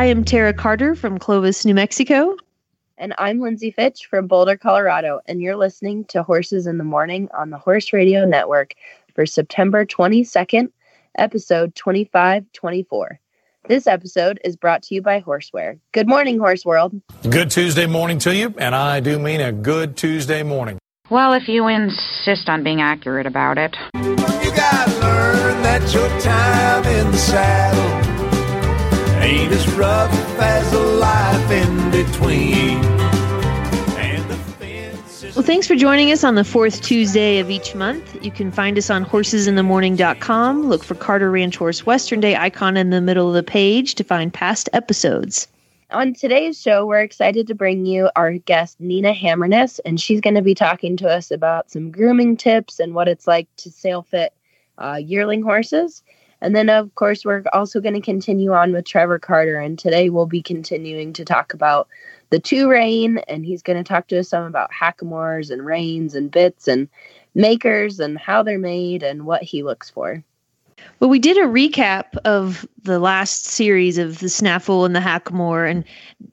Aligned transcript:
I 0.00 0.06
am 0.06 0.24
Tara 0.24 0.54
Carter 0.54 0.94
from 0.94 1.18
Clovis, 1.18 1.66
New 1.66 1.74
Mexico. 1.74 2.34
And 2.96 3.12
I'm 3.18 3.38
Lyndsey 3.38 3.74
Fitch 3.74 4.06
from 4.06 4.28
Boulder, 4.28 4.56
Colorado. 4.56 5.20
And 5.26 5.42
you're 5.42 5.56
listening 5.56 6.06
to 6.06 6.22
Horses 6.22 6.66
in 6.66 6.78
the 6.78 6.84
Morning 6.84 7.28
on 7.36 7.50
the 7.50 7.58
Horse 7.58 7.92
Radio 7.92 8.24
Network 8.24 8.72
for 9.14 9.26
September 9.26 9.84
22nd, 9.84 10.72
episode 11.18 11.74
2524. 11.74 13.20
This 13.68 13.86
episode 13.86 14.40
is 14.42 14.56
brought 14.56 14.84
to 14.84 14.94
you 14.94 15.02
by 15.02 15.20
Horseware. 15.20 15.78
Good 15.92 16.08
morning, 16.08 16.38
Horse 16.38 16.64
World. 16.64 16.98
Good 17.28 17.50
Tuesday 17.50 17.84
morning 17.84 18.18
to 18.20 18.34
you, 18.34 18.54
and 18.56 18.74
I 18.74 19.00
do 19.00 19.18
mean 19.18 19.42
a 19.42 19.52
good 19.52 19.98
Tuesday 19.98 20.42
morning. 20.42 20.78
Well, 21.10 21.34
if 21.34 21.46
you 21.46 21.66
insist 21.66 22.48
on 22.48 22.64
being 22.64 22.80
accurate 22.80 23.26
about 23.26 23.58
it. 23.58 23.76
You 23.96 24.16
gotta 24.16 24.92
learn 24.92 25.62
that 25.62 25.92
your 25.92 26.08
time 26.20 26.84
in 26.86 27.10
the 27.10 27.18
saddle 27.18 28.19
ain't 29.20 29.52
as 29.52 29.68
rough 29.72 30.12
as 30.38 30.70
the 30.70 30.78
life 30.78 31.50
in 31.50 31.90
between. 31.90 32.84
And 33.96 34.30
the 34.30 34.36
fence 34.36 35.22
is 35.22 35.36
Well, 35.36 35.44
thanks 35.44 35.66
for 35.66 35.76
joining 35.76 36.10
us 36.10 36.24
on 36.24 36.34
the 36.34 36.44
fourth 36.44 36.80
Tuesday 36.82 37.38
of 37.38 37.50
each 37.50 37.74
month. 37.74 38.24
You 38.24 38.30
can 38.30 38.50
find 38.50 38.78
us 38.78 38.90
on 38.90 39.04
horsesinthemorning.com. 39.04 40.68
Look 40.68 40.82
for 40.82 40.94
Carter 40.94 41.30
Ranch 41.30 41.56
Horse 41.56 41.84
Western 41.84 42.20
Day 42.20 42.36
icon 42.36 42.76
in 42.76 42.90
the 42.90 43.00
middle 43.00 43.28
of 43.28 43.34
the 43.34 43.42
page 43.42 43.94
to 43.96 44.04
find 44.04 44.32
past 44.32 44.68
episodes. 44.72 45.46
On 45.92 46.14
today's 46.14 46.60
show, 46.60 46.86
we're 46.86 47.00
excited 47.00 47.48
to 47.48 47.54
bring 47.54 47.84
you 47.84 48.10
our 48.14 48.34
guest, 48.34 48.80
Nina 48.80 49.12
Hammerness, 49.12 49.80
and 49.80 50.00
she's 50.00 50.20
going 50.20 50.36
to 50.36 50.42
be 50.42 50.54
talking 50.54 50.96
to 50.98 51.08
us 51.08 51.32
about 51.32 51.68
some 51.68 51.90
grooming 51.90 52.36
tips 52.36 52.78
and 52.78 52.94
what 52.94 53.08
it's 53.08 53.26
like 53.26 53.48
to 53.56 53.72
sale 53.72 54.02
fit 54.02 54.32
uh, 54.78 55.00
yearling 55.02 55.42
horses. 55.42 56.04
And 56.40 56.56
then, 56.56 56.68
of 56.68 56.94
course, 56.94 57.24
we're 57.24 57.44
also 57.52 57.80
going 57.80 57.94
to 57.94 58.00
continue 58.00 58.52
on 58.52 58.72
with 58.72 58.86
Trevor 58.86 59.18
Carter, 59.18 59.58
and 59.60 59.78
today 59.78 60.08
we'll 60.08 60.26
be 60.26 60.42
continuing 60.42 61.12
to 61.14 61.24
talk 61.24 61.52
about 61.52 61.88
the 62.30 62.38
two 62.38 62.68
rein, 62.68 63.18
and 63.28 63.44
he's 63.44 63.62
going 63.62 63.76
to 63.82 63.86
talk 63.86 64.08
to 64.08 64.18
us 64.18 64.28
some 64.28 64.44
about 64.44 64.70
hackamores 64.72 65.50
and 65.50 65.66
reins 65.66 66.14
and 66.14 66.30
bits 66.30 66.68
and 66.68 66.88
makers 67.34 68.00
and 68.00 68.18
how 68.18 68.42
they're 68.42 68.58
made 68.58 69.02
and 69.02 69.26
what 69.26 69.42
he 69.42 69.62
looks 69.62 69.90
for. 69.90 70.22
Well, 70.98 71.10
we 71.10 71.18
did 71.18 71.36
a 71.36 71.42
recap 71.42 72.16
of 72.24 72.66
the 72.82 72.98
last 72.98 73.44
series 73.44 73.98
of 73.98 74.20
the 74.20 74.28
Snaffle 74.28 74.86
and 74.86 74.96
the 74.96 75.00
Hackamore, 75.00 75.70
and 75.70 75.84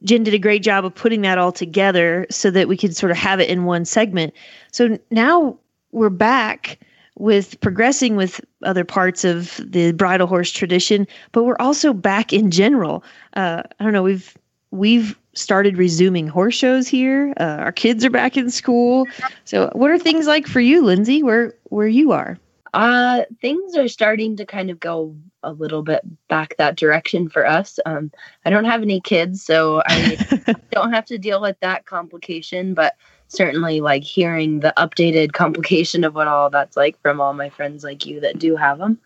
Jenn 0.04 0.24
did 0.24 0.34
a 0.34 0.40
great 0.40 0.64
job 0.64 0.86
of 0.86 0.96
putting 0.96 1.22
that 1.22 1.38
all 1.38 1.52
together 1.52 2.26
so 2.30 2.50
that 2.52 2.70
we 2.70 2.78
could 2.78 2.96
sort 2.96 3.12
of 3.12 3.18
have 3.18 3.42
it 3.42 3.50
in 3.50 3.66
one 3.66 3.84
segment. 3.84 4.34
So 4.72 4.98
now 5.12 5.58
we're 5.92 6.10
back 6.10 6.80
with 7.20 7.60
progressing 7.62 8.16
with 8.16 8.40
other 8.64 8.86
parts 8.86 9.24
of 9.24 9.60
the 9.64 9.92
bridle 9.94 10.28
horse 10.28 10.52
tradition, 10.52 11.08
but 11.32 11.44
we're 11.44 11.58
also 11.60 11.94
back 11.94 12.32
in 12.32 12.52
general. 12.52 13.04
Uh, 13.34 13.64
I 13.80 13.84
don't 13.84 13.94
know, 13.94 14.04
we've 14.04 14.38
we've 14.72 15.18
started 15.34 15.78
resuming 15.78 16.28
horse 16.28 16.56
shows 16.56 16.88
here. 16.88 17.34
Uh, 17.40 17.58
our 17.60 17.72
kids 17.72 18.04
are 18.04 18.10
back 18.10 18.38
in 18.38 18.50
school. 18.50 19.06
So, 19.46 19.70
what 19.74 19.92
are 19.92 20.00
things 20.00 20.28
like 20.28 20.48
for 20.48 20.60
you, 20.60 20.84
Lyndsey? 20.84 21.24
Where 21.24 21.54
where 21.66 21.88
you 21.88 22.12
are? 22.12 22.38
Uh, 22.74 23.24
things 23.42 23.76
are 23.76 23.88
starting 23.88 24.36
to 24.38 24.46
kind 24.46 24.70
of 24.70 24.80
go 24.80 25.16
a 25.44 25.52
little 25.52 25.84
bit 25.84 26.02
back 26.28 26.56
that 26.58 26.76
direction 26.76 27.30
for 27.30 27.46
us. 27.46 27.80
Um, 27.86 28.12
I 28.46 28.50
don't 28.50 28.66
have 28.66 28.82
any 28.82 29.00
kids, 29.00 29.44
so 29.44 29.82
I 29.86 30.54
don't 30.72 30.94
have 30.94 31.06
to 31.06 31.18
deal 31.18 31.42
with 31.42 31.60
that 31.62 31.86
complication, 31.86 32.74
but 32.74 32.96
certainly 33.28 33.82
like 33.82 34.04
hearing 34.04 34.60
the 34.60 34.74
updated 34.78 35.34
complication 35.34 36.04
of 36.04 36.16
what 36.16 36.28
all 36.28 36.50
that's 36.50 36.78
like 36.78 37.00
from 37.02 37.20
all 37.20 37.34
my 37.34 37.50
friends 37.50 37.84
like 37.84 38.06
you 38.06 38.20
that 38.22 38.40
do 38.40 38.56
have 38.56 38.80
them. 38.80 38.98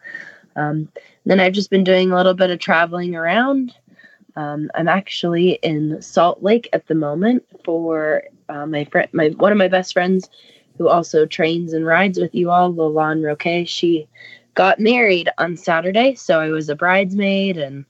Um, 0.55 0.89
then 1.25 1.39
I've 1.39 1.53
just 1.53 1.69
been 1.69 1.83
doing 1.83 2.11
a 2.11 2.15
little 2.15 2.33
bit 2.33 2.49
of 2.49 2.59
traveling 2.59 3.15
around. 3.15 3.73
Um, 4.35 4.69
I'm 4.75 4.87
actually 4.87 5.59
in 5.61 6.01
Salt 6.01 6.41
Lake 6.41 6.69
at 6.73 6.87
the 6.87 6.95
moment 6.95 7.43
for 7.63 8.23
uh, 8.49 8.65
my 8.65 8.85
friend, 8.85 9.09
my 9.13 9.29
one 9.29 9.51
of 9.51 9.57
my 9.57 9.67
best 9.67 9.93
friends 9.93 10.29
who 10.77 10.87
also 10.87 11.25
trains 11.25 11.73
and 11.73 11.85
rides 11.85 12.19
with 12.19 12.33
you 12.33 12.49
all, 12.49 12.73
Lalonde 12.73 13.25
Roque. 13.25 13.67
She 13.67 14.07
got 14.55 14.79
married 14.79 15.29
on 15.37 15.57
Saturday, 15.57 16.15
so 16.15 16.39
I 16.39 16.49
was 16.49 16.69
a 16.69 16.75
bridesmaid 16.75 17.57
and 17.57 17.85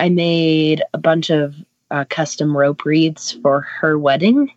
I 0.00 0.08
made 0.08 0.82
a 0.94 0.98
bunch 0.98 1.30
of 1.30 1.54
uh, 1.90 2.04
custom 2.08 2.56
rope 2.56 2.84
wreaths 2.84 3.32
for 3.32 3.60
her 3.60 3.98
wedding. 3.98 4.50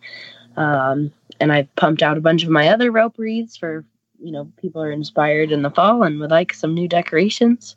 Um, 0.56 1.12
and 1.40 1.52
I've 1.52 1.74
pumped 1.76 2.02
out 2.02 2.16
a 2.16 2.22
bunch 2.22 2.44
of 2.44 2.50
my 2.50 2.68
other 2.68 2.90
rope 2.90 3.16
wreaths 3.18 3.56
for, 3.56 3.84
you 4.18 4.32
know, 4.32 4.50
people 4.60 4.82
are 4.82 4.90
inspired 4.90 5.52
in 5.52 5.62
the 5.62 5.70
fall 5.70 6.02
and 6.02 6.18
would 6.20 6.30
like 6.30 6.54
some 6.54 6.74
new 6.74 6.88
decorations. 6.88 7.76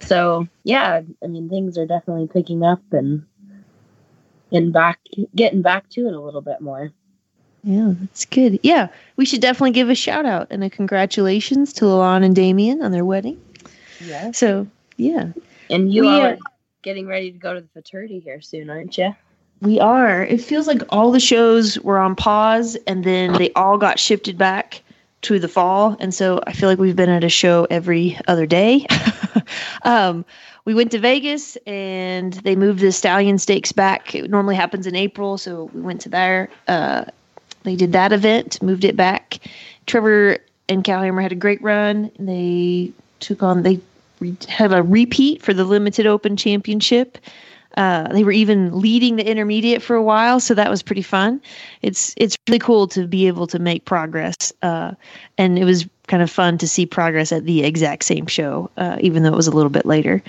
So 0.00 0.48
yeah, 0.64 1.02
I 1.22 1.26
mean 1.26 1.48
things 1.48 1.78
are 1.78 1.86
definitely 1.86 2.28
picking 2.28 2.62
up 2.62 2.82
and 2.92 3.24
and 4.50 4.72
back 4.72 5.00
getting 5.34 5.62
back 5.62 5.88
to 5.90 6.06
it 6.06 6.14
a 6.14 6.20
little 6.20 6.40
bit 6.40 6.60
more. 6.60 6.92
Yeah, 7.64 7.92
that's 8.00 8.24
good. 8.24 8.58
Yeah, 8.62 8.88
we 9.16 9.24
should 9.24 9.40
definitely 9.40 9.70
give 9.70 9.88
a 9.88 9.94
shout 9.94 10.26
out 10.26 10.48
and 10.50 10.64
a 10.64 10.70
congratulations 10.70 11.72
to 11.74 11.86
Lalon 11.86 12.24
and 12.24 12.34
Damien 12.34 12.82
on 12.82 12.90
their 12.90 13.04
wedding. 13.04 13.40
Yeah. 14.00 14.32
So, 14.32 14.66
yeah, 14.96 15.32
And 15.70 15.92
you 15.92 16.02
We, 16.02 16.08
uh, 16.08 16.20
are 16.20 16.38
getting 16.82 17.06
ready 17.06 17.30
to 17.30 17.38
go 17.38 17.54
to 17.54 17.60
the 17.60 17.68
futurity 17.68 18.18
here 18.18 18.40
soon, 18.40 18.68
aren't 18.68 18.98
you? 18.98 19.14
We 19.62 19.78
are. 19.78 20.24
It 20.24 20.42
feels 20.42 20.66
like 20.66 20.82
all 20.88 21.12
the 21.12 21.20
shows 21.20 21.78
were 21.80 21.98
on 21.98 22.16
pause 22.16 22.76
and 22.88 23.04
then 23.04 23.32
they 23.34 23.52
all 23.52 23.78
got 23.78 23.98
shifted 23.98 24.36
back 24.36 24.82
to 25.22 25.38
the 25.38 25.46
fall. 25.46 25.96
And 26.00 26.12
so 26.12 26.40
I 26.48 26.52
feel 26.52 26.68
like 26.68 26.80
we've 26.80 26.96
been 26.96 27.08
at 27.08 27.22
a 27.22 27.28
show 27.28 27.68
every 27.70 28.18
other 28.26 28.44
day. 28.44 28.86
um, 29.84 30.24
we 30.64 30.74
went 30.74 30.90
to 30.90 30.98
Vegas 30.98 31.56
and 31.64 32.32
they 32.34 32.56
moved 32.56 32.80
the 32.80 32.90
Stallion 32.90 33.38
Stakes 33.38 33.70
back. 33.70 34.16
It 34.16 34.28
normally 34.28 34.56
happens 34.56 34.86
in 34.86 34.96
April. 34.96 35.38
So 35.38 35.70
we 35.72 35.80
went 35.80 36.00
to 36.02 36.08
there. 36.08 36.48
Uh, 36.66 37.04
they 37.62 37.76
did 37.76 37.92
that 37.92 38.12
event, 38.12 38.60
moved 38.62 38.84
it 38.84 38.96
back. 38.96 39.38
Trevor 39.86 40.38
and 40.68 40.82
Calhammer 40.82 41.22
had 41.22 41.30
a 41.30 41.36
great 41.36 41.62
run. 41.62 42.10
They 42.18 42.90
took 43.20 43.44
on, 43.44 43.62
they 43.62 43.80
had 44.48 44.72
a 44.72 44.82
repeat 44.82 45.40
for 45.40 45.54
the 45.54 45.64
Limited 45.64 46.08
Open 46.08 46.36
Championship. 46.36 47.18
Uh, 47.76 48.08
they 48.12 48.24
were 48.24 48.32
even 48.32 48.78
leading 48.78 49.16
the 49.16 49.28
intermediate 49.28 49.82
for 49.82 49.96
a 49.96 50.02
while, 50.02 50.40
so 50.40 50.54
that 50.54 50.70
was 50.70 50.82
pretty 50.82 51.02
fun. 51.02 51.40
It's 51.82 52.14
it's 52.16 52.36
really 52.48 52.58
cool 52.58 52.86
to 52.88 53.06
be 53.06 53.26
able 53.26 53.46
to 53.48 53.58
make 53.58 53.84
progress, 53.84 54.52
uh, 54.62 54.92
and 55.38 55.58
it 55.58 55.64
was 55.64 55.86
kind 56.08 56.22
of 56.22 56.30
fun 56.30 56.58
to 56.58 56.68
see 56.68 56.84
progress 56.84 57.32
at 57.32 57.44
the 57.44 57.64
exact 57.64 58.04
same 58.04 58.26
show, 58.26 58.70
uh, 58.76 58.98
even 59.00 59.22
though 59.22 59.32
it 59.32 59.36
was 59.36 59.46
a 59.46 59.52
little 59.52 59.70
bit 59.70 59.86
later. 59.86 60.22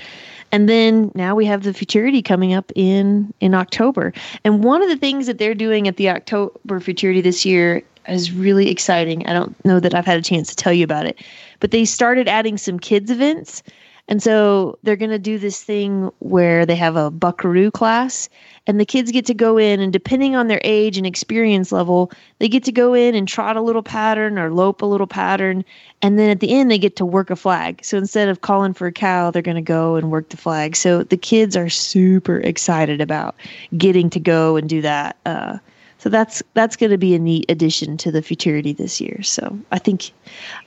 And 0.51 0.69
then 0.69 1.11
now 1.15 1.33
we 1.33 1.45
have 1.45 1.63
the 1.63 1.73
futurity 1.73 2.21
coming 2.21 2.53
up 2.53 2.71
in 2.75 3.33
in 3.39 3.55
October. 3.55 4.13
And 4.43 4.63
one 4.63 4.83
of 4.83 4.89
the 4.89 4.97
things 4.97 5.25
that 5.25 5.39
they're 5.39 5.55
doing 5.55 5.87
at 5.87 5.97
the 5.97 6.09
October 6.09 6.79
futurity 6.79 7.21
this 7.21 7.43
year 7.43 7.81
is 8.07 8.31
really 8.31 8.69
exciting. 8.69 9.25
I 9.25 9.33
don't 9.33 9.65
know 9.65 9.79
that 9.79 9.95
I've 9.95 10.05
had 10.05 10.19
a 10.19 10.21
chance 10.21 10.49
to 10.49 10.55
tell 10.55 10.73
you 10.73 10.83
about 10.83 11.05
it, 11.05 11.19
but 11.59 11.71
they 11.71 11.85
started 11.85 12.27
adding 12.27 12.57
some 12.57 12.79
kids 12.79 13.09
events. 13.09 13.63
And 14.09 14.21
so 14.21 14.77
they're 14.83 14.97
going 14.97 15.11
to 15.11 15.19
do 15.19 15.39
this 15.39 15.63
thing 15.63 16.11
where 16.19 16.65
they 16.65 16.75
have 16.75 16.97
a 16.97 17.09
buckaroo 17.09 17.71
class 17.71 18.27
and 18.67 18.79
the 18.79 18.85
kids 18.85 19.11
get 19.11 19.25
to 19.27 19.33
go 19.33 19.57
in 19.57 19.79
and 19.79 19.93
depending 19.93 20.35
on 20.35 20.47
their 20.47 20.59
age 20.63 20.97
and 20.97 21.07
experience 21.07 21.71
level, 21.71 22.11
they 22.39 22.49
get 22.49 22.65
to 22.65 22.71
go 22.73 22.93
in 22.93 23.15
and 23.15 23.27
trot 23.27 23.55
a 23.55 23.61
little 23.61 23.81
pattern 23.81 24.37
or 24.37 24.53
lope 24.53 24.81
a 24.81 24.85
little 24.85 25.07
pattern 25.07 25.63
and 26.01 26.19
then 26.19 26.29
at 26.29 26.41
the 26.41 26.53
end 26.53 26.69
they 26.69 26.77
get 26.77 26.97
to 26.97 27.05
work 27.05 27.29
a 27.29 27.35
flag. 27.35 27.79
So 27.83 27.97
instead 27.97 28.27
of 28.27 28.41
calling 28.41 28.73
for 28.73 28.87
a 28.87 28.91
cow, 28.91 29.31
they're 29.31 29.41
going 29.41 29.55
to 29.55 29.61
go 29.61 29.95
and 29.95 30.11
work 30.11 30.29
the 30.29 30.37
flag. 30.37 30.75
So 30.75 31.03
the 31.03 31.17
kids 31.17 31.55
are 31.55 31.69
super 31.69 32.39
excited 32.39 32.99
about 32.99 33.35
getting 33.77 34.09
to 34.09 34.19
go 34.19 34.57
and 34.57 34.67
do 34.67 34.81
that. 34.81 35.15
Uh, 35.25 35.59
so 36.03 36.09
that's 36.09 36.43
that's 36.53 36.75
going 36.75 36.89
to 36.89 36.97
be 36.97 37.15
a 37.15 37.19
neat 37.19 37.45
addition 37.47 37.95
to 37.95 38.11
the 38.11 38.21
futurity 38.21 38.73
this 38.73 38.99
year. 38.99 39.23
So 39.23 39.57
I 39.71 39.79
think 39.79 40.11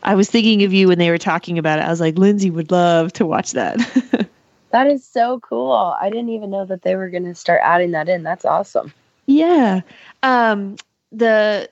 I 0.02 0.14
was 0.14 0.30
thinking 0.30 0.62
of 0.62 0.72
you 0.72 0.88
when 0.88 0.98
they 0.98 1.10
were 1.10 1.18
talking 1.18 1.58
about 1.58 1.78
it. 1.78 1.82
I 1.82 1.90
was 1.90 2.00
like, 2.00 2.14
Lyndsey 2.14 2.50
would 2.50 2.70
love 2.70 3.12
to 3.14 3.26
watch 3.26 3.52
that. 3.52 3.76
That 4.72 4.88
is 4.88 5.06
so 5.06 5.40
cool. 5.40 5.96
I 5.98 6.10
didn't 6.10 6.28
even 6.30 6.50
know 6.50 6.66
that 6.66 6.82
they 6.82 6.96
were 6.96 7.08
going 7.08 7.24
to 7.24 7.34
start 7.34 7.60
adding 7.62 7.92
that 7.92 8.10
in. 8.10 8.24
That's 8.24 8.44
awesome. 8.44 8.92
yeah. 9.26 9.80
Um, 10.22 10.76
the 11.12 11.70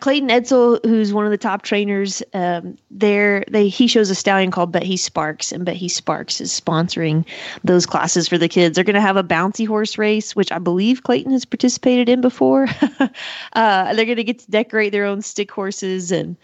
Clayton 0.00 0.28
Edsall, 0.28 0.84
who's 0.84 1.12
one 1.12 1.24
of 1.24 1.30
the 1.30 1.38
top 1.38 1.62
trainers, 1.62 2.22
um, 2.32 2.76
there 2.90 3.44
they 3.48 3.68
he 3.68 3.86
shows 3.86 4.10
a 4.10 4.14
stallion 4.14 4.50
called 4.50 4.72
Bet 4.72 4.82
He 4.82 4.96
Sparks, 4.96 5.52
and 5.52 5.64
Bet 5.64 5.76
He 5.76 5.88
Sparks 5.88 6.40
is 6.40 6.58
sponsoring 6.58 7.24
those 7.62 7.86
classes 7.86 8.28
for 8.28 8.38
the 8.38 8.48
kids. 8.48 8.74
They're 8.74 8.84
going 8.84 8.94
to 8.94 9.00
have 9.00 9.16
a 9.16 9.24
bouncy 9.24 9.66
horse 9.66 9.98
race, 9.98 10.34
which 10.34 10.52
I 10.52 10.58
believe 10.58 11.02
Clayton 11.02 11.32
has 11.32 11.44
participated 11.44 12.08
in 12.08 12.20
before. 12.20 12.66
uh, 13.52 13.94
they're 13.94 14.04
going 14.04 14.16
to 14.16 14.24
get 14.24 14.38
to 14.40 14.50
decorate 14.50 14.92
their 14.92 15.04
own 15.04 15.22
stick 15.22 15.50
horses, 15.50 16.12
and 16.12 16.36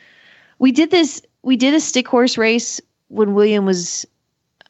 we 0.58 0.73
did 0.73 0.91
this. 0.91 1.23
We 1.43 1.56
did 1.56 1.75
a 1.75 1.81
stick 1.81 2.08
horse 2.08 2.37
race 2.37 2.81
when 3.08 3.35
William 3.35 3.64
was, 3.64 4.06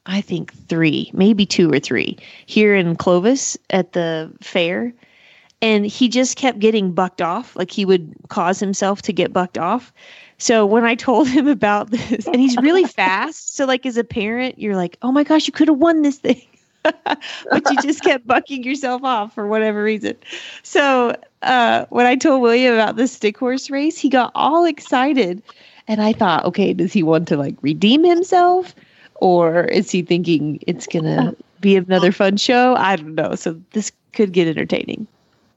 I 0.07 0.21
think, 0.21 0.55
three, 0.69 1.11
maybe 1.13 1.47
two 1.47 1.73
or 1.73 1.81
three, 1.81 2.17
here 2.47 2.75
in 2.75 2.97
Clovis 2.97 3.57
at 3.71 3.93
the 3.93 4.33
fair 4.41 4.93
and 5.63 5.87
he 5.87 6.09
just 6.09 6.37
kept 6.37 6.59
getting 6.59 6.93
bucked 6.93 7.21
off. 7.21 7.55
Like 7.57 7.71
he 7.71 7.85
would 7.85 8.15
cause 8.29 8.61
himself 8.61 9.03
to 9.03 9.13
get 9.13 9.33
bucked 9.33 9.59
off. 9.59 9.93
So 10.39 10.65
when 10.65 10.85
i 10.85 10.95
told 10.95 11.29
him 11.29 11.47
about 11.47 11.91
this 11.91 12.27
and 12.27 12.37
he's 12.37 12.57
really 12.59 12.85
fast. 12.85 13.57
So 13.57 13.67
like 13.67 13.85
as 13.87 13.97
a 13.97 14.05
parent 14.05 14.59
you're 14.59 14.77
like 14.77 14.97
oh 15.03 15.13
my 15.13 15.25
gosh 15.25 15.47
you 15.47 15.53
could 15.53 15.69
have 15.69 15.79
won 15.79 16.03
this 16.03 16.19
thing. 16.19 16.43
But 16.85 17.71
you 17.71 17.77
just 17.83 18.03
kept 18.03 18.27
bucking 18.27 18.65
yourself 18.65 19.05
off 19.05 19.35
for 19.35 19.47
whatever 19.47 19.83
reason. 19.83 20.17
So 20.63 21.15
uh, 21.43 21.85
when 21.91 22.07
i 22.07 22.17
told 22.17 22.43
william 22.43 22.75
about 22.75 22.97
the 22.97 23.07
stick 23.07 23.37
horse 23.37 23.71
race 23.71 23.99
he 23.99 24.09
got 24.09 24.33
all 24.35 24.65
excited. 24.65 25.43
And 25.89 26.01
i 26.01 26.13
thought 26.13 26.45
okay 26.47 26.73
does 26.73 26.93
he 26.93 27.03
want 27.03 27.29
to 27.29 27.37
like 27.37 27.57
redeem 27.61 28.05
himself? 28.05 28.75
Or 29.17 29.65
is 29.65 29.91
he 29.91 30.01
thinking 30.01 30.59
it's 30.67 30.87
gonna 30.87 31.35
be 31.61 31.77
another 31.77 32.13
fun 32.13 32.39
show? 32.39 32.75
I 32.77 32.97
don't 32.97 33.15
know. 33.15 33.35
So 33.35 33.61
this 33.73 33.93
could 34.13 34.33
get 34.33 34.49
entertaining 34.49 35.07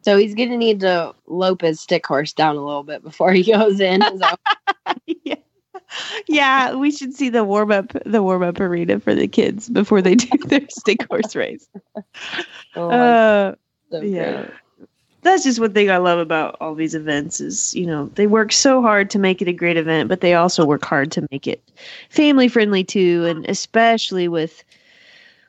So 0.03 0.17
he's 0.17 0.35
gonna 0.35 0.57
need 0.57 0.81
to 0.81 1.13
lope 1.27 1.61
his 1.61 1.79
stick 1.79 2.05
horse 2.05 2.33
down 2.33 2.55
a 2.55 2.65
little 2.65 2.83
bit 2.83 3.03
before 3.03 3.31
he 3.31 3.44
goes 3.51 3.79
in. 3.79 4.01
So 4.01 4.27
yeah. 5.23 5.35
yeah, 6.27 6.75
we 6.75 6.91
should 6.91 7.13
see 7.13 7.29
the 7.29 7.44
warm 7.44 7.71
up 7.71 7.94
the 8.05 8.21
warm 8.21 8.44
up 8.44 8.59
arena 8.59 9.00
for 9.00 9.15
the 9.15 9.27
kids 9.27 9.69
before 9.69 10.01
they 10.01 10.15
do 10.15 10.38
their 10.45 10.65
stick 10.69 11.07
horse 11.09 11.35
race. 11.35 11.67
oh 12.75 12.89
Uh, 12.89 13.55
so 13.91 14.01
yeah. 14.01 14.31
great. 14.31 14.50
That's 15.21 15.44
just 15.45 15.61
one 15.61 15.71
thing 15.71 15.89
I 15.89 15.97
love 15.97 16.19
about 16.19 16.57
all 16.59 16.75
these 16.75 16.95
events 16.95 17.39
is, 17.39 17.73
you 17.73 17.85
know, 17.85 18.07
they 18.15 18.27
work 18.27 18.51
so 18.51 18.81
hard 18.81 19.09
to 19.11 19.19
make 19.19 19.41
it 19.41 19.47
a 19.47 19.53
great 19.53 19.77
event, 19.77 20.09
but 20.09 20.19
they 20.19 20.33
also 20.33 20.65
work 20.65 20.83
hard 20.83 21.13
to 21.13 21.25
make 21.31 21.47
it 21.47 21.63
family 22.09 22.50
friendly 22.50 22.83
too, 22.83 23.23
and 23.25 23.45
especially 23.47 24.27
with 24.27 24.65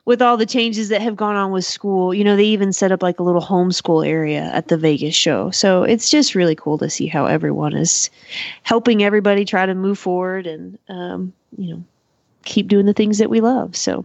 with 0.07 0.21
all 0.21 0.37
the 0.37 0.47
changes 0.47 0.89
that 0.91 1.01
have 1.01 1.17
gone 1.17 1.37
on 1.37 1.51
with 1.51 1.65
school. 1.65 2.13
You 2.13 2.25
know, 2.25 2.37
they 2.37 2.45
even 2.45 2.73
set 2.73 2.93
up 2.93 3.03
like 3.03 3.19
a 3.19 3.23
little 3.23 3.41
homeschool 3.43 4.07
area 4.07 4.51
at 4.53 4.69
the 4.69 4.77
Vegas 4.77 5.15
show. 5.15 5.51
So 5.51 5.83
it's 5.83 6.11
just 6.11 6.35
really 6.35 6.55
cool 6.55 6.79
to 6.79 6.91
see 6.91 7.07
how 7.07 7.27
everyone 7.27 7.75
is 7.75 8.11
helping 8.63 9.03
everybody 9.03 9.45
try 9.45 9.65
to 9.67 9.75
move 9.75 9.99
forward 9.99 10.47
and 10.47 10.79
um, 10.89 11.33
you 11.57 11.75
know, 11.75 11.85
keep 12.45 12.69
doing 12.69 12.87
the 12.87 12.93
things 12.93 13.19
that 13.19 13.31
we 13.31 13.41
love. 13.41 13.75
So 13.77 14.05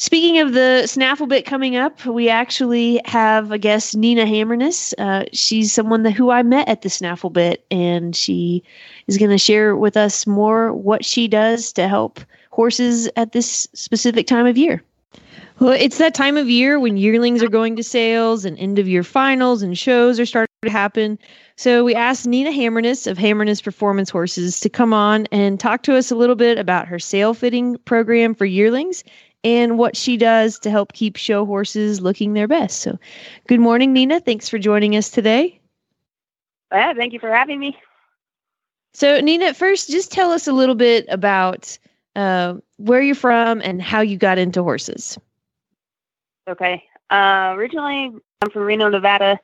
Speaking 0.00 0.38
of 0.38 0.54
the 0.54 0.86
snaffle 0.86 1.26
bit 1.26 1.44
coming 1.44 1.76
up, 1.76 2.06
we 2.06 2.30
actually 2.30 3.02
have 3.04 3.52
a 3.52 3.58
guest, 3.58 3.94
Nina 3.94 4.24
Hammerness. 4.24 4.94
Uh, 4.96 5.24
she's 5.34 5.74
someone 5.74 6.04
that, 6.04 6.12
who 6.12 6.30
I 6.30 6.42
met 6.42 6.66
at 6.68 6.80
the 6.80 6.88
snaffle 6.88 7.28
bit, 7.28 7.66
and 7.70 8.16
she 8.16 8.62
is 9.08 9.18
going 9.18 9.30
to 9.30 9.36
share 9.36 9.76
with 9.76 9.98
us 9.98 10.26
more 10.26 10.72
what 10.72 11.04
she 11.04 11.28
does 11.28 11.70
to 11.74 11.86
help 11.86 12.18
horses 12.48 13.10
at 13.16 13.32
this 13.32 13.68
specific 13.74 14.26
time 14.26 14.46
of 14.46 14.56
year. 14.56 14.82
Well, 15.60 15.72
it's 15.72 15.98
that 15.98 16.14
time 16.14 16.38
of 16.38 16.48
year 16.48 16.80
when 16.80 16.96
yearlings 16.96 17.42
are 17.42 17.48
going 17.48 17.76
to 17.76 17.84
sales 17.84 18.46
and 18.46 18.58
end 18.58 18.78
of 18.78 18.88
year 18.88 19.02
finals 19.02 19.62
and 19.62 19.76
shows 19.76 20.18
are 20.18 20.24
starting 20.24 20.48
to 20.62 20.70
happen. 20.70 21.18
So 21.56 21.84
we 21.84 21.94
asked 21.94 22.26
Nina 22.26 22.50
Hammerness 22.50 23.06
of 23.06 23.18
Hammerness 23.18 23.60
Performance 23.60 24.08
Horses 24.08 24.60
to 24.60 24.70
come 24.70 24.94
on 24.94 25.26
and 25.30 25.60
talk 25.60 25.82
to 25.82 25.96
us 25.96 26.10
a 26.10 26.16
little 26.16 26.34
bit 26.34 26.56
about 26.56 26.88
her 26.88 26.98
sale 26.98 27.34
fitting 27.34 27.76
program 27.84 28.34
for 28.34 28.46
yearlings 28.46 29.04
and 29.44 29.76
what 29.76 29.96
she 29.96 30.16
does 30.16 30.58
to 30.60 30.70
help 30.70 30.94
keep 30.94 31.16
show 31.16 31.44
horses 31.44 32.00
looking 32.00 32.32
their 32.32 32.48
best. 32.48 32.80
So, 32.80 32.98
good 33.46 33.60
morning, 33.60 33.92
Nina. 33.92 34.20
Thanks 34.20 34.48
for 34.48 34.58
joining 34.58 34.96
us 34.96 35.10
today. 35.10 35.60
Yeah, 36.72 36.94
thank 36.94 37.12
you 37.12 37.18
for 37.18 37.30
having 37.30 37.58
me. 37.58 37.76
So, 38.92 39.20
Nina, 39.20 39.54
first, 39.54 39.90
just 39.90 40.10
tell 40.10 40.30
us 40.30 40.46
a 40.46 40.52
little 40.52 40.74
bit 40.74 41.06
about 41.08 41.78
uh, 42.16 42.54
where 42.76 43.00
you're 43.00 43.14
from 43.14 43.60
and 43.62 43.80
how 43.80 44.00
you 44.00 44.16
got 44.16 44.38
into 44.38 44.62
horses. 44.62 45.18
Okay. 46.48 46.84
Uh, 47.10 47.54
originally, 47.56 48.12
I'm 48.42 48.50
from 48.50 48.62
Reno, 48.62 48.88
Nevada. 48.88 49.38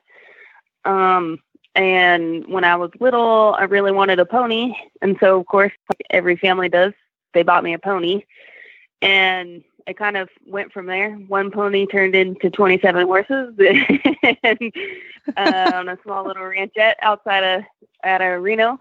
Um, 0.85 1.39
and 1.75 2.47
when 2.47 2.63
I 2.63 2.75
was 2.75 2.91
little, 2.99 3.55
I 3.57 3.63
really 3.63 3.91
wanted 3.91 4.19
a 4.19 4.25
pony. 4.25 4.73
And 5.01 5.17
so, 5.19 5.39
of 5.39 5.45
course, 5.45 5.71
like 5.89 6.01
every 6.09 6.35
family 6.35 6.69
does, 6.69 6.93
they 7.33 7.43
bought 7.43 7.63
me 7.63 7.73
a 7.73 7.79
pony. 7.79 8.23
And 9.01 9.63
it 9.85 9.97
kind 9.97 10.17
of 10.17 10.29
went 10.45 10.73
from 10.73 10.87
there. 10.87 11.11
One 11.13 11.51
pony 11.51 11.85
turned 11.85 12.15
into 12.15 12.49
27 12.49 13.05
horses 13.05 13.53
and, 14.43 14.73
uh, 15.37 15.71
on 15.75 15.89
a 15.89 15.97
small 16.03 16.25
little 16.25 16.43
ranchette 16.43 16.95
outside 17.01 17.43
of, 17.43 17.63
out 18.03 18.21
of 18.21 18.41
Reno. 18.41 18.79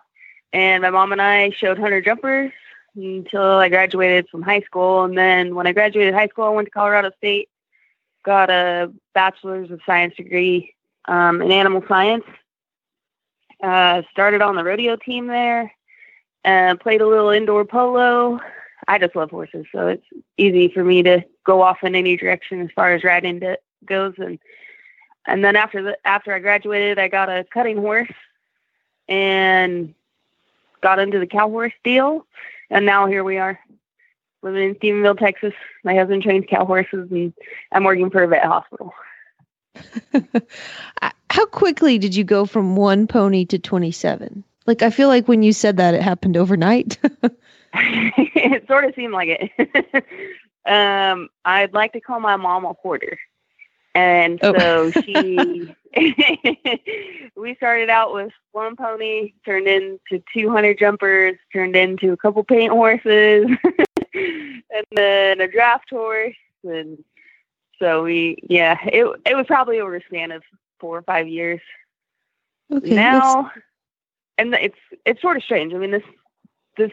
And 0.53 0.83
my 0.83 0.91
mom 0.91 1.12
and 1.12 1.21
I 1.21 1.50
showed 1.50 1.79
hunter 1.79 2.00
jumpers 2.00 2.53
until 2.97 3.43
I 3.43 3.69
graduated 3.69 4.29
from 4.29 4.43
high 4.43 4.61
school. 4.63 5.05
And 5.05 5.17
then 5.17 5.55
when 5.55 5.67
I 5.67 5.73
graduated 5.73 6.15
high 6.15 6.29
school, 6.29 6.45
I 6.45 6.51
went 6.51 6.67
to 6.67 6.73
Colorado 6.73 7.11
State, 7.19 7.49
got 8.25 8.51
a 8.51 8.93
bachelor's 9.15 9.71
of 9.71 9.81
science 9.87 10.15
degree 10.17 10.75
um, 11.07 11.43
in 11.43 11.53
animal 11.53 11.83
science. 11.87 12.25
Uh, 13.63 14.03
started 14.11 14.43
on 14.43 14.55
the 14.55 14.65
rodeo 14.65 14.97
team 14.97 15.29
there, 15.29 15.73
uh, 16.45 16.75
played 16.77 17.01
a 17.01 17.07
little 17.07 17.31
indoor 17.31 17.65
polo. 17.65 18.39
I 18.87 18.99
just 18.99 19.17
love 19.17 19.31
horses, 19.31 19.65
so 19.73 19.89
it's 19.89 20.07
easy 20.37 20.69
for 20.69 20.85
me 20.85 21.03
to 21.03 21.25
go 21.45 21.63
off 21.63 21.79
in 21.83 21.95
any 21.95 22.17
direction 22.17 22.61
as 22.61 22.69
far 22.77 22.93
as 22.93 23.03
riding 23.03 23.41
to, 23.41 23.59
goes. 23.87 24.15
And 24.19 24.39
and 25.27 25.43
then 25.43 25.57
after 25.57 25.83
the 25.83 25.99
after 26.07 26.35
I 26.35 26.39
graduated, 26.39 26.99
I 26.99 27.09
got 27.09 27.31
a 27.31 27.47
cutting 27.51 27.79
horse 27.79 28.13
and 29.09 29.95
got 30.83 30.99
into 30.99 31.19
the 31.19 31.27
cow 31.27 31.49
horse 31.49 31.73
deal. 31.83 32.27
And 32.71 32.85
now 32.87 33.07
here 33.07 33.25
we 33.25 33.39
are, 33.39 33.59
living 34.43 34.71
in 34.71 34.75
Stephenville, 34.77 35.19
Texas. 35.19 35.55
My 35.85 35.95
husband 35.95 36.23
trains 36.23 36.45
cow 36.49 36.65
horses, 36.65 37.11
and 37.11 37.33
I'm 37.73 37.85
working 37.85 38.11
for 38.11 38.23
a 38.23 38.29
vet 38.29 38.45
hospital. 38.45 38.93
How 41.31 41.47
quickly 41.47 41.99
did 41.99 42.17
you 42.17 42.25
go 42.25 42.47
from 42.47 42.77
one 42.77 43.07
pony 43.07 43.45
to 43.47 43.59
27? 43.59 44.43
Like, 44.67 44.83
I 44.83 44.91
feel 44.91 45.09
like 45.09 45.29
when 45.29 45.43
you 45.43 45.53
said 45.53 45.77
that, 45.77 45.95
it 45.95 46.03
happened 46.03 46.37
overnight. 46.37 46.99
it 47.75 48.67
sort 48.67 48.85
of 48.85 48.95
seemed 48.95 49.12
like 49.12 49.29
it. 49.29 50.05
um, 50.67 51.29
I'd 51.45 51.75
like 51.75 51.93
to 51.93 52.00
call 52.00 52.21
my 52.21 52.37
mom 52.37 52.64
a 52.64 52.73
hoarder. 52.73 53.19
And 53.97 54.38
Oh. 54.43 54.53
so 54.59 54.91
she, 55.03 55.75
we 57.37 57.55
started 57.57 57.88
out 57.88 58.12
with 58.12 58.31
one 58.53 58.76
pony, 58.76 59.33
turned 59.45 59.67
into 59.67 60.23
200 60.35 60.79
jumpers, 60.79 61.37
turned 61.53 61.75
into 61.75 62.12
a 62.12 62.17
couple 62.17 62.45
paint 62.45 62.73
horses, 62.73 63.47
and 64.15 64.85
then 64.93 65.41
a 65.41 65.49
draft 65.49 65.88
horse. 65.88 66.37
And 66.62 67.03
so 67.79 68.03
we, 68.03 68.37
yeah, 68.49 68.76
it, 68.85 69.07
it 69.25 69.35
was 69.35 69.47
probably 69.47 69.81
over 69.81 69.97
a 69.97 70.03
span 70.05 70.31
of 70.31 70.43
four 70.79 70.99
or 70.99 71.03
five 71.03 71.26
years 71.26 71.61
okay. 72.71 72.91
that's- 72.95 73.23
now 73.23 73.50
and 74.37 74.53
it's 74.55 74.76
it's 75.07 75.23
sort 75.23 75.38
of 75.38 75.43
strange 75.43 75.73
i 75.73 75.79
mean 75.79 75.91
this 75.91 76.03
this 76.76 76.91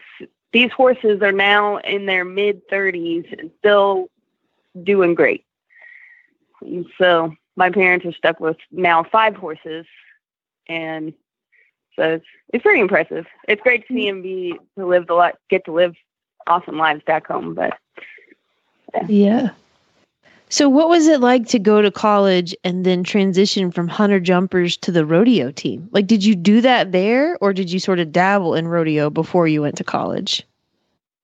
these 0.53 0.71
horses 0.71 1.21
are 1.21 1.33
now 1.33 1.75
in 1.79 2.05
their 2.05 2.23
mid 2.23 2.65
30s 2.69 3.37
and 3.37 3.51
still 3.59 4.07
doing 4.83 5.13
great 5.15 5.43
and 6.65 6.85
so 6.97 7.33
my 7.55 7.69
parents 7.69 8.05
are 8.05 8.13
stuck 8.13 8.39
with 8.39 8.57
now 8.71 9.03
five 9.03 9.35
horses 9.35 9.85
and 10.67 11.13
so 11.95 12.03
it's 12.03 12.25
it's 12.53 12.63
pretty 12.63 12.81
impressive 12.81 13.25
it's 13.47 13.61
great 13.61 13.87
to 13.87 13.93
see 13.93 14.09
them 14.09 14.21
be 14.21 14.55
to 14.77 14.85
live 14.85 15.07
the 15.07 15.13
lot 15.13 15.35
get 15.49 15.63
to 15.65 15.71
live 15.71 15.95
awesome 16.47 16.77
lives 16.77 17.01
back 17.05 17.27
home 17.27 17.53
but 17.53 17.77
Yeah. 19.07 19.49
So, 20.49 20.69
what 20.69 20.87
was 20.87 21.07
it 21.07 21.19
like 21.19 21.47
to 21.47 21.57
go 21.57 21.81
to 21.81 21.89
college 21.89 22.55
and 22.63 22.85
then 22.85 23.03
transition 23.03 23.71
from 23.71 23.87
hunter 23.87 24.19
jumpers 24.19 24.77
to 24.77 24.91
the 24.91 25.03
rodeo 25.03 25.49
team? 25.49 25.89
Like, 25.91 26.05
did 26.05 26.23
you 26.23 26.35
do 26.35 26.61
that 26.61 26.91
there, 26.91 27.39
or 27.41 27.53
did 27.53 27.71
you 27.71 27.79
sort 27.79 27.97
of 27.97 28.11
dabble 28.11 28.53
in 28.53 28.67
rodeo 28.67 29.09
before 29.09 29.47
you 29.47 29.63
went 29.63 29.77
to 29.77 29.83
college? 29.83 30.43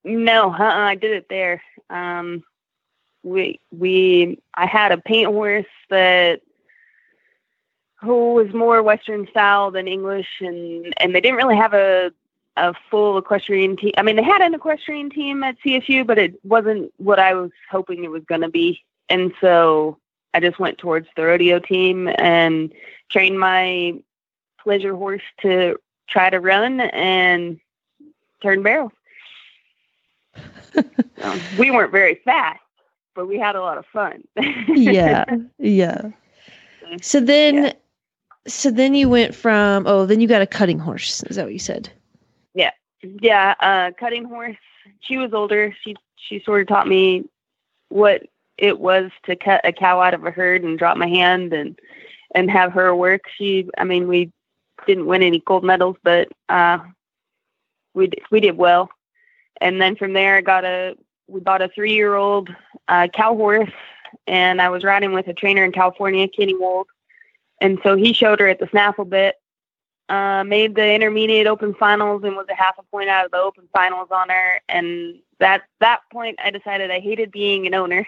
No, 0.04 0.52
uh-uh, 0.52 0.64
I 0.64 0.96
did 0.96 1.12
it 1.12 1.28
there. 1.30 1.62
Um, 1.92 2.44
we 3.24 3.60
we 3.72 4.40
I 4.56 4.66
had 4.66 4.92
a 4.92 4.98
paint 4.98 5.28
horse 5.28 5.66
that 5.90 6.42
who 8.02 8.34
was 8.34 8.54
more 8.54 8.82
Western 8.82 9.28
style 9.28 9.72
than 9.72 9.88
English, 9.88 10.28
and 10.40 10.94
and 10.98 11.14
they 11.14 11.22
didn't 11.22 11.38
really 11.38 11.58
have 11.58 11.74
a 11.74 12.12
a 12.58 12.74
full 12.90 13.18
equestrian 13.18 13.78
team. 13.78 13.92
I 13.98 14.02
mean, 14.02 14.16
they 14.18 14.24
had 14.24 14.42
an 14.42 14.54
equestrian 14.54 15.10
team 15.10 15.44
at 15.44 15.58
CSU, 15.66 16.06
but 16.06 16.18
it 16.18 16.40
wasn't 16.44 16.92
what 16.98 17.20
I 17.20 17.34
was 17.34 17.52
hoping 17.72 18.04
it 18.04 18.12
was 18.12 18.24
going 18.26 18.42
to 18.42 18.50
be. 18.50 18.84
And 19.10 19.34
so 19.40 19.98
I 20.34 20.40
just 20.40 20.60
went 20.60 20.78
towards 20.78 21.08
the 21.16 21.26
rodeo 21.26 21.60
team 21.60 22.10
and 22.18 22.74
trained 23.10 23.40
my 23.40 23.96
pleasure 24.62 24.96
horse 24.96 25.24
to 25.42 25.78
try 26.08 26.30
to 26.30 26.40
run 26.40 26.82
and 26.82 27.60
turn 28.42 28.62
barrels. 28.62 28.92
we 31.58 31.72
weren't 31.72 31.92
very 31.92 32.16
fast, 32.26 32.62
but 33.20 33.28
we 33.28 33.38
had 33.38 33.58
a 33.58 33.62
lot 33.62 33.78
of 33.78 33.86
fun. 33.88 34.24
yeah, 34.70 35.26
yeah. 35.60 36.04
So 37.02 37.20
then, 37.20 37.56
yeah. 37.56 37.74
so 38.48 38.72
then 38.72 38.94
you 38.94 39.10
went 39.10 39.36
from 39.36 39.86
oh, 39.86 40.06
then 40.06 40.22
you 40.22 40.28
got 40.28 40.42
a 40.42 40.48
cutting 40.48 40.80
horse. 40.80 41.22
Is 41.24 41.36
that 41.36 41.44
what 41.44 41.52
you 41.52 41.60
said? 41.60 41.90
Yeah, 42.54 42.72
yeah. 43.02 43.56
Uh, 43.60 43.92
cutting 44.00 44.24
horse. 44.24 44.56
She 45.02 45.18
was 45.18 45.34
older. 45.34 45.76
She 45.84 45.98
she 46.16 46.40
sort 46.46 46.62
of 46.62 46.70
taught 46.70 46.88
me 46.88 47.26
what 47.90 48.24
it 48.58 48.80
was 48.80 49.12
to 49.26 49.36
cut 49.36 49.60
a 49.66 49.74
cow 49.74 50.00
out 50.00 50.14
of 50.14 50.26
a 50.26 50.32
herd 50.32 50.64
and 50.64 50.80
drop 50.80 50.96
my 50.96 51.10
hand 51.10 51.52
and 51.52 51.78
and 52.34 52.50
have 52.50 52.72
her 52.72 52.96
work. 52.96 53.24
She, 53.38 53.70
I 53.78 53.84
mean, 53.84 54.08
we 54.08 54.32
didn't 54.88 55.08
win 55.08 55.24
any 55.24 55.44
gold 55.46 55.66
medals, 55.66 55.98
but 56.06 56.30
uh, 56.48 56.80
we 57.94 58.12
we 58.32 58.40
did 58.40 58.56
well. 58.56 58.90
And 59.60 59.82
then 59.82 59.98
from 59.98 60.14
there, 60.14 60.38
I 60.38 60.42
got 60.42 60.64
a 60.64 60.96
we 61.30 61.40
bought 61.40 61.62
a 61.62 61.70
three 61.70 61.94
year 61.94 62.16
old 62.16 62.50
uh, 62.88 63.08
cow 63.08 63.36
horse, 63.36 63.72
and 64.28 64.62
I 64.62 64.70
was 64.70 64.84
riding 64.84 65.14
with 65.14 65.28
a 65.28 65.34
trainer 65.34 65.64
in 65.64 65.72
California, 65.72 66.28
Kenny 66.28 66.56
Wold, 66.56 66.88
and 67.62 67.80
so 67.84 67.96
he 67.96 68.14
showed 68.14 68.40
her 68.40 68.48
at 68.48 68.60
the 68.60 68.68
snaffle 68.68 69.06
bit. 69.06 69.36
Uh, 70.08 70.44
made 70.44 70.74
the 70.74 70.92
intermediate 70.92 71.46
open 71.46 71.76
finals 71.76 72.24
and 72.24 72.36
was 72.36 72.48
a 72.50 72.56
half 72.56 72.76
a 72.80 72.84
point 72.84 73.10
out 73.10 73.26
of 73.26 73.32
the 73.32 73.38
open 73.38 73.70
finals 73.72 74.08
on 74.10 74.30
her. 74.30 74.60
And 74.68 75.20
that 75.38 75.62
that 75.82 76.00
point, 76.12 76.40
I 76.44 76.50
decided 76.50 76.90
I 76.90 77.00
hated 77.00 77.32
being 77.32 77.68
an 77.68 77.76
owner 77.76 78.08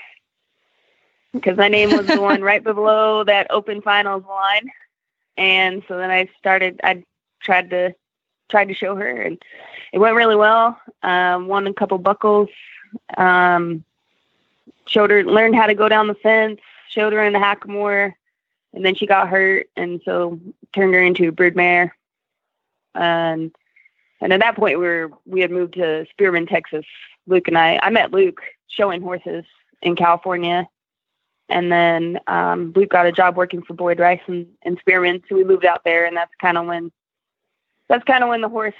because 1.32 1.58
my 1.58 1.68
name 1.68 1.96
was 1.96 2.08
the 2.08 2.20
one 2.22 2.42
right 2.42 2.64
below 2.64 3.24
that 3.26 3.52
open 3.52 3.84
finals 3.84 4.24
line. 4.28 4.72
And 5.38 5.84
so 5.88 5.98
then 5.98 6.10
I 6.10 6.28
started, 6.40 6.80
I 6.84 7.04
tried 7.40 7.70
to, 7.70 7.94
tried 8.50 8.70
to 8.70 8.74
show 8.74 8.96
her 8.96 9.22
and 9.22 9.40
it 9.94 10.00
went 10.00 10.16
really 10.16 10.36
well. 10.36 10.80
Um, 11.04 11.48
won 11.48 11.68
a 11.68 11.74
couple 11.74 12.00
buckles, 12.00 12.50
um, 13.16 13.86
showed 14.92 15.10
her, 15.10 15.24
learned 15.24 15.56
how 15.56 15.66
to 15.66 15.74
go 15.74 15.90
down 15.90 16.08
the 16.08 16.16
fence, 16.16 16.60
showed 16.90 17.14
her 17.14 17.24
in 17.24 17.34
the 17.34 17.40
hackamore 17.40 18.14
and 18.74 18.86
then 18.86 18.96
she 18.96 19.06
got 19.06 19.30
hurt. 19.30 19.68
And 19.76 20.02
so 20.06 20.40
turned 20.74 20.94
her 20.94 21.02
into 21.02 21.28
a 21.28 21.32
brood 21.32 21.56
mare. 21.56 21.96
And, 22.96 23.54
and 24.20 24.34
at 24.34 24.40
that 24.42 24.56
point 24.56 24.80
we 24.80 24.86
were, 24.86 25.12
we 25.26 25.42
had 25.42 25.52
moved 25.52 25.74
to 25.76 26.06
Spearman, 26.12 26.48
Texas. 26.48 26.86
Luke 27.28 27.48
and 27.48 27.58
I, 27.58 27.80
I 27.82 27.90
met 27.90 28.12
Luke 28.12 28.42
showing 28.68 29.02
horses 29.02 29.46
in 29.82 29.96
California 29.96 30.68
and 31.52 31.72
then 31.72 32.20
um, 32.28 32.72
Luke 32.76 32.90
got 32.90 33.06
a 33.06 33.12
job 33.12 33.36
working 33.36 33.62
for 33.62 33.74
Boyd 33.74 34.00
Rice 34.00 34.22
and, 34.28 34.48
and 34.64 34.78
Spearman, 34.80 35.22
so 35.28 35.36
we 35.36 35.44
moved 35.44 35.66
out 35.66 35.84
there, 35.84 36.06
and 36.06 36.16
that's 36.16 36.32
kind 36.40 36.58
of 36.58 36.66
when 36.66 36.92
that's 37.90 38.06
kind 38.06 38.24
of 38.24 38.30
when 38.30 38.42
the 38.42 38.50
horse 38.50 38.74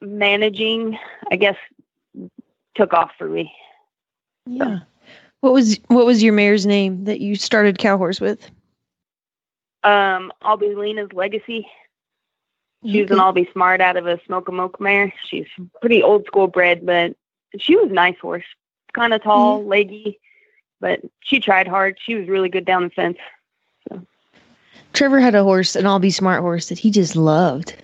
managing, 0.00 0.96
I 1.30 1.36
guess, 1.36 1.56
took 2.76 2.92
off 2.94 3.10
for 3.18 3.28
me. 3.28 3.52
Yeah. 4.46 4.78
So. 4.78 4.84
What 5.40 5.52
was 5.52 5.78
what 5.88 6.06
was 6.06 6.22
your 6.22 6.32
mare's 6.32 6.66
name 6.66 7.04
that 7.04 7.20
you 7.20 7.34
started 7.34 7.78
Cowhorse 7.78 8.20
with? 8.20 8.48
Um, 9.82 10.32
Albie 10.42 10.76
Lena's 10.76 11.12
Legacy. 11.12 11.66
She 12.84 13.02
was 13.02 13.10
an 13.10 13.18
Albie 13.18 13.52
Smart 13.52 13.80
out 13.80 13.96
of 13.96 14.06
a 14.06 14.20
Smoke 14.24 14.48
a 14.48 14.52
Moke 14.52 14.80
mare. 14.80 15.12
She's 15.24 15.46
pretty 15.80 16.02
old 16.02 16.26
school 16.26 16.48
bred, 16.48 16.84
but 16.84 17.16
she 17.58 17.76
was 17.76 17.90
a 17.90 17.94
nice 17.94 18.18
horse. 18.18 18.44
Kind 18.92 19.12
of 19.14 19.22
tall, 19.22 19.60
mm-hmm. 19.60 19.68
leggy 19.68 20.20
but 20.82 21.00
she 21.20 21.40
tried 21.40 21.66
hard. 21.66 21.96
She 22.04 22.14
was 22.16 22.28
really 22.28 22.50
good 22.50 22.66
down 22.66 22.82
the 22.82 22.90
fence. 22.90 23.16
So. 23.88 24.04
Trevor 24.92 25.20
had 25.20 25.34
a 25.34 25.44
horse, 25.44 25.74
an 25.74 25.84
Albie 25.86 26.12
Smart 26.12 26.42
horse 26.42 26.68
that 26.68 26.78
he 26.78 26.90
just 26.90 27.16
loved. 27.16 27.74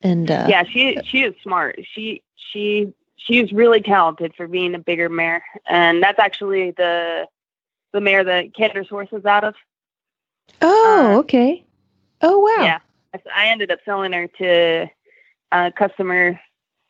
And 0.00 0.30
uh, 0.30 0.46
yeah, 0.48 0.64
she 0.64 0.98
she 1.04 1.22
is 1.22 1.34
smart. 1.42 1.78
She 1.84 2.22
she 2.34 2.92
she 3.26 3.40
was 3.40 3.52
really 3.52 3.80
talented 3.80 4.34
for 4.36 4.46
being 4.46 4.74
a 4.74 4.78
bigger 4.78 5.08
mare, 5.08 5.44
and 5.68 6.02
that's 6.02 6.18
actually 6.18 6.72
the 6.72 7.26
the 7.92 8.00
mare 8.00 8.24
that 8.24 8.54
Kendra's 8.54 8.88
horse 8.88 9.08
is 9.12 9.24
out 9.24 9.44
of. 9.44 9.54
Oh, 10.60 11.14
uh, 11.14 11.18
okay. 11.18 11.64
Oh 12.20 12.38
wow. 12.38 12.64
Yeah, 12.64 12.78
I 13.34 13.48
ended 13.48 13.70
up 13.70 13.80
selling 13.84 14.12
her 14.12 14.26
to 14.38 14.90
a 15.52 15.72
customer, 15.72 16.40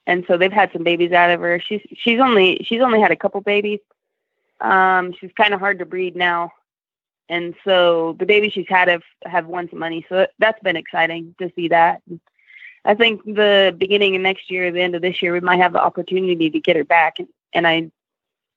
and 0.06 0.24
so 0.26 0.36
they've 0.36 0.52
had 0.52 0.72
some 0.72 0.84
babies 0.84 1.12
out 1.12 1.30
of 1.30 1.40
her. 1.40 1.60
She's 1.60 1.82
she's 1.96 2.20
only 2.20 2.64
she's 2.64 2.80
only 2.80 3.00
had 3.00 3.10
a 3.10 3.16
couple 3.16 3.40
babies, 3.40 3.80
um, 4.62 5.12
she's 5.18 5.32
kind 5.36 5.52
of 5.52 5.60
hard 5.60 5.80
to 5.80 5.86
breed 5.86 6.16
now, 6.16 6.52
and 7.28 7.54
so 7.64 8.16
the 8.18 8.26
babies 8.26 8.52
she's 8.52 8.68
had 8.68 8.88
have 8.88 9.02
have 9.24 9.46
won 9.46 9.68
some 9.68 9.80
money. 9.80 10.06
So 10.08 10.26
that's 10.38 10.62
been 10.62 10.76
exciting 10.76 11.34
to 11.38 11.50
see 11.56 11.68
that. 11.68 12.00
I 12.84 12.94
think 12.94 13.24
the 13.24 13.74
beginning 13.76 14.16
of 14.16 14.22
next 14.22 14.50
year, 14.50 14.70
the 14.72 14.82
end 14.82 14.94
of 14.94 15.02
this 15.02 15.22
year, 15.22 15.32
we 15.32 15.40
might 15.40 15.60
have 15.60 15.72
the 15.72 15.82
opportunity 15.82 16.50
to 16.50 16.60
get 16.60 16.76
her 16.76 16.84
back, 16.84 17.18
and, 17.52 17.66
I, 17.66 17.90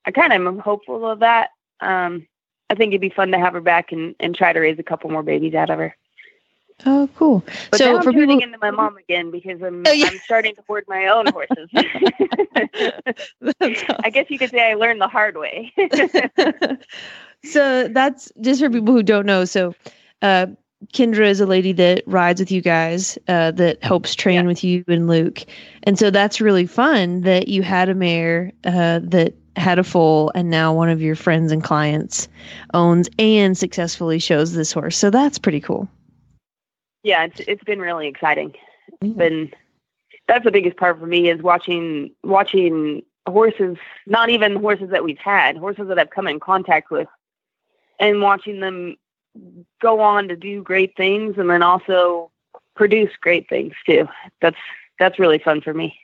I 0.06 0.12
kind 0.12 0.34
of 0.34 0.46
am 0.46 0.60
hopeful 0.60 1.06
of 1.06 1.20
that. 1.20 1.50
Um, 1.80 2.28
I 2.70 2.76
think 2.76 2.92
it'd 2.92 3.02
be 3.02 3.10
fun 3.10 3.32
to 3.32 3.40
have 3.40 3.54
her 3.54 3.62
back 3.62 3.92
and, 3.92 4.16
and 4.20 4.36
try 4.36 4.54
to 4.54 4.60
raise 4.60 4.80
a 4.80 4.84
couple 4.84 5.10
more 5.10 5.24
babies 5.24 5.54
out 5.54 5.70
of 5.70 5.80
her. 5.80 5.96
Oh, 6.86 7.10
cool. 7.16 7.44
But 7.72 7.78
so 7.78 7.86
now 7.86 7.98
I'm 8.00 8.04
turning 8.04 8.40
people... 8.40 8.44
into 8.44 8.58
my 8.62 8.72
mom 8.72 8.98
again 8.98 9.32
because 9.32 9.62
I'm 9.62 9.84
oh, 9.88 9.92
yeah. 9.92 10.08
I'm 10.08 10.18
starting 10.20 10.56
to 10.56 10.62
board 10.64 10.84
my 10.88 11.08
own 11.08 11.28
horses. 11.28 11.70
awesome. 13.62 13.96
I 14.04 14.10
guess 14.10 14.30
you 14.30 14.38
could 14.38 14.50
say 14.50 14.72
I 14.72 14.74
learned 14.74 15.00
the 15.00 15.08
hard 15.08 15.38
way. 15.38 15.72
so 17.46 17.88
that's 17.88 18.32
just 18.42 18.60
for 18.60 18.70
people 18.70 18.94
who 18.94 19.04
don't 19.04 19.26
know. 19.26 19.46
So 19.46 19.74
uh, 20.22 20.48
Kendra 20.94 21.28
is 21.28 21.40
a 21.40 21.46
lady 21.46 21.72
that 21.74 22.04
rides 22.06 22.40
with 22.40 22.52
you 22.52 22.62
guys, 22.62 23.18
uh, 23.28 23.52
that 23.52 23.84
helps 23.84 24.16
train 24.16 24.42
yeah. 24.42 24.48
with 24.48 24.64
you 24.64 24.84
and 24.88 25.08
Luke, 25.08 25.46
and 25.84 25.98
so 25.98 26.10
that's 26.10 26.42
really 26.42 26.66
fun 26.66 27.22
that 27.22 27.48
you 27.48 27.64
had 27.64 27.90
a 27.90 27.96
mare 27.96 28.52
uh, 28.66 29.00
that 29.04 29.34
had 29.56 29.80
a 29.80 29.84
foal, 29.84 30.32
and 30.36 30.50
now 30.50 30.74
one 30.74 30.90
of 30.90 31.02
your 31.02 31.16
friends 31.16 31.52
and 31.52 31.64
clients 31.64 32.28
owns 32.74 33.10
and 33.18 33.58
successfully 33.58 34.20
shows 34.20 34.54
this 34.54 34.72
horse. 34.72 34.98
So 34.98 35.10
that's 35.10 35.38
pretty 35.38 35.62
cool 35.62 35.90
yeah, 37.06 37.26
it's 37.26 37.40
it's 37.48 37.64
been 37.64 37.80
really 37.80 38.08
exciting. 38.08 38.56
It's 38.88 38.98
mm-hmm. 39.04 39.18
been 39.18 39.52
that's 40.28 40.44
the 40.44 40.52
biggest 40.52 40.76
part 40.76 41.00
for 41.00 41.06
me 41.06 41.30
is 41.30 41.42
watching 41.42 42.12
watching 42.24 43.04
horses, 43.28 43.78
not 44.08 44.30
even 44.30 44.56
horses 44.56 44.90
that 44.90 45.04
we've 45.04 45.20
had, 45.20 45.56
horses 45.56 45.88
that 45.88 46.00
I've 46.00 46.10
come 46.10 46.28
in 46.28 46.40
contact 46.40 46.90
with, 46.90 47.08
and 48.00 48.22
watching 48.22 48.60
them 48.60 48.96
go 49.82 50.00
on 50.00 50.28
to 50.28 50.36
do 50.36 50.62
great 50.64 50.96
things, 50.96 51.38
and 51.38 51.50
then 51.50 51.62
also 51.62 52.32
produce 52.76 53.12
great 53.22 53.48
things 53.50 53.74
too. 53.86 54.08
That's 54.42 54.58
that's 55.00 55.20
really 55.20 55.40
fun 55.40 55.62
for 55.62 55.74
me. 55.74 55.98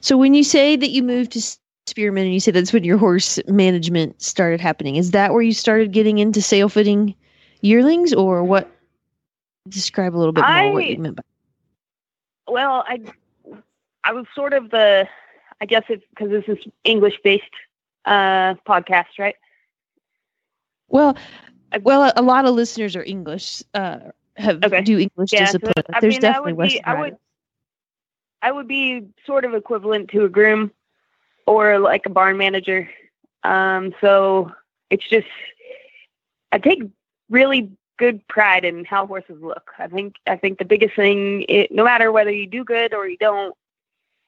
So 0.00 0.16
when 0.16 0.34
you 0.34 0.44
say 0.44 0.76
that 0.76 0.90
you 0.90 1.02
moved 1.02 1.32
to 1.32 1.56
Spearman 1.86 2.24
and 2.24 2.34
you 2.34 2.40
say 2.40 2.50
that's 2.50 2.72
when 2.72 2.84
your 2.84 2.98
horse 2.98 3.38
management 3.48 4.20
started 4.20 4.60
happening, 4.60 4.96
is 4.96 5.10
that 5.12 5.32
where 5.32 5.42
you 5.42 5.52
started 5.52 5.92
getting 5.92 6.18
into 6.18 6.42
sale 6.42 6.68
fitting 6.68 7.14
yearlings, 7.62 8.12
or 8.12 8.44
what? 8.44 8.70
describe 9.68 10.14
a 10.14 10.18
little 10.18 10.32
bit 10.32 10.42
more 10.42 10.50
I, 10.50 10.70
what 10.70 10.86
you 10.86 10.98
meant 10.98 11.16
by 11.16 11.22
well 12.48 12.84
i 12.86 13.00
i 14.04 14.12
was 14.12 14.26
sort 14.34 14.52
of 14.52 14.70
the 14.70 15.08
i 15.60 15.66
guess 15.66 15.82
it's 15.88 16.04
because 16.10 16.30
this 16.30 16.44
is 16.46 16.58
english 16.84 17.18
based 17.24 17.44
uh 18.04 18.54
podcast 18.66 19.18
right 19.18 19.36
well 20.88 21.16
well 21.82 22.12
a, 22.16 22.22
lot 22.22 22.44
of 22.44 22.54
listeners 22.54 22.96
are 22.96 23.04
english 23.04 23.62
uh 23.74 23.98
have 24.36 24.62
okay. 24.64 24.82
do 24.82 24.98
english 24.98 25.32
yeah, 25.32 25.44
discipline 25.46 25.72
so, 25.76 25.98
there's 26.00 26.14
mean, 26.14 26.20
definitely 26.20 26.52
would 26.52 26.68
be, 26.68 26.84
i 26.84 27.00
would 27.00 27.16
i 28.42 28.52
would 28.52 28.68
be 28.68 29.06
sort 29.26 29.44
of 29.44 29.54
equivalent 29.54 30.10
to 30.10 30.24
a 30.24 30.28
groom 30.28 30.70
or 31.46 31.78
like 31.78 32.06
a 32.06 32.10
barn 32.10 32.36
manager 32.36 32.88
um 33.44 33.94
so 34.00 34.50
it's 34.90 35.08
just 35.08 35.26
i 36.52 36.58
take 36.58 36.82
really 37.30 37.70
good 37.98 38.26
pride 38.28 38.64
in 38.64 38.84
how 38.84 39.06
horses 39.06 39.40
look. 39.40 39.70
I 39.78 39.88
think 39.88 40.16
I 40.26 40.36
think 40.36 40.58
the 40.58 40.64
biggest 40.64 40.94
thing, 40.96 41.44
it, 41.48 41.72
no 41.72 41.84
matter 41.84 42.12
whether 42.12 42.30
you 42.30 42.46
do 42.46 42.64
good 42.64 42.94
or 42.94 43.08
you 43.08 43.16
don't, 43.16 43.54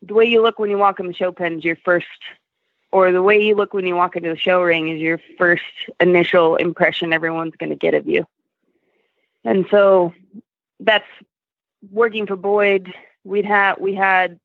the 0.02 0.14
way 0.14 0.24
you 0.24 0.42
look 0.42 0.58
when 0.58 0.70
you 0.70 0.78
walk 0.78 1.00
in 1.00 1.06
the 1.06 1.14
show 1.14 1.32
pen 1.32 1.58
is 1.58 1.64
your 1.64 1.76
first, 1.84 2.06
or 2.90 3.12
the 3.12 3.22
way 3.22 3.42
you 3.42 3.54
look 3.54 3.74
when 3.74 3.86
you 3.86 3.94
walk 3.94 4.16
into 4.16 4.30
the 4.30 4.36
show 4.36 4.62
ring 4.62 4.88
is 4.88 5.00
your 5.00 5.20
first 5.36 5.62
initial 6.00 6.56
impression 6.56 7.12
everyone's 7.12 7.56
going 7.56 7.70
to 7.70 7.76
get 7.76 7.94
of 7.94 8.08
you. 8.08 8.26
And 9.44 9.66
so 9.70 10.14
that's 10.80 11.08
working 11.90 12.26
for 12.26 12.36
Boyd. 12.36 12.92
We'd 13.24 13.44
have 13.44 13.78
we 13.78 13.94
had 13.94 14.38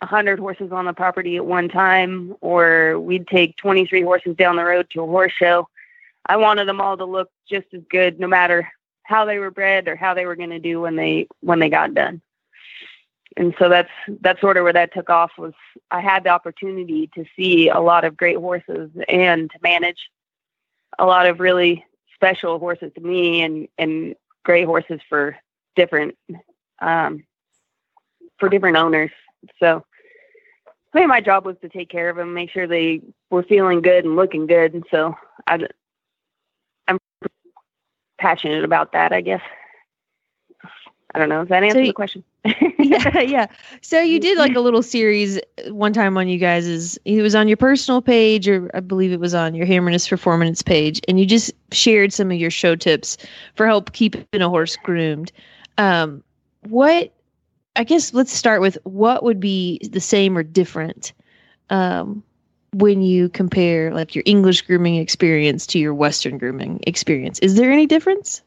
a 0.00 0.06
hundred 0.06 0.38
horses 0.38 0.72
on 0.72 0.84
the 0.84 0.92
property 0.92 1.36
at 1.36 1.46
one 1.46 1.68
time, 1.68 2.34
or 2.40 3.00
we'd 3.00 3.26
take 3.26 3.56
twenty 3.56 3.86
three 3.86 4.02
horses 4.02 4.36
down 4.36 4.56
the 4.56 4.64
road 4.64 4.88
to 4.90 5.02
a 5.02 5.06
horse 5.06 5.32
show 5.32 5.68
I 6.28 6.36
wanted 6.36 6.66
them 6.66 6.80
all 6.80 6.96
to 6.96 7.04
look 7.04 7.30
just 7.48 7.66
as 7.72 7.82
good, 7.88 8.18
no 8.18 8.26
matter 8.26 8.70
how 9.04 9.24
they 9.24 9.38
were 9.38 9.50
bred 9.50 9.86
or 9.86 9.94
how 9.94 10.14
they 10.14 10.26
were 10.26 10.36
going 10.36 10.50
to 10.50 10.58
do 10.58 10.80
when 10.80 10.96
they 10.96 11.28
when 11.40 11.60
they 11.60 11.70
got 11.70 11.94
done. 11.94 12.20
And 13.36 13.54
so 13.58 13.68
that's 13.68 13.90
that's 14.20 14.40
sort 14.40 14.56
of 14.56 14.64
where 14.64 14.72
that 14.72 14.94
took 14.94 15.10
off. 15.10 15.32
Was 15.36 15.52
I 15.90 16.00
had 16.00 16.24
the 16.24 16.30
opportunity 16.30 17.10
to 17.14 17.24
see 17.36 17.68
a 17.68 17.80
lot 17.80 18.04
of 18.04 18.16
great 18.16 18.38
horses 18.38 18.90
and 19.08 19.50
to 19.50 19.58
manage 19.62 20.10
a 20.98 21.04
lot 21.04 21.26
of 21.26 21.40
really 21.40 21.84
special 22.14 22.58
horses 22.58 22.92
to 22.94 23.00
me 23.00 23.42
and 23.42 23.68
and 23.76 24.14
great 24.44 24.64
horses 24.64 25.00
for 25.08 25.36
different 25.74 26.16
um, 26.80 27.24
for 28.38 28.48
different 28.48 28.78
owners. 28.78 29.10
So 29.60 29.84
I 30.96 31.00
mean, 31.00 31.08
my 31.08 31.20
job 31.20 31.44
was 31.44 31.56
to 31.60 31.68
take 31.68 31.90
care 31.90 32.08
of 32.08 32.16
them, 32.16 32.32
make 32.32 32.50
sure 32.50 32.66
they 32.66 33.02
were 33.28 33.42
feeling 33.42 33.82
good 33.82 34.06
and 34.06 34.16
looking 34.16 34.46
good. 34.46 34.72
And 34.72 34.84
so 34.90 35.14
I, 35.46 35.58
I'm 36.88 36.98
passionate 38.18 38.64
about 38.64 38.92
that, 38.92 39.12
I 39.12 39.20
guess. 39.20 39.42
I 41.16 41.18
don't 41.18 41.30
know. 41.30 41.40
Does 41.40 41.48
that 41.48 41.64
answer 41.64 41.86
So 41.86 41.86
the 41.86 41.94
question? 41.94 42.24
yeah, 42.78 43.20
yeah. 43.20 43.46
So 43.80 44.00
you 44.00 44.20
did 44.20 44.36
like 44.36 44.54
a 44.54 44.60
little 44.60 44.82
series 44.82 45.40
one 45.68 45.94
time 45.94 46.18
on 46.18 46.28
you 46.28 46.38
guys' 46.38 46.98
it 47.06 47.22
was 47.22 47.34
on 47.34 47.48
your 47.48 47.56
personal 47.56 48.02
page 48.02 48.46
or 48.48 48.70
I 48.74 48.80
believe 48.80 49.12
it 49.12 49.20
was 49.20 49.34
on 49.34 49.54
your 49.54 49.64
Hammerness 49.66 50.06
Performance 50.08 50.60
page 50.60 51.00
and 51.08 51.18
you 51.18 51.24
just 51.24 51.52
shared 51.72 52.12
some 52.12 52.30
of 52.30 52.36
your 52.36 52.50
show 52.50 52.76
tips 52.76 53.16
for 53.54 53.66
help 53.66 53.92
keeping 53.92 54.26
a 54.34 54.48
horse 54.50 54.76
groomed. 54.76 55.32
Um 55.78 56.22
what 56.68 57.14
I 57.76 57.84
guess 57.84 58.12
let's 58.12 58.32
start 58.32 58.60
with 58.60 58.76
what 58.84 59.22
would 59.22 59.40
be 59.40 59.80
the 59.90 60.00
same 60.00 60.36
or 60.36 60.42
different 60.42 61.14
um 61.70 62.22
when 62.74 63.00
you 63.00 63.30
compare 63.30 63.94
like 63.94 64.14
your 64.14 64.24
English 64.26 64.60
grooming 64.62 64.96
experience 64.96 65.66
to 65.68 65.78
your 65.78 65.94
Western 65.94 66.36
grooming 66.36 66.80
experience. 66.86 67.38
Is 67.38 67.54
there 67.54 67.72
any 67.72 67.86
difference? 67.86 68.42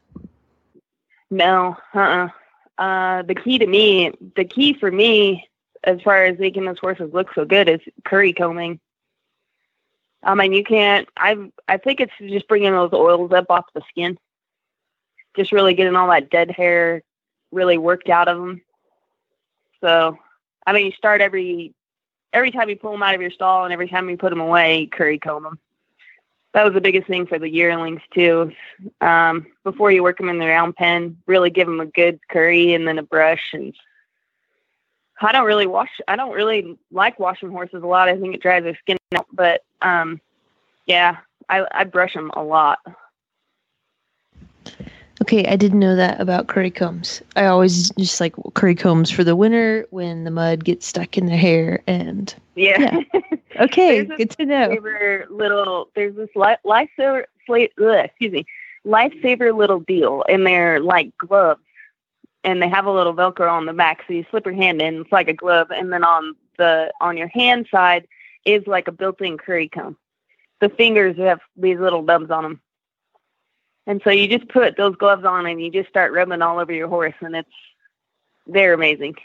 No, 1.30 1.76
uh-uh. 1.94 2.28
Uh, 2.80 3.20
the 3.22 3.34
key 3.34 3.58
to 3.58 3.66
me, 3.66 4.10
the 4.36 4.44
key 4.44 4.72
for 4.72 4.90
me, 4.90 5.46
as 5.84 6.00
far 6.00 6.24
as 6.24 6.38
making 6.38 6.64
those 6.64 6.78
horses 6.78 7.12
look 7.12 7.28
so 7.34 7.44
good, 7.44 7.68
is 7.68 7.80
curry 8.06 8.32
combing. 8.32 8.80
I 10.22 10.34
mean, 10.34 10.54
you 10.54 10.64
can't. 10.64 11.06
I 11.14 11.50
I 11.68 11.76
think 11.76 12.00
it's 12.00 12.12
just 12.18 12.48
bringing 12.48 12.72
those 12.72 12.94
oils 12.94 13.32
up 13.32 13.50
off 13.50 13.66
the 13.74 13.82
skin, 13.90 14.18
just 15.36 15.52
really 15.52 15.74
getting 15.74 15.94
all 15.94 16.08
that 16.08 16.30
dead 16.30 16.50
hair 16.50 17.02
really 17.52 17.76
worked 17.76 18.08
out 18.08 18.28
of 18.28 18.38
them. 18.38 18.62
So, 19.82 20.18
I 20.66 20.72
mean, 20.72 20.86
you 20.86 20.92
start 20.92 21.20
every 21.20 21.74
every 22.32 22.50
time 22.50 22.70
you 22.70 22.76
pull 22.76 22.92
them 22.92 23.02
out 23.02 23.14
of 23.14 23.20
your 23.20 23.30
stall, 23.30 23.64
and 23.64 23.74
every 23.74 23.88
time 23.88 24.08
you 24.08 24.16
put 24.16 24.30
them 24.30 24.40
away, 24.40 24.86
curry 24.86 25.18
comb 25.18 25.42
them. 25.42 25.58
That 26.52 26.64
was 26.64 26.74
the 26.74 26.80
biggest 26.80 27.06
thing 27.06 27.26
for 27.26 27.38
the 27.38 27.48
yearlings 27.48 28.00
too 28.12 28.52
um, 29.00 29.46
before 29.62 29.92
you 29.92 30.02
work 30.02 30.18
them 30.18 30.28
in 30.28 30.38
the 30.38 30.46
round 30.46 30.74
pen, 30.74 31.16
really 31.26 31.50
give 31.50 31.66
them 31.66 31.80
a 31.80 31.86
good 31.86 32.18
curry 32.28 32.74
and 32.74 32.88
then 32.88 32.98
a 32.98 33.04
brush. 33.04 33.50
And 33.52 33.72
I 35.20 35.32
don't 35.32 35.46
really 35.46 35.66
wash. 35.66 35.90
I 36.08 36.16
don't 36.16 36.32
really 36.34 36.76
like 36.90 37.20
washing 37.20 37.50
horses 37.50 37.82
a 37.82 37.86
lot. 37.86 38.08
I 38.08 38.18
think 38.18 38.34
it 38.34 38.42
dries 38.42 38.64
their 38.64 38.76
skin 38.76 38.96
out. 39.14 39.26
But 39.32 39.62
um, 39.82 40.20
yeah, 40.86 41.18
I, 41.48 41.66
I 41.70 41.84
brush 41.84 42.14
them 42.14 42.32
a 42.34 42.42
lot. 42.42 42.78
Okay, 45.22 45.46
I 45.46 45.56
didn't 45.56 45.80
know 45.80 45.96
that 45.96 46.20
about 46.20 46.46
curry 46.46 46.70
combs. 46.70 47.22
I 47.36 47.46
always 47.46 47.90
just 47.90 48.20
like 48.20 48.34
curry 48.54 48.74
combs 48.74 49.10
for 49.10 49.22
the 49.22 49.36
winter 49.36 49.86
when 49.90 50.24
the 50.24 50.30
mud 50.30 50.64
gets 50.64 50.86
stuck 50.86 51.18
in 51.18 51.26
their 51.26 51.36
hair. 51.36 51.82
And 51.86 52.34
Yeah. 52.54 53.00
okay, 53.60 54.02
There's 54.02 54.16
good 54.16 54.30
to 54.38 54.46
know. 54.46 54.78
Little. 55.30 55.90
There's 55.94 56.16
this 56.16 56.30
li- 56.34 56.56
lifesaver. 56.64 57.24
Slate, 57.46 57.72
ugh, 57.80 58.04
excuse 58.04 58.32
me. 58.32 58.46
Lifesaver 58.86 59.54
little 59.54 59.80
deal, 59.80 60.24
and 60.28 60.46
they're 60.46 60.80
like 60.80 61.16
gloves, 61.18 61.60
and 62.44 62.62
they 62.62 62.68
have 62.68 62.86
a 62.86 62.92
little 62.92 63.14
Velcro 63.14 63.50
on 63.50 63.66
the 63.66 63.72
back, 63.74 64.02
so 64.06 64.14
you 64.14 64.24
slip 64.30 64.46
your 64.46 64.54
hand 64.54 64.80
in. 64.80 65.02
It's 65.02 65.12
like 65.12 65.28
a 65.28 65.34
glove, 65.34 65.70
and 65.70 65.92
then 65.92 66.02
on 66.02 66.34
the 66.56 66.90
on 67.00 67.16
your 67.18 67.28
hand 67.28 67.66
side 67.70 68.06
is 68.46 68.66
like 68.66 68.88
a 68.88 68.92
built-in 68.92 69.36
curry 69.36 69.68
comb. 69.68 69.96
The 70.60 70.70
fingers 70.70 71.16
have 71.18 71.40
these 71.56 71.78
little 71.78 72.02
nubs 72.02 72.30
on 72.30 72.42
them, 72.42 72.60
and 73.86 74.00
so 74.04 74.10
you 74.10 74.28
just 74.28 74.48
put 74.48 74.76
those 74.76 74.96
gloves 74.96 75.24
on, 75.24 75.46
and 75.46 75.60
you 75.60 75.70
just 75.70 75.88
start 75.88 76.12
rubbing 76.12 76.42
all 76.42 76.58
over 76.58 76.72
your 76.72 76.88
horse, 76.88 77.14
and 77.20 77.36
it's 77.36 77.48
they're 78.46 78.74
amazing. 78.74 79.16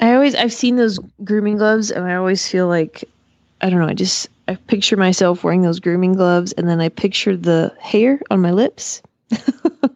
I 0.00 0.14
always 0.14 0.34
I've 0.34 0.52
seen 0.52 0.76
those 0.76 0.98
grooming 1.24 1.56
gloves, 1.56 1.90
and 1.90 2.04
I 2.04 2.16
always 2.16 2.46
feel 2.46 2.68
like 2.68 3.04
I 3.60 3.70
don't 3.70 3.80
know. 3.80 3.88
I 3.88 3.94
just 3.94 4.28
I 4.48 4.54
picture 4.54 4.96
myself 4.96 5.44
wearing 5.44 5.62
those 5.62 5.80
grooming 5.80 6.14
gloves, 6.14 6.52
and 6.52 6.68
then 6.68 6.80
I 6.80 6.88
picture 6.88 7.36
the 7.36 7.74
hair 7.80 8.20
on 8.30 8.40
my 8.40 8.50
lips. 8.50 9.02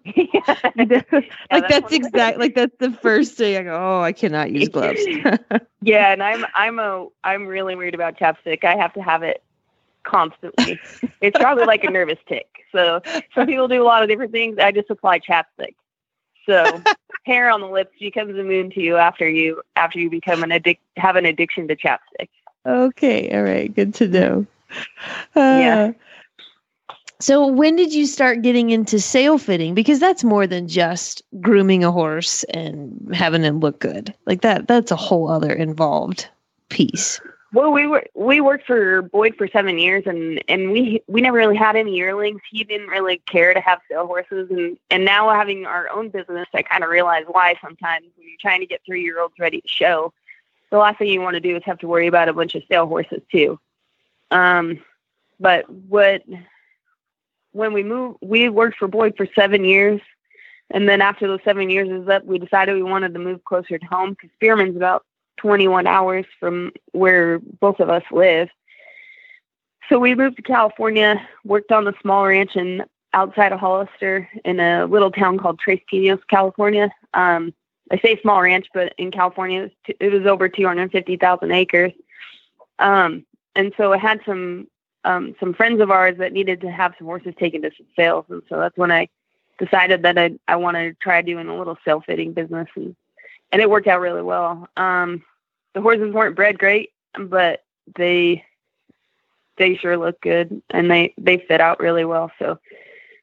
yeah. 0.17 0.71
like 1.51 1.69
that's 1.69 1.93
exact. 1.93 2.39
Like 2.39 2.55
that's 2.55 2.77
the 2.79 2.93
first 2.93 3.37
thing 3.37 3.57
I 3.57 3.63
go. 3.65 3.77
Oh, 3.77 4.01
I 4.01 4.13
cannot 4.13 4.51
use 4.53 4.69
gloves. 4.69 5.01
Yeah, 5.83 6.13
and 6.13 6.23
I'm 6.23 6.45
I'm 6.55 6.79
a 6.79 7.07
I'm 7.25 7.47
really 7.47 7.75
weird 7.75 7.95
about 7.95 8.19
chapstick. 8.19 8.65
I 8.65 8.77
have 8.77 8.93
to 8.95 9.03
have 9.03 9.23
it 9.23 9.43
constantly. 10.07 10.81
it's 11.21 11.39
probably 11.39 11.65
like 11.65 11.85
a 11.85 11.91
nervous 11.91 12.19
tick. 12.27 12.47
So 12.73 13.01
some 13.35 13.47
people 13.47 13.69
do 13.69 13.83
a 13.83 13.85
lot 13.85 14.03
of 14.03 14.09
different 14.09 14.33
things. 14.33 14.59
I 14.59 14.73
just 14.73 14.89
apply 14.91 15.19
chapstick. 15.19 15.75
So 16.47 16.83
hair 17.27 17.51
on 17.51 17.61
the 17.61 17.67
lips 17.67 17.93
becomes 18.01 18.39
immune 18.39 18.71
to 18.71 18.81
you 18.81 18.97
after 18.97 19.29
you 19.29 19.63
after 19.75 19.99
you 19.99 20.09
become 20.09 20.43
an 20.43 20.53
addict 20.53 20.83
have 20.97 21.17
an 21.17 21.27
addiction 21.27 21.69
to 21.69 21.77
chapstick. 21.77 22.29
okay, 22.65 23.37
all 23.37 23.43
right, 23.43 23.75
good 23.75 23.95
to 23.95 24.09
know. 24.09 24.47
Yeah. 25.35 25.91
Uh, 25.91 25.93
So 27.19 27.47
when 27.47 27.77
did 27.77 27.95
you 27.95 28.05
start 28.07 28.43
getting 28.43 28.71
into 28.71 29.01
sale 29.01 29.39
fitting? 29.39 29.75
Because 29.75 29.99
that's 29.99 30.23
more 30.23 30.47
than 30.47 30.69
just 30.69 31.23
grooming 31.41 31.83
a 31.83 31.91
horse 31.91 32.45
and 32.45 33.09
having 33.15 33.43
him 33.43 33.61
look 33.61 33.81
good. 33.81 34.15
Like 34.27 34.43
that 34.43 34.69
that's 34.69 34.91
a 34.91 34.97
whole 34.97 35.31
other 35.31 35.53
involved 35.53 36.29
piece. 36.69 37.21
Well, 37.57 37.73
we 37.73 37.87
were 37.87 38.05
we 38.13 38.43
worked 38.43 38.67
for 38.67 39.01
Boyd 39.01 39.35
for 39.39 39.49
seven 39.49 39.79
years, 39.79 40.03
and 40.05 40.45
and 40.47 40.71
we 40.71 41.03
we 41.07 41.23
never 41.23 41.39
really 41.39 41.57
had 41.57 41.75
any 41.75 41.97
yearlings. 41.97 42.43
He 42.51 42.65
didn't 42.65 42.89
really 42.89 43.23
care 43.25 43.55
to 43.55 43.61
have 43.63 43.81
sale 43.91 44.07
horses, 44.07 44.51
and 44.51 44.77
and 44.91 45.07
now 45.07 45.31
having 45.31 45.65
our 45.65 45.89
own 45.89 46.11
business, 46.11 46.47
I 46.53 46.61
kind 46.61 46.85
of 46.85 46.91
realize 46.91 47.25
why. 47.27 47.55
Sometimes 47.63 48.09
when 48.17 48.29
you're 48.29 48.37
trying 48.43 48.61
to 48.61 48.67
get 48.67 48.83
three 48.85 49.03
year 49.03 49.23
olds 49.23 49.33
ready 49.41 49.63
to 49.63 49.69
show, 49.69 50.13
the 50.71 50.77
last 50.77 50.99
thing 50.99 51.09
you 51.09 51.23
want 51.23 51.33
to 51.33 51.41
do 51.41 51.57
is 51.57 51.63
have 51.65 51.79
to 51.79 51.89
worry 51.89 52.09
about 52.09 52.29
a 52.29 52.35
bunch 52.35 52.55
of 52.57 52.63
sale 52.71 52.87
horses 52.87 53.23
too. 53.33 53.59
Um, 54.31 54.85
but 55.41 55.67
what 55.71 56.25
when 57.53 57.73
we 57.73 57.83
moved, 57.83 58.19
we 58.21 58.51
worked 58.51 58.77
for 58.77 58.87
Boyd 58.87 59.15
for 59.17 59.27
seven 59.35 59.65
years, 59.65 60.03
and 60.69 60.87
then 60.87 61.01
after 61.01 61.27
those 61.27 61.41
seven 61.43 61.71
years 61.71 61.89
is 61.89 62.07
up, 62.07 62.23
we 62.27 62.39
decided 62.39 62.75
we 62.75 62.83
wanted 62.83 63.15
to 63.15 63.19
move 63.19 63.43
closer 63.45 63.79
to 63.79 63.87
home 63.87 64.11
because 64.11 64.29
Spearman's 64.35 64.77
about 64.77 65.07
21 65.37 65.87
hours 65.87 66.25
from 66.41 66.73
where 66.93 67.39
both 67.39 67.81
of 67.81 67.89
us 67.89 68.03
live. 68.11 68.49
So 69.89 69.99
we 69.99 70.15
moved 70.15 70.37
to 70.37 70.43
California, 70.43 71.27
worked 71.45 71.71
on 71.71 71.87
a 71.87 71.95
small 72.01 72.27
ranch 72.27 72.57
in 72.57 72.85
outside 73.13 73.53
of 73.53 73.61
Hollister 73.61 74.29
in 74.45 74.61
a 74.61 74.87
little 74.87 75.11
town 75.11 75.39
called 75.39 75.59
Tres 75.59 75.81
Pinos, 75.89 76.21
California. 76.29 76.91
Um, 77.15 77.55
I 77.91 77.99
say 77.99 78.21
small 78.21 78.43
ranch, 78.43 78.67
but 78.75 78.95
in 78.99 79.11
California, 79.11 79.63
it 79.63 79.73
was, 79.89 79.97
it 80.01 80.13
was 80.13 80.27
over 80.27 80.49
250,000 80.49 81.53
acres. 81.53 81.93
Um, 82.79 83.25
and 83.55 83.73
so 83.77 83.93
I 83.93 83.99
had 83.99 84.21
some 84.27 84.69
um, 85.05 85.37
some 85.39 85.55
friends 85.55 85.81
of 85.81 85.91
ours 85.91 86.19
that 86.19 86.33
needed 86.33 86.61
to 86.63 86.71
have 86.71 86.95
some 86.99 87.07
horses 87.07 87.33
taken 87.39 87.63
to 87.63 87.71
some 87.77 87.87
sales, 87.95 88.25
and 88.29 88.43
so 88.49 88.59
that's 88.59 88.77
when 88.77 88.91
I 88.91 89.09
decided 89.59 90.03
that 90.03 90.19
I 90.19 90.33
I 90.49 90.57
wanted 90.57 90.91
to 90.91 90.95
try 91.01 91.23
doing 91.23 91.49
a 91.49 91.57
little 91.57 91.79
sale 91.85 92.03
fitting 92.05 92.33
business, 92.33 92.69
and 92.75 92.97
and 93.53 93.63
it 93.63 93.71
worked 93.71 93.87
out 93.87 94.01
really 94.01 94.23
well. 94.23 94.69
Um, 94.77 95.23
the 95.75 95.81
horses 95.81 96.13
weren't 96.13 96.37
bred 96.37 96.59
great, 96.59 96.91
but 97.19 97.65
they 97.97 98.45
they 99.59 99.77
sure 99.77 99.97
look 99.97 100.21
good 100.21 100.63
and 100.71 100.91
they 100.91 101.15
they 101.19 101.39
fit 101.39 101.61
out 101.61 101.81
really 101.81 102.05
well. 102.05 102.31
So 102.39 102.59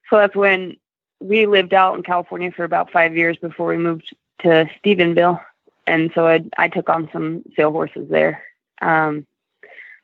so 0.09 0.17
that's 0.17 0.35
when 0.35 0.77
we 1.19 1.45
lived 1.45 1.73
out 1.73 1.95
in 1.95 2.03
California 2.03 2.51
for 2.51 2.63
about 2.63 2.91
five 2.91 3.15
years 3.15 3.37
before 3.37 3.67
we 3.67 3.77
moved 3.77 4.15
to 4.39 4.69
Stephenville, 4.83 5.39
and 5.87 6.11
so 6.13 6.27
I 6.27 6.43
I 6.57 6.67
took 6.67 6.89
on 6.89 7.09
some 7.11 7.43
sale 7.55 7.71
horses 7.71 8.09
there. 8.09 8.43
Um, 8.81 9.25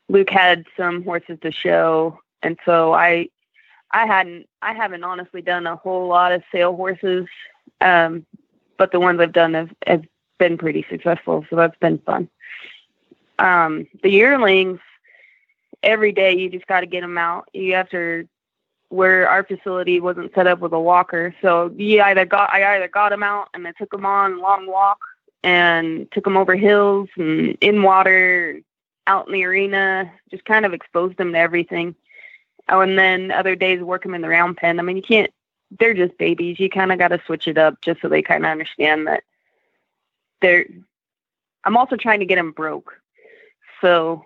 Luke 0.08 0.30
had 0.30 0.64
some 0.76 1.04
horses 1.04 1.38
to 1.42 1.52
show, 1.52 2.18
and 2.42 2.58
so 2.64 2.92
I 2.92 3.28
I 3.92 4.06
hadn't 4.06 4.48
I 4.62 4.72
haven't 4.72 5.04
honestly 5.04 5.42
done 5.42 5.66
a 5.66 5.76
whole 5.76 6.08
lot 6.08 6.32
of 6.32 6.42
sale 6.50 6.74
horses, 6.74 7.26
um, 7.80 8.26
but 8.80 8.92
the 8.92 8.98
ones 8.98 9.20
I've 9.20 9.34
done 9.34 9.52
have, 9.52 9.70
have 9.86 10.04
been 10.38 10.56
pretty 10.56 10.86
successful, 10.88 11.44
so 11.50 11.56
that's 11.56 11.76
been 11.80 11.98
fun. 11.98 12.30
Um, 13.38 13.86
the 14.02 14.08
yearlings, 14.08 14.80
every 15.82 16.12
day 16.12 16.34
you 16.34 16.48
just 16.48 16.66
got 16.66 16.80
to 16.80 16.86
get 16.86 17.02
them 17.02 17.18
out. 17.18 17.50
You 17.52 17.74
have 17.74 17.90
to 17.90 18.26
where 18.88 19.28
our 19.28 19.44
facility 19.44 20.00
wasn't 20.00 20.32
set 20.34 20.46
up 20.46 20.60
with 20.60 20.72
a 20.72 20.80
walker, 20.80 21.34
so 21.42 21.70
you 21.76 22.00
either 22.00 22.24
got 22.24 22.54
I 22.54 22.76
either 22.76 22.88
got 22.88 23.10
them 23.10 23.22
out 23.22 23.48
and 23.52 23.68
I 23.68 23.72
took 23.72 23.90
them 23.90 24.06
on 24.06 24.40
long 24.40 24.66
walk 24.66 25.00
and 25.44 26.10
took 26.10 26.24
them 26.24 26.38
over 26.38 26.56
hills 26.56 27.10
and 27.18 27.58
in 27.60 27.82
water, 27.82 28.62
out 29.06 29.26
in 29.26 29.34
the 29.34 29.44
arena, 29.44 30.10
just 30.30 30.46
kind 30.46 30.64
of 30.64 30.72
exposed 30.72 31.18
them 31.18 31.32
to 31.32 31.38
everything. 31.38 31.94
Oh, 32.70 32.80
and 32.80 32.98
then 32.98 33.30
other 33.30 33.56
days 33.56 33.82
work 33.82 34.04
them 34.04 34.14
in 34.14 34.22
the 34.22 34.28
round 34.30 34.56
pen. 34.56 34.80
I 34.80 34.82
mean, 34.82 34.96
you 34.96 35.02
can't. 35.02 35.30
They're 35.78 35.94
just 35.94 36.18
babies. 36.18 36.58
You 36.58 36.68
kind 36.68 36.92
of 36.92 36.98
got 36.98 37.08
to 37.08 37.20
switch 37.26 37.46
it 37.46 37.58
up 37.58 37.80
just 37.80 38.00
so 38.00 38.08
they 38.08 38.22
kind 38.22 38.44
of 38.44 38.50
understand 38.50 39.06
that 39.06 39.22
they're. 40.42 40.66
I'm 41.64 41.76
also 41.76 41.96
trying 41.96 42.20
to 42.20 42.26
get 42.26 42.36
them 42.36 42.52
broke, 42.52 42.94
so 43.80 44.24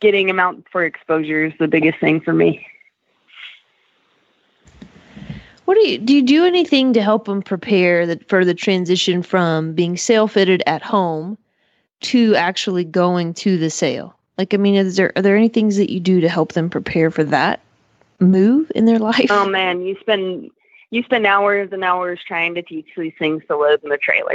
getting 0.00 0.26
them 0.26 0.40
out 0.40 0.56
for 0.70 0.84
exposure 0.84 1.44
is 1.44 1.52
the 1.58 1.68
biggest 1.68 1.98
thing 1.98 2.20
for 2.20 2.32
me. 2.32 2.66
What 5.64 5.74
do 5.74 5.88
you 5.88 5.98
do? 5.98 6.14
You 6.14 6.22
do 6.22 6.44
anything 6.44 6.92
to 6.94 7.02
help 7.02 7.26
them 7.26 7.42
prepare 7.42 8.04
the, 8.04 8.20
for 8.26 8.44
the 8.44 8.54
transition 8.54 9.22
from 9.22 9.72
being 9.72 9.96
sale 9.96 10.26
fitted 10.26 10.62
at 10.66 10.82
home 10.82 11.38
to 12.00 12.34
actually 12.34 12.84
going 12.84 13.34
to 13.34 13.56
the 13.56 13.70
sale? 13.70 14.16
Like, 14.36 14.54
I 14.54 14.56
mean, 14.56 14.74
is 14.74 14.96
there 14.96 15.12
are 15.16 15.22
there 15.22 15.36
any 15.36 15.48
things 15.48 15.76
that 15.76 15.92
you 15.92 16.00
do 16.00 16.20
to 16.20 16.28
help 16.28 16.52
them 16.52 16.70
prepare 16.70 17.10
for 17.10 17.22
that 17.24 17.60
move 18.18 18.72
in 18.74 18.86
their 18.86 18.98
life? 18.98 19.30
Oh 19.30 19.48
man, 19.48 19.82
you 19.82 19.96
spend 20.00 20.50
you 20.90 21.02
spend 21.04 21.26
hours 21.26 21.70
and 21.72 21.84
hours 21.84 22.20
trying 22.26 22.54
to 22.54 22.62
teach 22.62 22.88
these 22.96 23.12
things 23.18 23.42
to 23.48 23.56
load 23.56 23.80
in 23.82 23.90
the 23.90 23.98
trailer. 23.98 24.34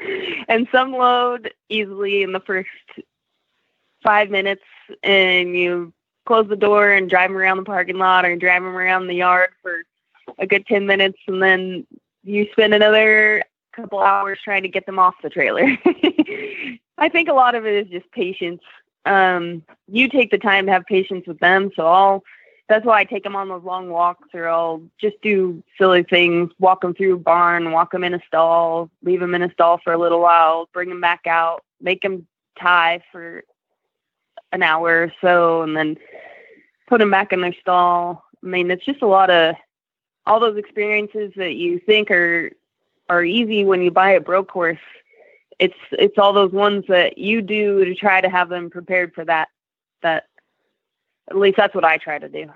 and 0.48 0.66
some 0.72 0.92
load 0.92 1.52
easily 1.68 2.22
in 2.22 2.32
the 2.32 2.40
first 2.40 2.68
five 4.02 4.30
minutes 4.30 4.62
and 5.02 5.56
you 5.56 5.92
close 6.26 6.48
the 6.48 6.56
door 6.56 6.90
and 6.90 7.10
drive 7.10 7.30
them 7.30 7.36
around 7.36 7.58
the 7.58 7.64
parking 7.64 7.98
lot 7.98 8.24
or 8.24 8.34
drive 8.36 8.62
them 8.62 8.76
around 8.76 9.06
the 9.06 9.14
yard 9.14 9.50
for 9.62 9.82
a 10.38 10.46
good 10.46 10.64
10 10.66 10.86
minutes 10.86 11.18
and 11.26 11.42
then 11.42 11.86
you 12.22 12.48
spend 12.52 12.72
another 12.72 13.42
couple 13.72 14.00
hours 14.00 14.38
trying 14.42 14.62
to 14.62 14.68
get 14.68 14.86
them 14.86 14.98
off 14.98 15.14
the 15.22 15.30
trailer. 15.30 15.76
I 16.98 17.08
think 17.08 17.28
a 17.28 17.34
lot 17.34 17.54
of 17.54 17.66
it 17.66 17.86
is 17.86 17.90
just 17.90 18.10
patience. 18.12 18.62
Um, 19.06 19.62
you 19.88 20.08
take 20.08 20.30
the 20.30 20.38
time 20.38 20.66
to 20.66 20.72
have 20.72 20.84
patience 20.86 21.26
with 21.26 21.38
them. 21.38 21.70
So 21.74 21.86
I'll, 21.86 22.22
that's 22.70 22.86
why 22.86 23.00
I 23.00 23.04
take 23.04 23.24
them 23.24 23.34
on 23.34 23.48
those 23.48 23.64
long 23.64 23.90
walks 23.90 24.28
or 24.32 24.48
I'll 24.48 24.80
just 25.00 25.20
do 25.22 25.60
silly 25.76 26.04
things, 26.04 26.52
walk 26.60 26.82
them 26.82 26.94
through 26.94 27.14
a 27.14 27.18
barn, 27.18 27.72
walk 27.72 27.90
them 27.90 28.04
in 28.04 28.14
a 28.14 28.20
stall, 28.28 28.88
leave 29.02 29.18
them 29.18 29.34
in 29.34 29.42
a 29.42 29.52
stall 29.52 29.80
for 29.82 29.92
a 29.92 29.98
little 29.98 30.20
while, 30.20 30.68
bring 30.72 30.88
them 30.88 31.00
back 31.00 31.26
out, 31.26 31.64
make 31.80 32.00
them 32.00 32.28
tie 32.58 33.02
for 33.10 33.42
an 34.52 34.62
hour 34.62 35.02
or 35.02 35.12
so 35.20 35.62
and 35.62 35.76
then 35.76 35.96
put 36.86 36.98
them 36.98 37.10
back 37.10 37.32
in 37.32 37.40
their 37.40 37.54
stall. 37.60 38.24
I 38.42 38.46
mean, 38.46 38.70
it's 38.70 38.84
just 38.84 39.02
a 39.02 39.06
lot 39.06 39.30
of 39.30 39.56
all 40.24 40.38
those 40.38 40.56
experiences 40.56 41.32
that 41.36 41.54
you 41.54 41.80
think 41.80 42.10
are 42.12 42.52
are 43.08 43.24
easy 43.24 43.64
when 43.64 43.82
you 43.82 43.90
buy 43.90 44.12
a 44.12 44.20
broke 44.20 44.50
horse. 44.50 44.78
It's 45.58 45.74
it's 45.90 46.18
all 46.18 46.32
those 46.32 46.52
ones 46.52 46.84
that 46.88 47.18
you 47.18 47.42
do 47.42 47.84
to 47.84 47.96
try 47.96 48.20
to 48.20 48.30
have 48.30 48.48
them 48.48 48.70
prepared 48.70 49.12
for 49.12 49.24
that. 49.24 49.48
That 50.02 50.26
at 51.28 51.36
least 51.36 51.56
that's 51.56 51.74
what 51.74 51.84
I 51.84 51.96
try 51.98 52.18
to 52.18 52.28
do. 52.28 52.50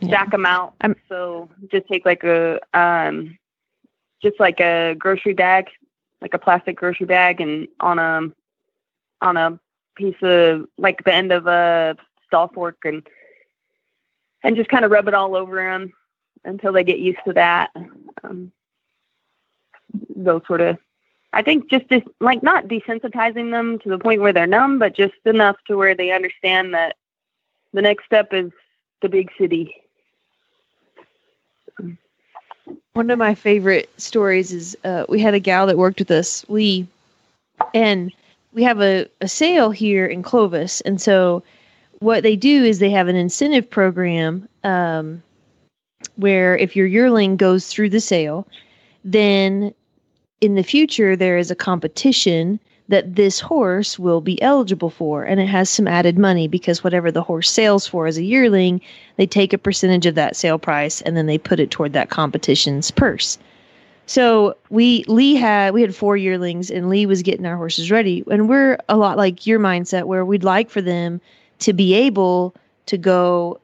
Yeah. 0.00 0.08
Stack 0.08 0.30
them 0.30 0.46
out. 0.46 0.74
I'm, 0.80 0.96
so 1.08 1.48
just 1.70 1.86
take 1.88 2.06
like 2.06 2.24
a 2.24 2.58
um, 2.72 3.38
just 4.22 4.40
like 4.40 4.60
a 4.60 4.94
grocery 4.98 5.34
bag, 5.34 5.66
like 6.20 6.34
a 6.34 6.38
plastic 6.38 6.76
grocery 6.76 7.06
bag, 7.06 7.40
and 7.40 7.68
on 7.80 7.98
a 7.98 8.28
on 9.20 9.36
a 9.36 9.60
piece 9.96 10.16
of 10.22 10.66
like 10.78 11.04
the 11.04 11.14
end 11.14 11.32
of 11.32 11.46
a 11.46 11.96
stall 12.26 12.48
fork 12.48 12.78
and 12.84 13.06
and 14.42 14.56
just 14.56 14.70
kind 14.70 14.84
of 14.84 14.90
rub 14.90 15.08
it 15.08 15.14
all 15.14 15.36
over 15.36 15.56
them 15.56 15.92
until 16.44 16.72
they 16.72 16.84
get 16.84 16.98
used 16.98 17.18
to 17.26 17.32
that. 17.34 17.70
Um, 18.24 18.52
those 20.16 20.42
sort 20.46 20.60
of, 20.60 20.78
I 21.32 21.42
think, 21.42 21.68
just 21.70 21.88
this, 21.88 22.02
like 22.20 22.42
not 22.42 22.68
desensitizing 22.68 23.50
them 23.50 23.78
to 23.80 23.88
the 23.88 23.98
point 23.98 24.20
where 24.20 24.32
they're 24.32 24.46
numb, 24.46 24.78
but 24.78 24.96
just 24.96 25.14
enough 25.24 25.56
to 25.66 25.76
where 25.76 25.94
they 25.94 26.12
understand 26.12 26.74
that 26.74 26.96
the 27.72 27.82
next 27.82 28.04
step 28.04 28.32
is 28.32 28.50
the 29.02 29.08
big 29.08 29.30
city. 29.38 29.74
One 32.92 33.10
of 33.10 33.18
my 33.18 33.34
favorite 33.34 33.88
stories 33.98 34.52
is 34.52 34.76
uh, 34.84 35.04
we 35.08 35.20
had 35.20 35.34
a 35.34 35.40
gal 35.40 35.66
that 35.66 35.78
worked 35.78 36.00
with 36.00 36.10
us, 36.10 36.44
Lee, 36.48 36.86
and 37.72 38.12
we 38.52 38.62
have 38.64 38.80
a, 38.80 39.06
a 39.20 39.28
sale 39.28 39.70
here 39.70 40.06
in 40.06 40.22
Clovis, 40.22 40.80
and 40.82 41.00
so 41.00 41.42
what 42.00 42.22
they 42.22 42.34
do 42.34 42.64
is 42.64 42.78
they 42.78 42.90
have 42.90 43.08
an 43.08 43.16
incentive 43.16 43.68
program 43.68 44.48
um, 44.64 45.22
where 46.16 46.56
if 46.56 46.74
your 46.74 46.86
yearling 46.86 47.36
goes 47.36 47.68
through 47.68 47.90
the 47.90 48.00
sale, 48.00 48.46
then 49.04 49.72
in 50.40 50.54
the 50.54 50.62
future 50.62 51.14
there 51.14 51.38
is 51.38 51.50
a 51.50 51.54
competition 51.54 52.58
that 52.90 53.14
this 53.14 53.38
horse 53.38 54.00
will 54.00 54.20
be 54.20 54.40
eligible 54.42 54.90
for 54.90 55.22
and 55.22 55.40
it 55.40 55.46
has 55.46 55.70
some 55.70 55.86
added 55.86 56.18
money 56.18 56.48
because 56.48 56.82
whatever 56.82 57.10
the 57.10 57.22
horse 57.22 57.48
sells 57.48 57.86
for 57.86 58.06
as 58.06 58.18
a 58.18 58.24
yearling 58.24 58.80
they 59.16 59.26
take 59.26 59.52
a 59.52 59.58
percentage 59.58 60.06
of 60.06 60.16
that 60.16 60.34
sale 60.34 60.58
price 60.58 61.00
and 61.02 61.16
then 61.16 61.26
they 61.26 61.38
put 61.38 61.60
it 61.60 61.70
toward 61.70 61.92
that 61.92 62.10
competition's 62.10 62.90
purse 62.90 63.38
so 64.06 64.56
we 64.70 65.04
Lee 65.04 65.36
had 65.36 65.72
we 65.72 65.82
had 65.82 65.94
four 65.94 66.16
yearlings 66.16 66.68
and 66.68 66.88
Lee 66.88 67.06
was 67.06 67.22
getting 67.22 67.46
our 67.46 67.56
horses 67.56 67.92
ready 67.92 68.24
and 68.28 68.48
we're 68.48 68.76
a 68.88 68.96
lot 68.96 69.16
like 69.16 69.46
your 69.46 69.60
mindset 69.60 70.04
where 70.04 70.24
we'd 70.24 70.44
like 70.44 70.68
for 70.68 70.82
them 70.82 71.20
to 71.60 71.72
be 71.72 71.94
able 71.94 72.54
to 72.86 72.98
go 72.98 73.60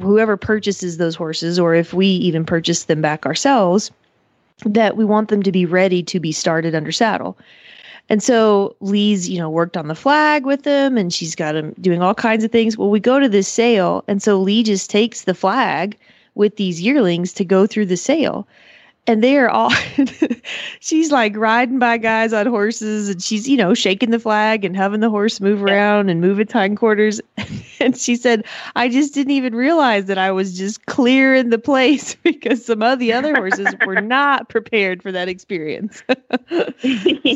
whoever 0.00 0.38
purchases 0.38 0.96
those 0.96 1.14
horses 1.14 1.58
or 1.58 1.74
if 1.74 1.92
we 1.92 2.06
even 2.06 2.46
purchase 2.46 2.84
them 2.84 3.02
back 3.02 3.26
ourselves 3.26 3.90
that 4.64 4.96
we 4.96 5.04
want 5.04 5.28
them 5.28 5.42
to 5.42 5.52
be 5.52 5.66
ready 5.66 6.02
to 6.02 6.20
be 6.20 6.32
started 6.32 6.74
under 6.74 6.92
saddle. 6.92 7.36
And 8.08 8.22
so 8.22 8.76
Lee's, 8.80 9.28
you 9.28 9.38
know, 9.38 9.48
worked 9.48 9.76
on 9.76 9.88
the 9.88 9.94
flag 9.94 10.44
with 10.44 10.62
them 10.62 10.98
and 10.98 11.12
she's 11.12 11.34
got 11.34 11.56
him 11.56 11.74
doing 11.80 12.02
all 12.02 12.14
kinds 12.14 12.44
of 12.44 12.52
things. 12.52 12.76
Well, 12.76 12.90
we 12.90 13.00
go 13.00 13.18
to 13.18 13.28
this 13.28 13.48
sale 13.48 14.04
and 14.08 14.22
so 14.22 14.38
Lee 14.38 14.62
just 14.62 14.90
takes 14.90 15.22
the 15.22 15.34
flag 15.34 15.96
with 16.34 16.56
these 16.56 16.82
yearlings 16.82 17.32
to 17.34 17.44
go 17.44 17.66
through 17.66 17.86
the 17.86 17.96
sale. 17.96 18.46
And 19.06 19.22
they 19.22 19.36
are 19.36 19.50
all 19.50 19.70
she's 20.80 21.12
like 21.12 21.36
riding 21.36 21.78
by 21.78 21.98
guys 21.98 22.32
on 22.32 22.46
horses 22.46 23.10
and 23.10 23.22
she's 23.22 23.46
you 23.46 23.56
know 23.56 23.74
shaking 23.74 24.10
the 24.10 24.18
flag 24.18 24.64
and 24.64 24.74
having 24.74 25.00
the 25.00 25.10
horse 25.10 25.42
move 25.42 25.62
around 25.62 26.08
and 26.08 26.22
move 26.22 26.40
its 26.40 26.52
hindquarters. 26.52 27.20
And 27.80 27.98
she 27.98 28.16
said 28.16 28.46
i 28.76 28.88
just 28.88 29.12
didn't 29.12 29.32
even 29.32 29.54
realize 29.54 30.06
that 30.06 30.16
i 30.16 30.30
was 30.30 30.56
just 30.56 30.86
clearing 30.86 31.50
the 31.50 31.58
place 31.58 32.14
because 32.22 32.64
some 32.64 32.82
of 32.82 32.98
the 32.98 33.12
other 33.12 33.34
horses 33.34 33.74
were 33.84 34.00
not 34.00 34.48
prepared 34.48 35.02
for 35.02 35.12
that 35.12 35.28
experience. 35.28 36.02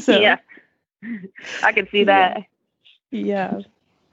So, 0.00 0.18
yeah 0.18 0.38
i 1.62 1.72
can 1.72 1.88
see 1.90 2.04
that 2.04 2.42
yeah 3.10 3.58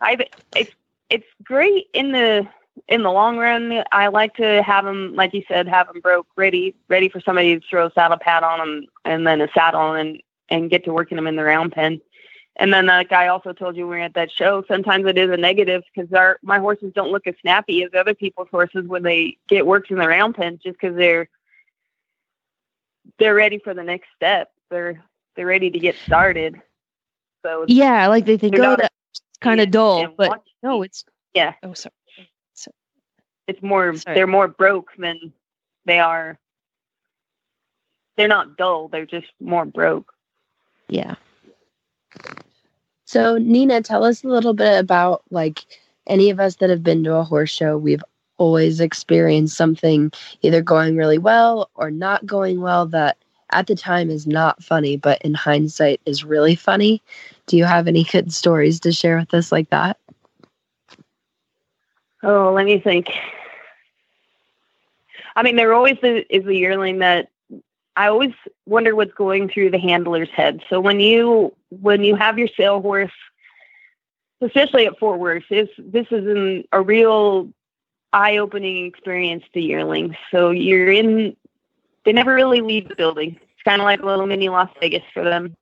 i 0.02 0.17
it's 0.56 0.71
it's 1.10 1.26
great 1.43 1.88
in 1.93 2.12
the 2.12 2.48
in 2.88 3.04
the 3.04 3.12
long 3.12 3.38
run, 3.38 3.84
I 3.91 4.08
like 4.08 4.36
to 4.36 4.62
have 4.62 4.86
them, 4.86 5.15
like 5.15 5.34
you 5.34 5.43
said, 5.48 5.67
have 5.67 5.88
them 5.88 6.02
broke, 6.02 6.28
ready, 6.36 6.76
ready 6.88 7.10
for 7.10 7.19
somebody 7.21 7.60
to 7.60 7.65
throw 7.67 7.88
a 7.88 7.91
saddle 7.91 8.17
pad 8.17 8.43
on 8.43 8.60
them, 8.60 8.86
and 9.06 9.26
then 9.26 9.41
a 9.41 9.48
saddle, 9.54 9.93
and 9.93 10.21
and 10.50 10.69
get 10.69 10.84
to 10.86 10.93
working 10.93 11.15
them 11.15 11.28
in 11.28 11.36
the 11.36 11.43
round 11.43 11.71
pen. 11.71 12.02
And 12.58 12.74
then, 12.74 12.86
like 12.86 13.12
I 13.12 13.28
also 13.28 13.54
told 13.54 13.76
you, 13.76 13.88
we 13.88 13.98
are 13.98 14.02
at 14.02 14.13
that 14.13 14.32
show. 14.32 14.63
Sometimes 14.67 15.06
it 15.08 15.17
is 15.17 15.30
a 15.30 15.38
negative 15.38 15.84
because 15.93 16.12
our 16.13 16.38
my 16.43 16.60
horses 16.60 16.91
don't 16.93 17.12
look 17.12 17.28
as 17.28 17.36
snappy 17.41 17.84
as 17.84 17.91
other 17.93 18.13
people's 18.13 18.50
horses 18.50 18.86
when 18.88 19.04
they 19.04 19.38
get 19.48 19.65
worked 19.65 19.91
in 19.91 19.98
the 19.98 20.08
round 20.08 20.36
pen, 20.36 20.60
just 20.62 20.80
because 20.80 20.95
they're 20.95 21.30
they're 23.19 23.36
ready 23.36 23.58
for 23.58 23.74
the 23.74 23.84
next 23.84 24.08
step. 24.15 24.52
They're 24.69 25.04
they're 25.36 25.45
ready 25.45 25.69
to 25.69 25.80
get 25.80 25.95
started. 26.06 26.62
So 27.45 27.63
yeah, 27.67 28.08
like 28.08 28.25
they 28.25 28.38
think, 28.38 28.58
oh, 28.58 28.75
that's 28.75 29.21
kind 29.39 29.62
of 29.62 29.69
dull, 29.69 30.08
but 30.17 30.41
no, 30.63 30.81
it's 30.81 31.05
yeah. 31.36 31.53
Oh, 31.62 31.73
sorry. 31.73 31.93
It's 33.47 33.62
more 33.62 33.95
Sorry. 33.95 34.15
they're 34.15 34.25
more 34.25 34.47
broke 34.47 34.89
than 34.97 35.31
they 35.86 35.99
are. 35.99 36.39
They're 38.17 38.27
not 38.27 38.58
dull 38.58 38.88
they're 38.88 39.05
just 39.05 39.27
more 39.39 39.63
broke. 39.63 40.12
Yeah. 40.89 41.13
So 43.05 43.38
nina 43.38 43.84
tell 43.84 44.03
us 44.03 44.23
a 44.23 44.27
little 44.27 44.55
bit 44.55 44.79
about 44.79 45.21
like 45.29 45.65
any 46.08 46.31
of 46.31 46.39
us 46.39 46.55
that 46.55 46.71
have 46.71 46.81
been 46.81 47.03
to 47.03 47.13
a 47.13 47.23
horse 47.23 47.51
show 47.51 47.77
we've 47.77 48.03
always 48.38 48.79
experienced 48.79 49.55
something 49.55 50.12
either 50.41 50.63
going 50.63 50.95
really 50.95 51.19
well 51.19 51.69
or 51.75 51.91
not 51.91 52.25
going 52.25 52.60
well 52.62 52.88
that 52.88 53.17
at 53.51 53.67
the 53.67 53.75
time 53.75 54.10
is 54.10 54.25
not 54.27 54.63
funny 54.63 54.97
but 54.97 55.21
in 55.21 55.34
hindsight 55.34 56.01
is 56.05 56.23
really 56.23 56.55
funny 56.55 57.01
do 57.47 57.58
you 57.58 57.65
have 57.65 57.88
any 57.88 58.03
good 58.03 58.34
stories 58.34 58.79
to 58.79 58.91
share 58.91 59.17
with 59.17 59.34
us 59.34 59.51
like 59.51 59.69
that 59.69 59.97
Oh, 62.25 62.51
let 62.53 62.65
me 62.65 62.79
think. 62.79 63.12
I 65.36 65.43
mean, 65.43 65.55
there 65.58 65.73
always 65.73 65.97
is 66.01 66.45
a 66.47 66.55
yearling 66.55 66.99
that 66.99 67.29
I 67.95 68.08
always 68.08 68.34
wonder 68.65 68.95
what's 68.95 69.13
going 69.13 69.47
through 69.47 69.69
the 69.69 69.79
handler's 69.79 70.29
head. 70.29 70.63
So 70.69 70.79
when 70.79 70.99
you 70.99 71.55
when 71.69 72.03
you 72.03 72.15
have 72.15 72.39
your 72.39 72.47
sale 72.47 72.81
horse, 72.81 73.12
especially 74.41 74.88
at 74.88 74.97
Fort 74.97 75.19
Worth, 75.19 75.43
this 75.49 75.69
this 75.77 76.08
is 76.10 76.25
an, 76.25 76.63
a 76.71 76.81
real 76.81 77.51
eye-opening 78.12 78.86
experience 78.86 79.43
to 79.53 79.60
yearlings. 79.62 80.15
So 80.31 80.49
you're 80.49 80.91
in; 80.91 81.36
they 82.06 82.13
never 82.13 82.34
really 82.34 82.62
leave 82.62 82.88
the 82.88 82.96
building. 82.96 83.38
It's 83.41 83.63
kind 83.63 83.82
of 83.82 83.86
like 83.86 84.02
a 84.02 84.06
little 84.06 84.28
mini 84.28 84.50
Las 84.50 84.70
Vegas 84.80 85.04
for 85.13 85.24
them. 85.24 85.56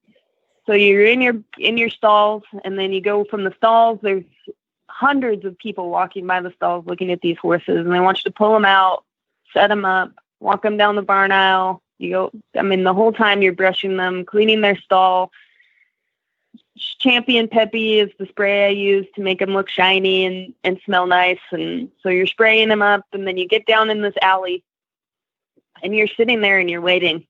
So 0.66 0.74
you're 0.74 1.06
in 1.06 1.22
your 1.22 1.36
in 1.58 1.78
your 1.78 1.90
stalls, 1.90 2.44
and 2.64 2.78
then 2.78 2.94
you 2.94 3.02
go 3.02 3.26
from 3.26 3.44
the 3.44 3.54
stalls. 3.58 4.00
There's 4.02 4.24
hundreds 4.88 5.44
of 5.44 5.58
people 5.58 5.90
walking 5.90 6.28
by 6.28 6.40
the 6.42 6.54
stalls 6.56 6.86
looking 6.86 7.12
at 7.12 7.22
these 7.22 7.38
horses, 7.38 7.80
and 7.80 7.92
they 7.92 8.00
want 8.00 8.20
you 8.20 8.30
to 8.30 8.32
pull 8.32 8.54
them 8.54 8.66
out, 8.66 9.04
set 9.54 9.68
them 9.68 9.86
up, 9.86 10.12
walk 10.40 10.62
them 10.62 10.78
down 10.78 10.96
the 10.96 11.02
barn 11.02 11.32
aisle. 11.32 11.82
You 11.98 12.10
go, 12.12 12.32
I 12.56 12.62
mean, 12.62 12.84
the 12.84 12.94
whole 12.94 13.12
time 13.12 13.42
you're 13.42 13.54
brushing 13.54 13.98
them, 13.98 14.26
cleaning 14.26 14.62
their 14.62 14.78
stall, 14.78 15.32
Champion 17.00 17.48
Peppy 17.48 18.00
is 18.00 18.10
the 18.18 18.26
spray 18.26 18.66
I 18.66 18.70
use 18.70 19.06
to 19.16 19.22
make 19.22 19.40
them 19.40 19.54
look 19.54 19.70
shiny 19.70 20.26
and, 20.26 20.54
and 20.64 20.80
smell 20.86 21.08
nice. 21.08 21.40
And 21.52 21.90
so 22.02 22.10
you're 22.10 22.28
spraying 22.28 22.70
them 22.70 22.82
up, 22.82 23.06
and 23.14 23.28
then 23.28 23.38
you 23.38 23.48
get 23.48 23.66
down 23.66 23.90
in 23.90 24.02
this 24.02 24.16
alley 24.22 24.64
and 25.82 25.96
you're 25.96 26.08
sitting 26.08 26.42
there 26.42 26.60
and 26.60 26.70
you're 26.70 26.82
waiting 26.82 27.26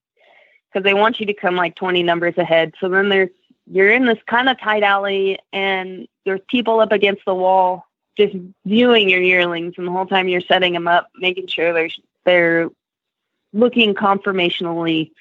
because 0.67 0.83
they 0.83 0.93
want 0.93 1.19
you 1.19 1.25
to 1.27 1.33
come 1.33 1.55
like 1.55 1.75
20 1.75 2.03
numbers 2.03 2.37
ahead. 2.37 2.73
So 2.79 2.89
then 2.89 3.09
there's, 3.09 3.29
you're 3.71 3.91
in 3.91 4.05
this 4.05 4.19
kind 4.27 4.49
of 4.49 4.59
tight 4.59 4.83
alley, 4.83 5.39
and 5.51 6.07
there's 6.25 6.41
people 6.49 6.79
up 6.79 6.91
against 6.91 7.23
the 7.25 7.35
wall 7.35 7.85
just 8.17 8.35
viewing 8.65 9.09
your 9.09 9.21
yearlings. 9.21 9.75
And 9.77 9.87
the 9.87 9.91
whole 9.91 10.05
time 10.05 10.27
you're 10.27 10.41
setting 10.41 10.73
them 10.73 10.87
up, 10.87 11.09
making 11.15 11.47
sure 11.47 11.73
they're, 11.73 11.89
they're 12.25 12.69
looking 13.53 13.93
conformationally 13.93 15.11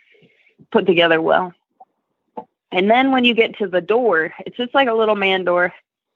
put 0.70 0.86
together 0.86 1.20
well. 1.20 1.52
And 2.70 2.90
then 2.90 3.12
when 3.12 3.24
you 3.24 3.34
get 3.34 3.58
to 3.58 3.66
the 3.66 3.80
door, 3.82 4.32
it's 4.46 4.56
just 4.56 4.74
like 4.74 4.88
a 4.88 4.94
little 4.94 5.16
man 5.16 5.44
door, 5.44 5.72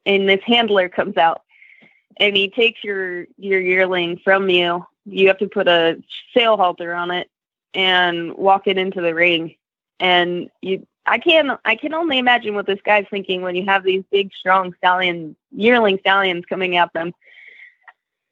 and 0.06 0.28
this 0.28 0.42
handler 0.44 0.88
comes 0.88 1.16
out 1.16 1.42
and 2.18 2.36
he 2.36 2.48
takes 2.48 2.82
your 2.82 3.26
your 3.36 3.60
yearling 3.60 4.18
from 4.24 4.48
you. 4.48 4.86
You 5.06 5.28
have 5.28 5.38
to 5.38 5.48
put 5.48 5.68
a 5.68 6.02
sale 6.34 6.56
halter 6.56 6.94
on 6.94 7.10
it 7.10 7.30
and 7.74 8.34
walk 8.34 8.66
it 8.66 8.78
into 8.78 9.00
the 9.00 9.14
ring. 9.14 9.54
And 10.00 10.50
you 10.60 10.86
I 11.06 11.18
can 11.18 11.56
I 11.64 11.76
can 11.76 11.94
only 11.94 12.18
imagine 12.18 12.54
what 12.54 12.66
this 12.66 12.80
guy's 12.84 13.06
thinking 13.10 13.42
when 13.42 13.54
you 13.54 13.64
have 13.66 13.84
these 13.84 14.02
big 14.10 14.32
strong 14.38 14.74
stallion 14.78 15.36
yearling 15.52 15.98
stallions 16.00 16.44
coming 16.46 16.76
at 16.76 16.92
them. 16.92 17.14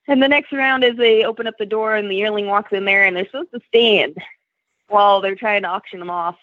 And 0.07 0.23
the 0.23 0.29
next 0.29 0.53
round 0.53 0.85
is 0.85 0.97
they 0.97 1.25
open 1.25 1.47
up 1.47 1.55
the 1.59 1.67
door 1.67 1.95
and 1.95 2.11
the 2.11 2.17
yearling 2.17 2.47
walks 2.47 2.73
in 2.73 2.85
there 2.85 3.05
and 3.05 3.17
they're 3.17 3.27
supposed 3.27 3.53
to 3.53 3.61
stand 3.69 4.17
while 4.89 5.21
they're 5.21 5.35
trying 5.35 5.63
to 5.63 5.69
auction 5.69 5.99
them 5.99 6.11
off. 6.11 6.37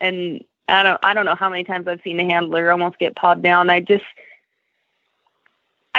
And 0.00 0.42
I 0.68 0.82
don't 0.82 1.00
I 1.02 1.14
don't 1.14 1.26
know 1.26 1.34
how 1.34 1.50
many 1.50 1.64
times 1.64 1.88
I've 1.88 2.00
seen 2.02 2.20
a 2.20 2.24
handler 2.24 2.70
almost 2.70 2.98
get 2.98 3.16
pawed 3.16 3.42
down. 3.42 3.68
I 3.68 3.80
just 3.80 4.04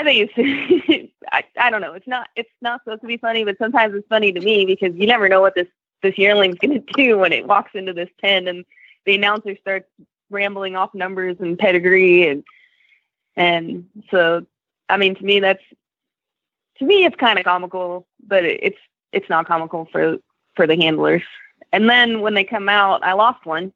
I 0.04 0.06
think 0.06 0.32
it's 0.38 1.14
I, 1.32 1.44
I 1.58 1.70
don't 1.70 1.82
know. 1.82 1.94
It's 1.94 2.08
not 2.08 2.28
it's 2.36 2.50
not 2.62 2.82
supposed 2.84 3.02
to 3.02 3.08
be 3.08 3.18
funny, 3.18 3.44
but 3.44 3.58
sometimes 3.58 3.96
it's 3.96 4.08
funny 4.08 4.32
to 4.32 4.40
me 4.40 4.66
because 4.66 4.96
you 4.96 5.08
never 5.08 5.30
know 5.30 5.42
what 5.42 5.56
this 5.56 5.68
this 6.02 6.18
yearling's 6.18 6.58
gonna 6.58 6.80
do 6.96 7.18
when 7.18 7.32
it 7.32 7.48
walks 7.48 7.72
into 7.74 7.94
this 7.94 8.10
pen 8.20 8.48
and 8.48 8.66
the 9.06 9.16
announcer 9.16 9.56
starts 9.62 9.88
rambling 10.30 10.76
off 10.76 10.94
numbers 10.94 11.38
and 11.40 11.58
pedigree 11.58 12.28
and 12.28 12.44
and 13.36 13.86
so 14.12 14.46
I 14.90 14.98
mean 14.98 15.16
to 15.16 15.24
me 15.24 15.40
that's 15.40 15.64
to 16.80 16.86
me 16.86 17.06
it's 17.06 17.16
kind 17.16 17.40
of 17.40 17.46
comical, 17.46 18.08
but 18.26 18.44
it, 18.44 18.60
it's 18.62 18.80
it's 19.14 19.30
not 19.30 19.48
comical 19.48 19.88
for 19.92 20.18
for 20.56 20.68
the 20.68 20.76
handlers. 20.76 21.24
And 21.72 21.90
then 21.90 22.22
when 22.22 22.34
they 22.34 22.44
come 22.44 22.68
out, 22.68 23.04
I 23.04 23.14
lost 23.14 23.46
one 23.46 23.72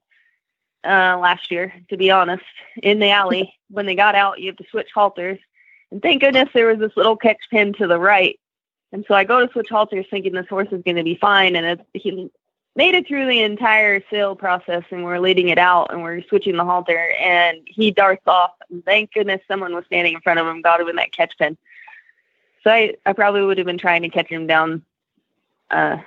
uh, 0.84 1.18
last 1.18 1.52
year, 1.52 1.74
to 1.90 1.98
be 1.98 2.12
honest, 2.12 2.44
in 2.84 3.00
the 3.00 3.12
alley. 3.12 3.54
When 3.70 3.86
they 3.86 3.96
got 3.96 4.16
out, 4.16 4.40
you 4.40 4.48
have 4.48 4.56
to 4.56 4.63
switch 4.72 4.88
halters. 4.96 5.40
And 5.91 6.02
thank 6.02 6.21
goodness 6.21 6.50
there 6.54 6.67
was 6.67 6.80
this 6.80 6.95
little 6.95 7.15
catch 7.15 7.39
pin 7.50 7.73
to 7.73 7.88
the 7.88 8.00
right. 8.00 8.39
And 8.91 9.06
so 9.08 9.13
I 9.13 9.23
go 9.23 9.45
to 9.45 9.52
switch 9.52 9.69
halters 9.69 10.06
thinking 10.10 10.34
this 10.34 10.47
horse 10.47 10.69
is 10.71 10.84
going 10.84 10.95
to 10.95 11.04
be 11.04 11.15
fine. 11.15 11.56
And 11.56 11.65
it, 11.65 11.88
he 11.93 12.30
made 12.76 12.95
it 12.95 13.08
through 13.08 13.28
the 13.28 13.41
entire 13.41 14.02
sale 14.10 14.36
process 14.36 14.84
and 14.91 15.04
we're 15.04 15.19
leading 15.19 15.50
it 15.50 15.58
out 15.58 15.91
and 15.91 16.04
we're 16.04 16.21
switching 16.23 16.56
the 16.56 16.63
halter 16.63 17.12
and 17.19 17.60
he 17.65 17.91
darts 17.91 18.28
off. 18.28 18.52
And 18.69 18.84
thank 18.86 19.13
goodness 19.13 19.41
someone 19.47 19.73
was 19.73 19.86
standing 19.86 20.13
in 20.13 20.21
front 20.21 20.39
of 20.39 20.47
him, 20.47 20.62
got 20.62 20.80
him 20.80 20.88
in 20.88 20.95
that 20.97 21.12
catch 21.12 21.38
pin. 21.38 21.58
So 22.63 22.71
I, 22.71 22.95
I 23.06 23.13
probably 23.13 23.41
would 23.41 23.58
have 23.58 23.67
been 23.67 23.78
trying 23.78 24.04
to 24.04 24.10
catch 24.10 24.28
him 24.28 24.47
down, 24.47 24.84
uh, 25.71 25.97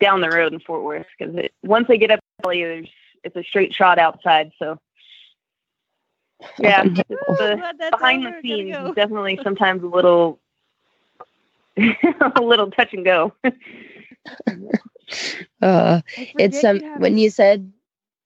down 0.00 0.20
the 0.20 0.30
road 0.30 0.52
in 0.52 0.60
Fort 0.60 0.82
Worth 0.82 1.06
because 1.18 1.48
once 1.62 1.88
they 1.88 1.98
get 1.98 2.10
up, 2.10 2.20
there's 2.42 2.88
it's 3.22 3.36
a 3.36 3.42
straight 3.42 3.74
shot 3.74 3.98
outside. 3.98 4.52
So 4.58 4.78
yeah, 6.58 6.82
the, 6.84 7.62
behind 7.90 8.26
the 8.26 8.34
scenes 8.42 8.76
go. 8.76 8.94
definitely 8.94 9.38
sometimes 9.42 9.82
a 9.82 9.86
little 9.86 10.38
a 11.76 12.40
little 12.40 12.70
touch 12.70 12.92
and 12.92 13.04
go. 13.04 13.32
uh, 15.62 16.00
it's 16.38 16.62
um 16.64 16.80
when 16.98 17.18
you 17.18 17.30
said 17.30 17.72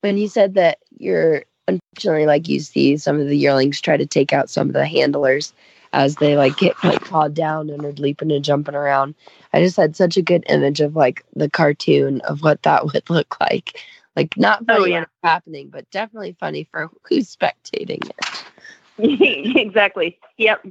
when 0.01 0.19
you 0.19 0.29
said 0.29 0.55
that 0.55 0.79
you're 0.99 1.45
unfortunately 1.69 2.27
like 2.27 2.49
you 2.49 2.61
see 2.61 2.97
some 2.97 3.21
of 3.21 3.27
the 3.27 3.39
yearlings 3.39 3.81
try 3.81 3.97
to 3.97 4.07
take 4.07 4.33
out 4.33 4.51
some 4.51 4.69
of 4.69 4.75
the 4.75 4.87
handlers 4.87 5.53
as 5.95 6.17
they 6.17 6.37
like 6.37 6.57
get 6.57 6.75
like 6.83 7.05
pawed 7.05 7.35
down 7.35 7.71
and 7.71 7.85
are 7.85 7.93
leaping 7.93 8.33
and 8.33 8.45
jumping 8.45 8.75
around. 8.75 9.15
I 9.53 9.61
just 9.63 9.77
had 9.77 9.95
such 9.95 10.17
a 10.17 10.23
good 10.23 10.45
image 10.49 10.81
of 10.81 10.97
like 10.97 11.25
the 11.35 11.49
cartoon 11.49 12.21
of 12.23 12.43
what 12.43 12.63
that 12.65 12.85
would 12.85 13.09
look 13.09 13.41
like. 13.41 13.81
Like 14.17 14.37
not 14.37 14.63
oh, 14.63 14.65
funny 14.79 14.95
oh, 14.95 14.99
yeah. 14.99 15.05
happening, 15.23 15.69
but 15.69 15.91
definitely 15.91 16.37
funny 16.39 16.69
for 16.71 16.91
who's 17.09 17.35
spectating 17.35 18.09
it. 18.09 19.57
exactly. 19.57 20.19
Yep. 20.39 20.67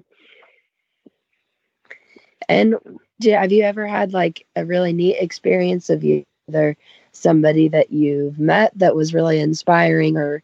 And 2.49 2.75
have 3.23 3.51
you 3.51 3.63
ever 3.63 3.88
had 3.88 4.13
like 4.13 4.45
a 4.56 4.65
really 4.65 4.93
neat 4.93 5.17
experience 5.17 5.89
of 5.89 6.03
either 6.03 6.77
somebody 7.12 7.69
that 7.69 7.91
you've 7.91 8.39
met 8.39 8.71
that 8.77 8.95
was 8.95 9.13
really 9.13 9.39
inspiring 9.39 10.17
or 10.17 10.43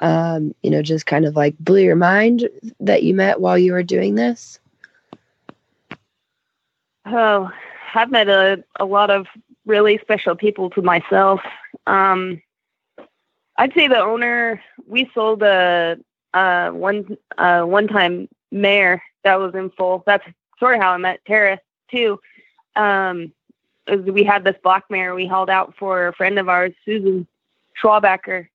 um, 0.00 0.54
you 0.62 0.70
know, 0.70 0.82
just 0.82 1.06
kind 1.06 1.24
of 1.24 1.36
like 1.36 1.58
blew 1.58 1.82
your 1.82 1.96
mind 1.96 2.48
that 2.80 3.02
you 3.02 3.14
met 3.14 3.40
while 3.40 3.58
you 3.58 3.72
were 3.72 3.82
doing 3.82 4.14
this? 4.14 4.60
Oh, 7.06 7.50
I've 7.94 8.10
met 8.10 8.28
a, 8.28 8.62
a 8.78 8.84
lot 8.84 9.10
of 9.10 9.26
really 9.68 9.98
special 9.98 10.34
people 10.34 10.70
to 10.70 10.82
myself. 10.82 11.40
Um, 11.86 12.42
I'd 13.56 13.74
say 13.74 13.86
the 13.86 14.00
owner. 14.00 14.60
We 14.86 15.10
sold 15.14 15.42
a, 15.42 15.98
a 16.34 16.70
one 16.72 17.16
uh, 17.36 17.62
one 17.62 17.86
time 17.86 18.28
mare 18.50 19.02
that 19.22 19.38
was 19.38 19.54
in 19.54 19.70
full. 19.70 20.02
That's 20.06 20.24
sort 20.58 20.76
of 20.76 20.82
how 20.82 20.92
I 20.92 20.96
met 20.96 21.20
Tara 21.26 21.60
too. 21.90 22.18
Um, 22.74 23.32
we 23.86 24.24
had 24.24 24.44
this 24.44 24.56
black 24.62 24.84
mare 24.90 25.14
we 25.14 25.26
held 25.26 25.50
out 25.50 25.74
for 25.78 26.08
a 26.08 26.12
friend 26.12 26.38
of 26.38 26.48
ours, 26.48 26.72
Susan 26.84 27.26
Schwabacker, 27.82 28.48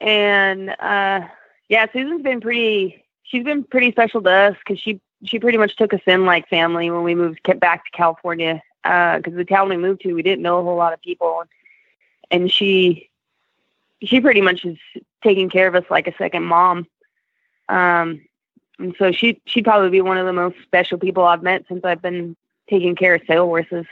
and 0.00 0.70
uh, 0.70 1.20
yeah, 1.68 1.86
Susan's 1.92 2.22
been 2.22 2.40
pretty. 2.40 3.04
She's 3.24 3.44
been 3.44 3.64
pretty 3.64 3.90
special 3.90 4.22
to 4.22 4.30
us 4.30 4.56
because 4.58 4.80
she 4.80 5.00
she 5.24 5.38
pretty 5.38 5.58
much 5.58 5.76
took 5.76 5.94
us 5.94 6.00
in 6.06 6.26
like 6.26 6.48
family 6.48 6.90
when 6.90 7.02
we 7.02 7.14
moved 7.14 7.40
back 7.58 7.84
to 7.84 7.90
California 7.96 8.62
because 8.84 9.32
uh, 9.32 9.36
the 9.36 9.46
town 9.46 9.70
we 9.70 9.78
moved 9.78 10.02
to, 10.02 10.12
we 10.12 10.22
didn't 10.22 10.42
know 10.42 10.58
a 10.58 10.62
whole 10.62 10.76
lot 10.76 10.92
of 10.92 11.00
people, 11.00 11.42
and 12.30 12.52
she 12.52 13.08
she 14.02 14.20
pretty 14.20 14.42
much 14.42 14.64
is 14.64 14.76
taking 15.22 15.48
care 15.48 15.66
of 15.66 15.74
us 15.74 15.84
like 15.90 16.06
a 16.06 16.14
second 16.16 16.44
mom. 16.44 16.86
Um, 17.70 18.20
and 18.78 18.94
so 18.98 19.10
she 19.10 19.40
she'd 19.46 19.64
probably 19.64 19.88
be 19.88 20.02
one 20.02 20.18
of 20.18 20.26
the 20.26 20.32
most 20.32 20.56
special 20.62 20.98
people 20.98 21.24
I've 21.24 21.42
met 21.42 21.64
since 21.66 21.84
I've 21.84 22.02
been 22.02 22.36
taking 22.68 22.94
care 22.94 23.14
of 23.14 23.22
sale 23.26 23.46
horses. 23.46 23.86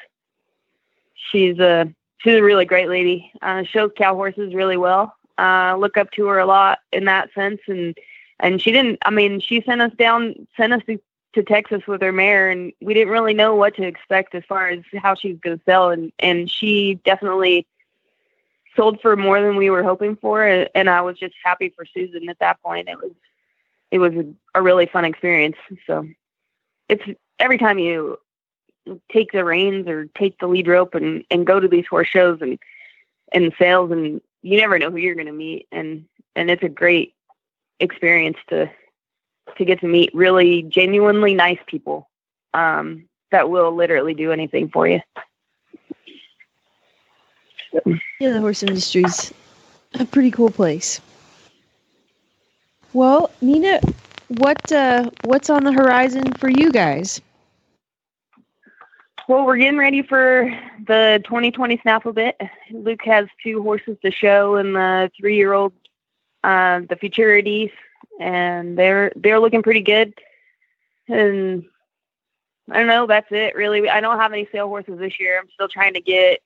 She's 1.14 1.58
a 1.58 1.92
she's 2.18 2.34
a 2.36 2.42
really 2.42 2.66
great 2.66 2.88
lady. 2.88 3.32
Uh, 3.40 3.62
shows 3.62 3.92
cow 3.96 4.14
horses 4.14 4.54
really 4.54 4.76
well. 4.76 5.16
Uh, 5.38 5.76
look 5.78 5.96
up 5.96 6.10
to 6.12 6.26
her 6.26 6.38
a 6.38 6.46
lot 6.46 6.80
in 6.92 7.06
that 7.06 7.32
sense, 7.34 7.60
and 7.66 7.96
and 8.40 8.60
she 8.60 8.72
didn't. 8.72 8.98
I 9.06 9.10
mean, 9.10 9.40
she 9.40 9.62
sent 9.62 9.80
us 9.80 9.92
down, 9.98 10.46
sent 10.56 10.74
us 10.74 10.82
to 11.34 11.42
Texas 11.42 11.86
with 11.86 12.02
her 12.02 12.12
mare, 12.12 12.50
and 12.50 12.72
we 12.80 12.94
didn't 12.94 13.12
really 13.12 13.34
know 13.34 13.54
what 13.54 13.74
to 13.76 13.82
expect 13.82 14.34
as 14.34 14.44
far 14.48 14.68
as 14.68 14.80
how 14.96 15.14
she 15.14 15.32
was 15.32 15.40
going 15.40 15.58
to 15.58 15.64
sell. 15.64 15.90
And 15.90 16.12
and 16.18 16.50
she 16.50 16.96
definitely 17.04 17.66
sold 18.76 19.00
for 19.00 19.16
more 19.16 19.40
than 19.40 19.56
we 19.56 19.70
were 19.70 19.82
hoping 19.82 20.16
for, 20.16 20.44
and 20.44 20.90
I 20.90 21.00
was 21.02 21.18
just 21.18 21.34
happy 21.44 21.72
for 21.74 21.84
Susan 21.86 22.28
at 22.28 22.38
that 22.40 22.60
point. 22.62 22.88
It 22.88 22.98
was 22.98 23.12
it 23.90 23.98
was 23.98 24.12
a 24.54 24.62
really 24.62 24.86
fun 24.86 25.04
experience. 25.04 25.56
So 25.86 26.06
it's 26.88 27.04
every 27.38 27.58
time 27.58 27.78
you 27.78 28.18
take 29.10 29.32
the 29.32 29.44
reins 29.44 29.86
or 29.86 30.06
take 30.18 30.38
the 30.38 30.46
lead 30.46 30.66
rope 30.66 30.94
and 30.94 31.24
and 31.30 31.46
go 31.46 31.60
to 31.60 31.68
these 31.68 31.86
horse 31.86 32.08
shows 32.08 32.38
and 32.40 32.58
and 33.32 33.52
sales 33.58 33.90
and 33.90 34.20
you 34.42 34.58
never 34.58 34.78
know 34.78 34.90
who 34.90 34.96
you're 34.96 35.14
going 35.14 35.26
to 35.26 35.32
meet 35.32 35.68
and 35.70 36.04
and 36.34 36.50
it's 36.50 36.62
a 36.62 36.68
great 36.68 37.14
experience 37.80 38.38
to 38.48 38.70
to 39.56 39.64
get 39.64 39.80
to 39.80 39.88
meet 39.88 40.14
really 40.14 40.62
genuinely 40.64 41.34
nice 41.34 41.58
people 41.66 42.08
um, 42.54 43.08
that 43.30 43.50
will 43.50 43.74
literally 43.74 44.14
do 44.14 44.32
anything 44.32 44.68
for 44.68 44.88
you. 44.88 45.00
Yeah, 48.20 48.32
the 48.34 48.40
horse 48.40 48.62
industry's 48.62 49.32
a 49.98 50.04
pretty 50.04 50.30
cool 50.30 50.50
place. 50.50 51.00
Well, 52.92 53.30
Nina, 53.40 53.80
what 54.28 54.70
uh, 54.70 55.10
what's 55.24 55.48
on 55.48 55.64
the 55.64 55.72
horizon 55.72 56.32
for 56.34 56.50
you 56.50 56.70
guys? 56.70 57.20
Well, 59.28 59.46
we're 59.46 59.56
getting 59.56 59.78
ready 59.78 60.02
for 60.02 60.50
the 60.86 61.22
2020 61.24 61.78
Snaffle 61.78 62.12
bit. 62.12 62.38
Luke 62.70 63.02
has 63.04 63.28
two 63.42 63.62
horses 63.62 63.96
to 64.04 64.10
show, 64.10 64.56
and 64.56 64.74
the 64.74 65.10
three-year-old, 65.18 65.72
uh, 66.44 66.80
the 66.80 66.96
Futurities, 66.96 67.70
and 68.20 68.78
they're 68.78 69.12
they're 69.16 69.40
looking 69.40 69.62
pretty 69.62 69.82
good. 69.82 70.14
And 71.08 71.64
I 72.70 72.78
don't 72.78 72.86
know, 72.86 73.06
that's 73.06 73.30
it 73.30 73.54
really. 73.54 73.88
I 73.88 74.00
don't 74.00 74.18
have 74.18 74.32
any 74.32 74.48
sale 74.52 74.68
horses 74.68 74.98
this 74.98 75.18
year. 75.18 75.38
I'm 75.38 75.48
still 75.54 75.68
trying 75.68 75.94
to 75.94 76.00
get 76.00 76.40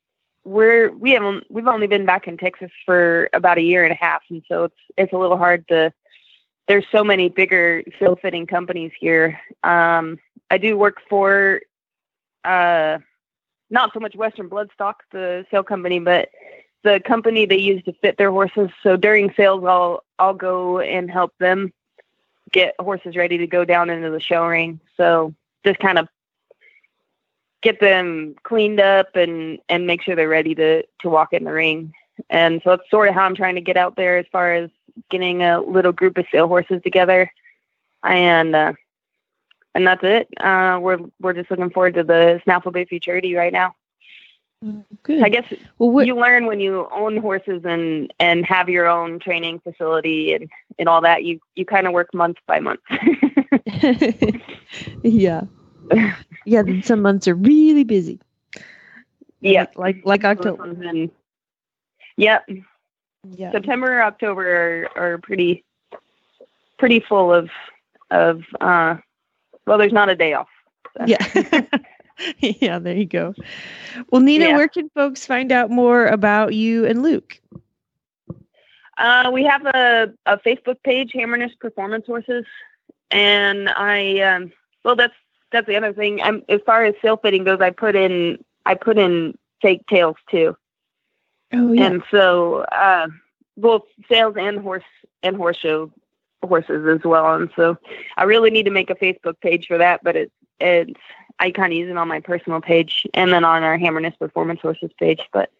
we're 0.44 0.90
we 0.92 1.10
haven't 1.10 1.44
we've 1.50 1.66
only 1.66 1.86
been 1.86 2.06
back 2.06 2.28
in 2.28 2.36
Texas 2.36 2.70
for 2.84 3.28
about 3.32 3.58
a 3.58 3.62
year 3.62 3.84
and 3.84 3.92
a 3.92 3.96
half, 3.96 4.22
and 4.30 4.42
so 4.48 4.64
it's 4.64 4.80
it's 4.96 5.12
a 5.12 5.18
little 5.18 5.36
hard 5.36 5.66
to 5.68 5.92
there's 6.68 6.86
so 6.90 7.04
many 7.04 7.28
bigger 7.28 7.82
sale 7.98 8.16
fitting 8.16 8.46
companies 8.46 8.92
here. 8.98 9.40
Um, 9.62 10.18
I 10.50 10.58
do 10.58 10.76
work 10.76 11.00
for 11.08 11.60
uh, 12.44 12.98
not 13.70 13.92
so 13.92 14.00
much 14.00 14.16
Western 14.16 14.48
Bloodstock, 14.48 14.94
the 15.12 15.46
sale 15.50 15.62
company, 15.62 15.98
but 15.98 16.28
the 16.86 17.00
company 17.00 17.46
they 17.46 17.58
use 17.58 17.82
to 17.82 17.92
fit 17.94 18.16
their 18.16 18.30
horses. 18.30 18.70
So 18.82 18.96
during 18.96 19.34
sales, 19.36 19.64
I'll 19.64 20.04
I'll 20.18 20.34
go 20.34 20.78
and 20.78 21.10
help 21.10 21.34
them 21.38 21.72
get 22.52 22.74
horses 22.78 23.16
ready 23.16 23.38
to 23.38 23.46
go 23.46 23.64
down 23.64 23.90
into 23.90 24.08
the 24.10 24.20
show 24.20 24.46
ring. 24.46 24.78
So 24.96 25.34
just 25.64 25.80
kind 25.80 25.98
of 25.98 26.08
get 27.60 27.80
them 27.80 28.36
cleaned 28.44 28.78
up 28.78 29.16
and 29.16 29.58
and 29.68 29.86
make 29.86 30.00
sure 30.02 30.14
they're 30.14 30.28
ready 30.28 30.54
to 30.54 30.84
to 31.00 31.08
walk 31.08 31.32
in 31.32 31.42
the 31.42 31.52
ring. 31.52 31.92
And 32.30 32.62
so 32.62 32.70
that's 32.70 32.88
sort 32.88 33.08
of 33.08 33.14
how 33.14 33.24
I'm 33.24 33.34
trying 33.34 33.56
to 33.56 33.60
get 33.60 33.76
out 33.76 33.96
there 33.96 34.16
as 34.16 34.26
far 34.30 34.54
as 34.54 34.70
getting 35.10 35.42
a 35.42 35.60
little 35.60 35.92
group 35.92 36.16
of 36.16 36.26
sale 36.30 36.46
horses 36.46 36.80
together. 36.82 37.30
And 38.04 38.54
uh, 38.54 38.74
and 39.74 39.84
that's 39.86 40.04
it. 40.04 40.28
Uh, 40.38 40.78
we're 40.80 41.00
we're 41.20 41.32
just 41.32 41.50
looking 41.50 41.70
forward 41.70 41.94
to 41.94 42.04
the 42.04 42.40
Snaffle 42.44 42.70
Bit 42.70 42.88
Futurity 42.88 43.34
right 43.34 43.52
now. 43.52 43.74
Good. 45.02 45.22
I 45.22 45.28
guess 45.28 45.44
Well, 45.78 45.90
what, 45.90 46.06
you 46.06 46.16
learn 46.16 46.46
when 46.46 46.60
you 46.60 46.88
own 46.90 47.18
horses 47.18 47.62
and 47.64 48.12
and 48.18 48.44
have 48.46 48.68
your 48.68 48.86
own 48.86 49.18
training 49.18 49.60
facility 49.60 50.32
and 50.32 50.48
and 50.78 50.88
all 50.88 51.00
that. 51.02 51.24
You 51.24 51.38
you 51.54 51.66
kind 51.66 51.86
of 51.86 51.92
work 51.92 52.12
month 52.14 52.38
by 52.46 52.60
month. 52.60 52.80
yeah. 55.02 55.42
Yeah, 56.48 56.62
then 56.62 56.80
some 56.84 57.02
months 57.02 57.26
are 57.26 57.34
really 57.34 57.82
busy. 57.82 58.20
yeah, 59.40 59.66
Like 59.74 60.00
like 60.04 60.24
October. 60.24 60.62
And, 60.62 61.10
yep. 62.16 62.48
Yeah. 63.28 63.50
September, 63.50 64.00
October 64.00 64.88
are, 64.96 65.14
are 65.14 65.18
pretty 65.18 65.64
pretty 66.78 67.00
full 67.00 67.34
of 67.34 67.50
of 68.12 68.42
uh 68.60 68.96
well 69.66 69.76
there's 69.76 69.92
not 69.92 70.08
a 70.08 70.14
day 70.14 70.34
off. 70.34 70.46
Yeah. 71.04 71.18
yeah, 72.38 72.78
there 72.78 72.96
you 72.96 73.06
go. 73.06 73.34
Well, 74.10 74.20
Nina, 74.20 74.46
Yeah. 74.46 74.56
where 74.56 74.68
can 74.68 74.88
folks 74.90 75.26
find 75.26 75.52
out 75.52 75.70
more 75.70 76.06
about 76.06 76.54
you 76.54 76.84
and 76.86 77.02
Luke? 77.02 77.40
Uh 78.98 79.30
we 79.32 79.44
have 79.44 79.66
a, 79.66 80.12
a 80.24 80.38
Facebook 80.38 80.82
page, 80.82 81.12
Hammerness 81.12 81.52
Performance 81.60 82.06
Horses. 82.06 82.44
And 83.10 83.68
I 83.68 84.20
um 84.20 84.52
well 84.84 84.96
that's 84.96 85.14
that's 85.52 85.66
the 85.66 85.76
other 85.76 85.92
thing. 85.92 86.20
I'm 86.22 86.42
as 86.48 86.60
far 86.64 86.84
as 86.84 86.94
sale 87.02 87.16
fitting 87.18 87.44
goes, 87.44 87.60
I 87.60 87.70
put 87.70 87.94
in 87.94 88.42
I 88.64 88.74
put 88.74 88.98
in 88.98 89.36
fake 89.60 89.86
tails 89.86 90.16
too. 90.30 90.56
Oh 91.52 91.72
yeah. 91.72 91.84
And 91.86 92.02
so 92.10 92.60
uh 92.72 93.08
both 93.58 93.82
sales 94.08 94.36
and 94.38 94.58
horse 94.60 94.84
and 95.22 95.36
horse 95.36 95.58
show 95.58 95.90
horses 96.42 96.86
as 96.86 97.04
well. 97.04 97.34
And 97.34 97.50
so 97.56 97.76
I 98.16 98.24
really 98.24 98.50
need 98.50 98.64
to 98.64 98.70
make 98.70 98.90
a 98.90 98.94
Facebook 98.94 99.40
page 99.40 99.66
for 99.66 99.76
that, 99.78 100.02
but 100.02 100.16
it 100.16 100.32
it's 100.58 100.98
I 101.38 101.50
kind 101.50 101.72
of 101.72 101.76
use 101.78 101.90
it 101.90 101.96
on 101.96 102.08
my 102.08 102.20
personal 102.20 102.60
page 102.60 103.06
and 103.14 103.32
then 103.32 103.44
on 103.44 103.62
our 103.62 103.76
Hammerness 103.76 104.14
Performance 104.18 104.60
Horses 104.60 104.90
page. 104.98 105.20
But 105.32 105.50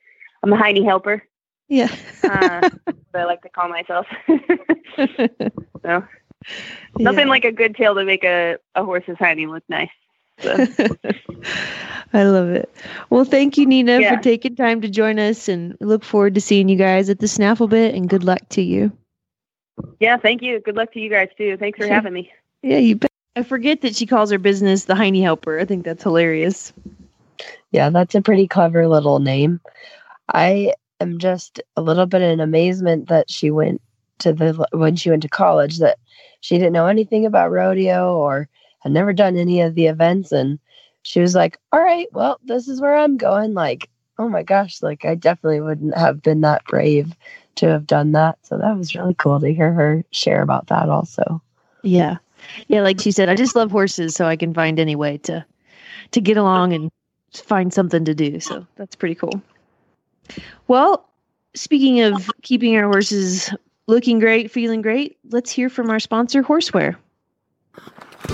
I'm 0.43 0.53
a 0.53 0.57
Heine 0.57 0.85
helper, 0.85 1.23
yeah. 1.69 1.95
uh, 2.25 2.71
what 2.85 2.97
I 3.15 3.25
like 3.25 3.43
to 3.43 3.49
call 3.49 3.69
myself. 3.69 4.07
so 5.83 6.05
nothing 6.99 7.29
like 7.29 7.45
a 7.45 7.53
good 7.53 7.75
tail 7.77 7.95
to 7.95 8.05
make 8.05 8.25
a, 8.25 8.57
a 8.75 8.85
horse's 8.85 9.17
Heine 9.19 9.51
look 9.51 9.65
nice. 9.69 9.91
So, 10.41 10.55
I 12.13 12.25
love 12.25 12.51
it. 12.51 12.71
Well, 13.11 13.25
thank 13.25 13.57
you, 13.57 13.67
Nina, 13.67 14.01
Yeah. 14.01 14.17
for 14.17 14.23
taking 14.23 14.55
time 14.55 14.81
to 14.83 14.89
join 14.89 15.19
us, 15.19 15.49
and 15.49 15.77
look 15.81 16.05
forward 16.05 16.35
to 16.35 16.41
seeing 16.41 16.69
you 16.69 16.77
guys 16.77 17.09
at 17.11 17.19
the 17.21 17.29
Snaffle 17.29 17.69
Bit. 17.69 17.95
And 17.95 18.09
good 18.09 18.23
luck 18.25 18.47
to 18.51 18.63
you. 18.63 18.93
yeah, 20.01 20.17
thank 20.19 20.43
you. 20.43 20.61
Good 20.61 20.77
luck 20.77 20.93
to 20.93 21.01
you 21.01 21.09
guys 21.11 21.29
too. 21.39 21.57
Thanks 21.57 21.79
for 21.79 21.87
having 21.93 22.13
me. 22.13 22.31
Yeah, 22.63 22.79
you 22.79 22.97
bet. 22.97 23.11
I 23.37 23.43
forget 23.43 23.83
that 23.83 23.95
she 23.95 24.07
calls 24.07 24.31
her 24.31 24.39
business 24.39 24.85
the 24.85 24.95
Heine 24.95 25.15
Helper. 25.15 25.61
I 25.61 25.67
think 25.67 25.85
that's 25.85 26.03
hilarious. 26.03 26.73
Yeah, 27.71 27.91
that's 27.91 28.15
a 28.15 28.23
pretty 28.23 28.49
clever 28.49 28.89
little 28.89 29.19
name. 29.19 29.61
I 30.33 30.73
am 31.01 31.19
just 31.19 31.61
a 31.77 31.83
little 31.83 32.07
bit 32.07 32.23
in 32.23 32.41
amazement 32.41 33.09
that 33.09 33.31
she 33.31 33.51
went 33.51 33.83
to 34.21 34.33
the 34.33 34.67
when 34.73 34.97
she 34.97 35.11
went 35.11 35.23
to 35.23 35.29
college 35.29 35.79
that 35.79 35.99
she 36.41 36.57
didn't 36.57 36.73
know 36.73 36.87
anything 36.87 37.27
about 37.27 37.51
rodeo 37.51 38.17
or 38.17 38.49
had 38.81 38.93
never 38.93 39.13
done 39.13 39.37
any 39.37 39.61
of 39.61 39.75
the 39.75 39.87
events 39.87 40.33
and 40.33 40.59
she 41.03 41.21
was 41.21 41.35
like, 41.35 41.59
"All 41.73 41.81
right, 41.81 42.09
well, 42.13 42.41
this 42.45 42.67
is 42.67 42.81
where 42.81 42.97
I'm 42.97 43.19
going." 43.19 43.53
Like, 43.53 43.91
oh 44.19 44.31
my 44.31 44.43
gosh, 44.43 44.83
like 44.83 45.05
I 45.05 45.15
definitely 45.15 45.61
wouldn't 45.61 45.97
have 45.97 46.23
been 46.23 46.41
that 46.41 46.65
brave 46.65 47.15
to 47.57 47.69
have 47.69 47.87
done 47.87 48.13
that. 48.13 48.39
So 48.43 48.57
that 48.57 48.77
was 48.77 48.95
really 48.95 49.15
cool 49.15 49.39
to 49.41 49.53
hear 49.53 49.73
her 49.73 50.05
share 50.11 50.41
about 50.41 50.69
that 50.69 50.89
also. 50.89 51.43
Yeah, 51.83 52.17
yeah. 52.69 52.83
Like 52.83 53.01
she 53.01 53.11
said, 53.11 53.29
I 53.29 53.35
just 53.35 53.57
love 53.57 53.71
horses, 53.71 54.15
so 54.15 54.27
I 54.27 54.37
can 54.37 54.55
find 54.55 54.79
any 54.79 54.97
way 54.97 55.19
to 55.19 55.45
to 56.13 56.21
get 56.21 56.37
along 56.37 56.73
and 56.73 56.91
find 57.33 57.73
something 57.73 58.05
to 58.05 58.15
do. 58.15 58.41
So 58.41 58.67
that's 58.77 58.97
pretty 58.97 59.15
cool. 59.15 59.43
Well, 60.69 61.09
speaking 61.55 62.01
of 62.01 62.31
keeping 62.43 62.77
our 62.77 62.85
horses 62.85 63.53
looking 63.87 64.19
great, 64.19 64.51
feeling 64.51 64.83
great, 64.83 65.17
let's 65.31 65.51
hear 65.51 65.69
from 65.69 65.91
our 65.91 66.01
sponsor, 66.01 66.43
Horseware. 66.43 66.97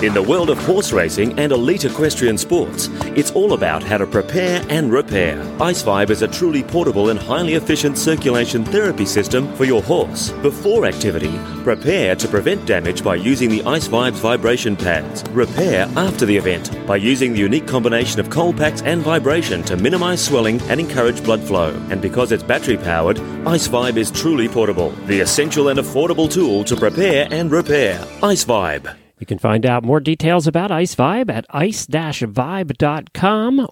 In 0.03 0.15
the 0.15 0.23
world 0.23 0.51
of 0.51 0.59
horse 0.59 0.93
racing 0.93 1.39
and 1.39 1.53
elite 1.53 1.85
equestrian 1.85 2.37
sports, 2.37 2.89
it's 3.15 3.31
all 3.31 3.53
about 3.53 3.85
how 3.85 3.99
to 3.99 4.05
prepare 4.05 4.61
and 4.69 4.91
repair. 4.91 5.41
Ice 5.61 5.85
Vibe 5.85 6.11
is 6.11 6.23
a 6.23 6.27
truly 6.27 6.65
portable 6.65 7.11
and 7.11 7.21
highly 7.21 7.55
efficient 7.55 7.97
circulation 7.97 8.65
therapy 8.65 9.07
system 9.07 9.55
for 9.55 9.65
your 9.65 9.81
horse. 9.81 10.31
Before 10.43 10.87
activity, 10.87 11.39
prepare 11.63 12.17
to 12.17 12.27
prevent 12.27 12.67
damage 12.67 13.05
by 13.05 13.15
using 13.15 13.49
the 13.49 13.63
Ice 13.63 13.87
Vibe's 13.87 14.19
vibration 14.19 14.75
pads. 14.75 15.23
Repair 15.31 15.89
after 15.95 16.27
the 16.27 16.37
event 16.37 16.85
by 16.85 16.97
using 16.97 17.33
the 17.33 17.39
unique 17.39 17.69
combination 17.69 18.19
of 18.19 18.29
cold 18.29 18.57
packs 18.57 18.83
and 18.83 19.03
vibration 19.03 19.63
to 19.63 19.77
minimize 19.77 20.25
swelling 20.25 20.61
and 20.63 20.81
encourage 20.81 21.23
blood 21.23 21.43
flow. 21.45 21.71
And 21.91 22.03
because 22.03 22.33
it's 22.33 22.43
battery 22.43 22.77
powered, 22.77 23.21
Ice 23.47 23.69
Vibe 23.69 23.99
is 23.99 24.11
truly 24.11 24.49
portable, 24.49 24.91
the 25.07 25.21
essential 25.21 25.69
and 25.69 25.79
affordable 25.79 26.29
tool 26.29 26.65
to 26.65 26.75
prepare 26.75 27.29
and 27.31 27.53
repair. 27.53 28.05
Ice 28.21 28.45
Vibe. 28.45 29.02
You 29.23 29.27
can 29.27 29.39
find 29.39 29.65
out 29.65 29.85
more 29.85 30.01
details 30.01 30.49
about 30.49 30.73
Ice 30.73 30.97
Vibe 30.97 31.31
at 31.31 31.47
ice-vibe.com 31.51 31.97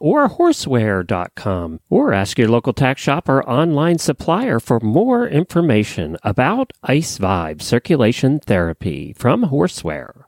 or 0.00 0.28
horseware.com 0.28 1.80
or 1.90 2.12
ask 2.12 2.38
your 2.38 2.48
local 2.48 2.72
tack 2.72 2.98
shop 2.98 3.28
or 3.28 3.42
online 3.50 3.98
supplier 3.98 4.60
for 4.60 4.78
more 4.78 5.26
information 5.26 6.16
about 6.22 6.72
Ice 6.84 7.18
Vibe 7.18 7.62
circulation 7.62 8.38
therapy 8.38 9.12
from 9.18 9.46
Horseware. 9.46 10.22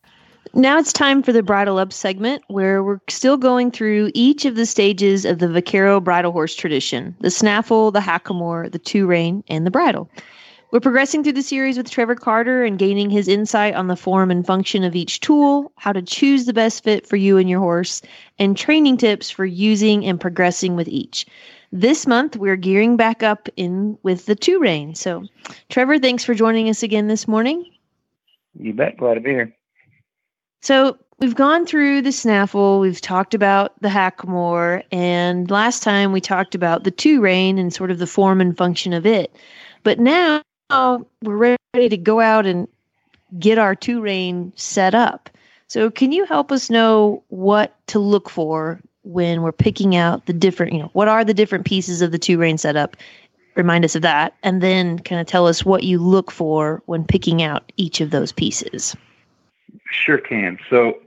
Now 0.54 0.76
it's 0.76 0.92
time 0.92 1.22
for 1.22 1.32
the 1.32 1.44
Bridle 1.44 1.78
Up 1.78 1.92
segment 1.92 2.42
where 2.48 2.82
we're 2.82 2.98
still 3.08 3.36
going 3.36 3.70
through 3.70 4.10
each 4.14 4.44
of 4.44 4.56
the 4.56 4.66
stages 4.66 5.24
of 5.24 5.38
the 5.38 5.46
Vaquero 5.46 6.00
bridle 6.00 6.32
horse 6.32 6.56
tradition 6.56 7.14
the 7.20 7.30
snaffle, 7.30 7.92
the 7.92 8.00
hackamore, 8.00 8.72
the 8.72 8.80
two 8.80 9.06
rein, 9.06 9.44
and 9.46 9.64
the 9.64 9.70
bridle. 9.70 10.10
We're 10.72 10.80
progressing 10.80 11.22
through 11.22 11.34
the 11.34 11.42
series 11.42 11.76
with 11.76 11.90
Trevor 11.90 12.14
Carter 12.14 12.64
and 12.64 12.78
gaining 12.78 13.10
his 13.10 13.28
insight 13.28 13.74
on 13.74 13.88
the 13.88 13.96
form 13.96 14.30
and 14.30 14.46
function 14.46 14.84
of 14.84 14.96
each 14.96 15.20
tool, 15.20 15.70
how 15.76 15.92
to 15.92 16.00
choose 16.00 16.46
the 16.46 16.54
best 16.54 16.82
fit 16.82 17.06
for 17.06 17.16
you 17.16 17.36
and 17.36 17.46
your 17.46 17.60
horse, 17.60 18.00
and 18.38 18.56
training 18.56 18.96
tips 18.96 19.28
for 19.28 19.44
using 19.44 20.02
and 20.06 20.18
progressing 20.18 20.74
with 20.74 20.88
each. 20.88 21.26
This 21.72 22.06
month, 22.06 22.38
we're 22.38 22.56
gearing 22.56 22.96
back 22.96 23.22
up 23.22 23.50
in 23.58 23.98
with 24.02 24.24
the 24.24 24.34
two 24.34 24.60
rein. 24.60 24.94
So, 24.94 25.26
Trevor, 25.68 25.98
thanks 25.98 26.24
for 26.24 26.32
joining 26.32 26.70
us 26.70 26.82
again 26.82 27.06
this 27.06 27.28
morning. 27.28 27.70
You 28.58 28.72
bet. 28.72 28.96
Glad 28.96 29.14
to 29.14 29.20
be 29.20 29.28
here. 29.28 29.54
So 30.62 30.96
we've 31.18 31.34
gone 31.34 31.66
through 31.66 32.00
the 32.00 32.12
snaffle, 32.12 32.80
we've 32.80 33.00
talked 33.02 33.34
about 33.34 33.78
the 33.82 33.88
hackamore, 33.88 34.84
and 34.90 35.50
last 35.50 35.82
time 35.82 36.12
we 36.12 36.22
talked 36.22 36.54
about 36.54 36.84
the 36.84 36.90
two 36.90 37.20
rein 37.20 37.58
and 37.58 37.74
sort 37.74 37.90
of 37.90 37.98
the 37.98 38.06
form 38.06 38.40
and 38.40 38.56
function 38.56 38.94
of 38.94 39.04
it. 39.04 39.36
But 39.82 39.98
now 39.98 40.40
Oh, 40.74 41.06
we're 41.22 41.56
ready 41.74 41.90
to 41.90 41.98
go 41.98 42.20
out 42.20 42.46
and 42.46 42.66
get 43.38 43.58
our 43.58 43.74
two 43.74 44.00
rein 44.00 44.54
set 44.56 44.94
up. 44.94 45.28
So 45.68 45.90
can 45.90 46.12
you 46.12 46.24
help 46.24 46.50
us 46.50 46.70
know 46.70 47.22
what 47.28 47.76
to 47.88 47.98
look 47.98 48.30
for 48.30 48.80
when 49.04 49.42
we're 49.42 49.52
picking 49.52 49.96
out 49.96 50.24
the 50.24 50.32
different, 50.32 50.72
you 50.72 50.78
know, 50.78 50.90
what 50.94 51.08
are 51.08 51.24
the 51.24 51.34
different 51.34 51.66
pieces 51.66 52.00
of 52.00 52.10
the 52.10 52.18
two 52.18 52.38
rein 52.38 52.56
setup? 52.56 52.96
Remind 53.54 53.84
us 53.84 53.94
of 53.94 54.00
that, 54.00 54.34
and 54.42 54.62
then 54.62 54.98
kind 55.00 55.20
of 55.20 55.26
tell 55.26 55.46
us 55.46 55.62
what 55.62 55.82
you 55.82 55.98
look 55.98 56.30
for 56.30 56.82
when 56.86 57.04
picking 57.04 57.42
out 57.42 57.70
each 57.76 58.00
of 58.00 58.10
those 58.10 58.32
pieces. 58.32 58.96
Sure 59.90 60.16
can. 60.16 60.58
So, 60.70 60.98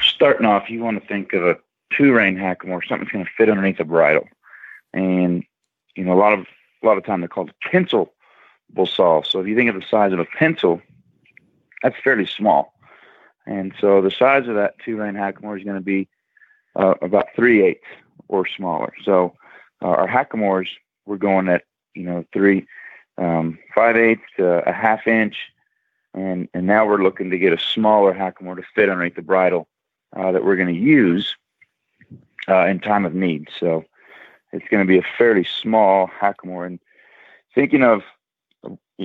starting 0.00 0.46
off, 0.46 0.68
you 0.68 0.82
want 0.82 1.00
to 1.00 1.08
think 1.08 1.32
of 1.32 1.46
a 1.46 1.56
two 1.92 2.12
rein 2.12 2.34
hackamore, 2.34 2.82
something 2.88 3.04
that's 3.04 3.12
going 3.12 3.24
to 3.24 3.30
fit 3.36 3.48
underneath 3.48 3.78
a 3.78 3.84
bridle. 3.84 4.26
And, 4.92 5.44
you 5.94 6.02
know, 6.02 6.12
a 6.12 6.18
lot 6.18 6.32
of 6.32 6.46
a 6.82 6.86
lot 6.86 6.98
of 6.98 7.04
time 7.04 7.20
they're 7.20 7.28
called 7.28 7.50
a 7.50 7.68
pencil 7.68 8.12
bosal. 8.74 9.26
So 9.26 9.40
if 9.40 9.46
you 9.46 9.56
think 9.56 9.70
of 9.70 9.76
the 9.76 9.86
size 9.88 10.12
of 10.12 10.18
a 10.18 10.24
pencil, 10.24 10.80
that's 11.82 11.96
fairly 12.02 12.26
small. 12.26 12.74
And 13.46 13.72
so 13.80 14.00
the 14.00 14.10
size 14.10 14.48
of 14.48 14.54
that 14.54 14.74
two 14.84 14.96
rein 14.96 15.14
hackamore 15.14 15.58
is 15.58 15.64
going 15.64 15.76
to 15.76 15.82
be 15.82 16.08
uh, 16.76 16.94
about 17.02 17.28
three 17.34 17.62
eighths 17.62 17.86
or 18.28 18.46
smaller. 18.46 18.92
So 19.04 19.34
uh, 19.82 19.88
our 19.88 20.08
hackamores, 20.08 20.68
we're 21.06 21.16
going 21.16 21.48
at, 21.48 21.64
you 21.94 22.04
know, 22.04 22.24
three, 22.32 22.66
um, 23.18 23.58
five 23.74 23.96
eighths 23.96 24.22
to 24.36 24.68
a 24.68 24.72
half 24.72 25.06
inch 25.06 25.36
and 26.14 26.48
and 26.54 26.66
now 26.66 26.86
we're 26.86 27.02
looking 27.02 27.30
to 27.30 27.38
get 27.38 27.52
a 27.52 27.58
smaller 27.58 28.12
hackamore 28.12 28.56
to 28.56 28.62
fit 28.74 28.88
underneath 28.88 29.14
the 29.14 29.22
bridle 29.22 29.68
uh, 30.16 30.32
that 30.32 30.44
we're 30.44 30.56
going 30.56 30.74
to 30.74 30.80
use 30.80 31.36
uh, 32.48 32.66
in 32.66 32.80
time 32.80 33.04
of 33.04 33.14
need. 33.14 33.48
So 33.58 33.84
it's 34.52 34.66
going 34.68 34.84
to 34.84 34.88
be 34.88 34.98
a 34.98 35.06
fairly 35.18 35.44
small 35.44 36.08
hackamore. 36.08 36.66
And 36.66 36.80
thinking 37.54 37.82
of 37.82 38.02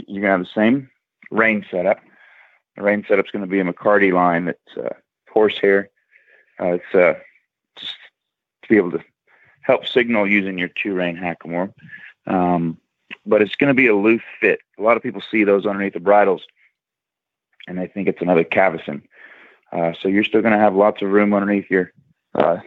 you're 0.07 0.21
going 0.21 0.23
to 0.23 0.29
have 0.29 0.39
the 0.41 0.45
same 0.53 0.89
rein 1.31 1.65
setup. 1.71 1.99
The 2.75 2.83
rein 2.83 3.05
setup's 3.07 3.31
going 3.31 3.43
to 3.43 3.49
be 3.49 3.59
a 3.59 3.63
McCarty 3.63 4.11
line 4.13 4.45
that's 4.45 4.77
uh, 4.77 4.93
horsehair. 5.31 5.89
Uh, 6.59 6.73
it's 6.73 6.95
uh, 6.95 7.13
just 7.77 7.95
to 8.63 8.69
be 8.69 8.77
able 8.77 8.91
to 8.91 9.03
help 9.61 9.87
signal 9.87 10.27
using 10.27 10.57
your 10.57 10.69
two 10.69 10.93
rein 10.93 11.15
hackamore. 11.15 11.73
Um, 12.27 12.77
but 13.25 13.41
it's 13.41 13.55
going 13.55 13.69
to 13.69 13.73
be 13.73 13.87
a 13.87 13.95
loose 13.95 14.21
fit. 14.39 14.59
A 14.77 14.81
lot 14.81 14.97
of 14.97 15.03
people 15.03 15.21
see 15.31 15.43
those 15.43 15.65
underneath 15.65 15.93
the 15.93 15.99
bridles 15.99 16.43
and 17.67 17.77
they 17.77 17.87
think 17.87 18.07
it's 18.07 18.21
another 18.21 18.43
cavesson. 18.43 19.01
Uh, 19.71 19.93
so 19.99 20.07
you're 20.07 20.23
still 20.23 20.41
going 20.41 20.53
to 20.53 20.59
have 20.59 20.75
lots 20.75 21.01
of 21.01 21.09
room 21.09 21.33
underneath 21.33 21.69
your 21.69 21.91
uh, 22.35 22.57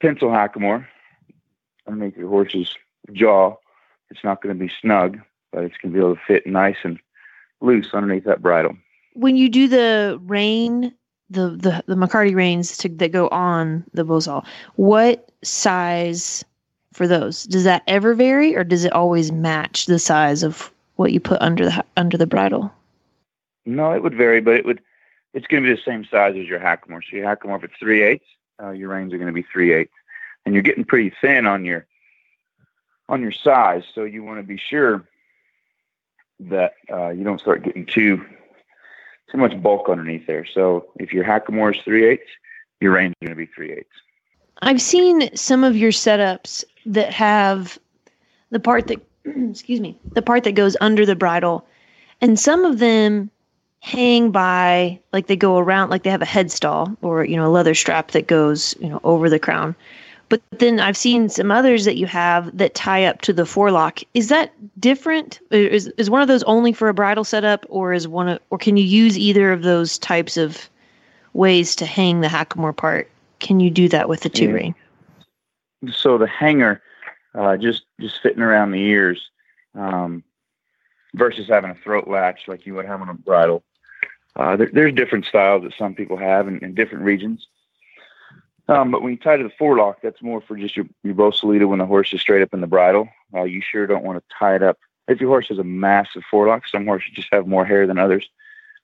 pencil 0.00 0.28
hackamore, 0.28 0.86
underneath 1.86 2.16
your 2.16 2.28
horse's 2.28 2.74
jaw. 3.12 3.54
It's 4.10 4.22
not 4.22 4.42
going 4.42 4.54
to 4.54 4.64
be 4.64 4.70
snug, 4.80 5.18
but 5.56 5.64
it's 5.64 5.76
going 5.78 5.90
to 5.90 5.98
be 5.98 6.04
able 6.04 6.14
to 6.14 6.20
fit 6.26 6.46
nice 6.46 6.76
and 6.84 6.98
loose 7.62 7.88
underneath 7.94 8.24
that 8.24 8.42
bridle. 8.42 8.76
When 9.14 9.36
you 9.36 9.48
do 9.48 9.66
the 9.66 10.20
rein, 10.26 10.92
the 11.30 11.48
the, 11.48 11.82
the 11.86 11.94
McCarty 11.94 12.34
reins 12.34 12.76
to, 12.76 12.90
that 12.90 13.10
go 13.10 13.28
on 13.28 13.82
the 13.94 14.04
Bosal, 14.04 14.44
what 14.74 15.30
size 15.42 16.44
for 16.92 17.08
those? 17.08 17.44
Does 17.44 17.64
that 17.64 17.82
ever 17.86 18.14
vary, 18.14 18.54
or 18.54 18.64
does 18.64 18.84
it 18.84 18.92
always 18.92 19.32
match 19.32 19.86
the 19.86 19.98
size 19.98 20.42
of 20.42 20.70
what 20.96 21.12
you 21.12 21.20
put 21.20 21.40
under 21.40 21.64
the 21.64 21.84
under 21.96 22.18
the 22.18 22.26
bridle? 22.26 22.70
No, 23.64 23.92
it 23.92 24.02
would 24.02 24.14
vary, 24.14 24.42
but 24.42 24.56
it 24.56 24.66
would. 24.66 24.82
It's 25.32 25.46
going 25.46 25.62
to 25.62 25.68
be 25.68 25.74
the 25.74 25.82
same 25.82 26.04
size 26.04 26.36
as 26.38 26.46
your 26.46 26.60
hackamore. 26.60 27.00
So 27.10 27.16
your 27.16 27.24
hackamore, 27.24 27.56
if 27.56 27.64
it's 27.64 27.78
three 27.78 28.02
eighths, 28.02 28.26
uh, 28.62 28.70
your 28.70 28.90
reins 28.90 29.14
are 29.14 29.18
going 29.18 29.26
to 29.26 29.32
be 29.32 29.46
three 29.50 29.72
eighths, 29.72 29.92
and 30.44 30.54
you're 30.54 30.62
getting 30.62 30.84
pretty 30.84 31.14
thin 31.18 31.46
on 31.46 31.64
your 31.64 31.86
on 33.08 33.22
your 33.22 33.32
size. 33.32 33.84
So 33.94 34.04
you 34.04 34.22
want 34.22 34.38
to 34.38 34.42
be 34.42 34.58
sure 34.58 35.06
that 36.40 36.74
uh, 36.92 37.08
you 37.10 37.24
don't 37.24 37.40
start 37.40 37.62
getting 37.62 37.86
too 37.86 38.24
too 39.30 39.38
much 39.38 39.60
bulk 39.60 39.88
underneath 39.88 40.26
there. 40.26 40.46
So 40.46 40.86
if 40.96 41.12
your 41.12 41.24
hackamore 41.24 41.74
is 41.74 41.82
three 41.82 42.06
eighths, 42.06 42.30
your 42.80 42.92
reins 42.92 43.14
are 43.20 43.26
going 43.26 43.36
to 43.36 43.46
be 43.46 43.50
three 43.52 43.72
eighths. 43.72 43.88
I've 44.62 44.80
seen 44.80 45.34
some 45.36 45.64
of 45.64 45.76
your 45.76 45.90
setups 45.90 46.64
that 46.86 47.12
have 47.12 47.78
the 48.50 48.60
part 48.60 48.86
that 48.86 49.00
excuse 49.24 49.80
me, 49.80 49.98
the 50.12 50.22
part 50.22 50.44
that 50.44 50.52
goes 50.52 50.76
under 50.80 51.04
the 51.04 51.16
bridle, 51.16 51.66
and 52.20 52.38
some 52.38 52.64
of 52.64 52.78
them 52.78 53.30
hang 53.80 54.30
by 54.30 54.98
like 55.12 55.26
they 55.28 55.36
go 55.36 55.58
around 55.58 55.90
like 55.90 56.02
they 56.02 56.10
have 56.10 56.22
a 56.22 56.26
headstall 56.26 56.96
or 57.02 57.24
you 57.24 57.36
know 57.36 57.46
a 57.46 57.52
leather 57.52 57.74
strap 57.74 58.10
that 58.12 58.26
goes 58.26 58.74
you 58.80 58.88
know 58.88 59.00
over 59.04 59.30
the 59.30 59.38
crown 59.38 59.76
but 60.28 60.42
then 60.58 60.80
i've 60.80 60.96
seen 60.96 61.28
some 61.28 61.50
others 61.50 61.84
that 61.84 61.96
you 61.96 62.06
have 62.06 62.56
that 62.56 62.74
tie 62.74 63.04
up 63.04 63.20
to 63.22 63.32
the 63.32 63.46
forelock. 63.46 64.00
Is 64.14 64.28
that 64.28 64.52
different? 64.80 65.40
Is, 65.50 65.88
is 65.98 66.10
one 66.10 66.22
of 66.22 66.28
those 66.28 66.42
only 66.44 66.72
for 66.72 66.88
a 66.88 66.94
bridle 66.94 67.24
setup 67.24 67.64
or 67.68 67.92
is 67.92 68.08
one 68.08 68.28
of, 68.28 68.38
or 68.50 68.58
can 68.58 68.76
you 68.76 68.84
use 68.84 69.18
either 69.18 69.52
of 69.52 69.62
those 69.62 69.98
types 69.98 70.36
of 70.36 70.68
ways 71.32 71.76
to 71.76 71.86
hang 71.86 72.20
the 72.20 72.28
hackamore 72.28 72.76
part? 72.76 73.10
Can 73.40 73.60
you 73.60 73.70
do 73.70 73.88
that 73.88 74.08
with 74.08 74.20
the 74.20 74.28
two 74.28 74.52
ring 74.52 74.74
so 75.92 76.18
the 76.18 76.26
hanger 76.26 76.82
uh, 77.34 77.56
just 77.56 77.84
just 78.00 78.20
fitting 78.22 78.42
around 78.42 78.70
the 78.70 78.80
ears 78.80 79.30
um, 79.74 80.24
versus 81.14 81.46
having 81.48 81.70
a 81.70 81.74
throat 81.74 82.08
latch 82.08 82.48
like 82.48 82.66
you 82.66 82.74
would 82.74 82.86
have 82.86 83.02
on 83.02 83.08
a 83.08 83.14
bridle 83.14 83.62
uh, 84.36 84.56
there, 84.56 84.70
there's 84.72 84.94
different 84.94 85.24
styles 85.24 85.62
that 85.62 85.72
some 85.78 85.94
people 85.94 86.16
have 86.16 86.46
in, 86.46 86.58
in 86.58 86.74
different 86.74 87.04
regions. 87.04 87.48
Um, 88.68 88.90
but 88.90 89.02
when 89.02 89.12
you 89.12 89.18
tie 89.18 89.36
to 89.36 89.44
the 89.44 89.52
forelock, 89.58 89.98
that's 90.02 90.22
more 90.22 90.40
for 90.40 90.56
just 90.56 90.76
your, 90.76 90.86
your 91.04 91.14
Bosalito 91.14 91.68
when 91.68 91.78
the 91.78 91.86
horse 91.86 92.12
is 92.12 92.20
straight 92.20 92.42
up 92.42 92.52
in 92.52 92.60
the 92.60 92.66
bridle. 92.66 93.08
Uh, 93.34 93.44
you 93.44 93.60
sure 93.60 93.86
don't 93.86 94.04
want 94.04 94.18
to 94.18 94.34
tie 94.36 94.56
it 94.56 94.62
up. 94.62 94.78
If 95.06 95.20
your 95.20 95.30
horse 95.30 95.48
has 95.48 95.58
a 95.58 95.64
massive 95.64 96.24
forelock, 96.28 96.66
some 96.66 96.84
horses 96.84 97.12
just 97.14 97.28
have 97.30 97.46
more 97.46 97.64
hair 97.64 97.86
than 97.86 97.98
others. 97.98 98.28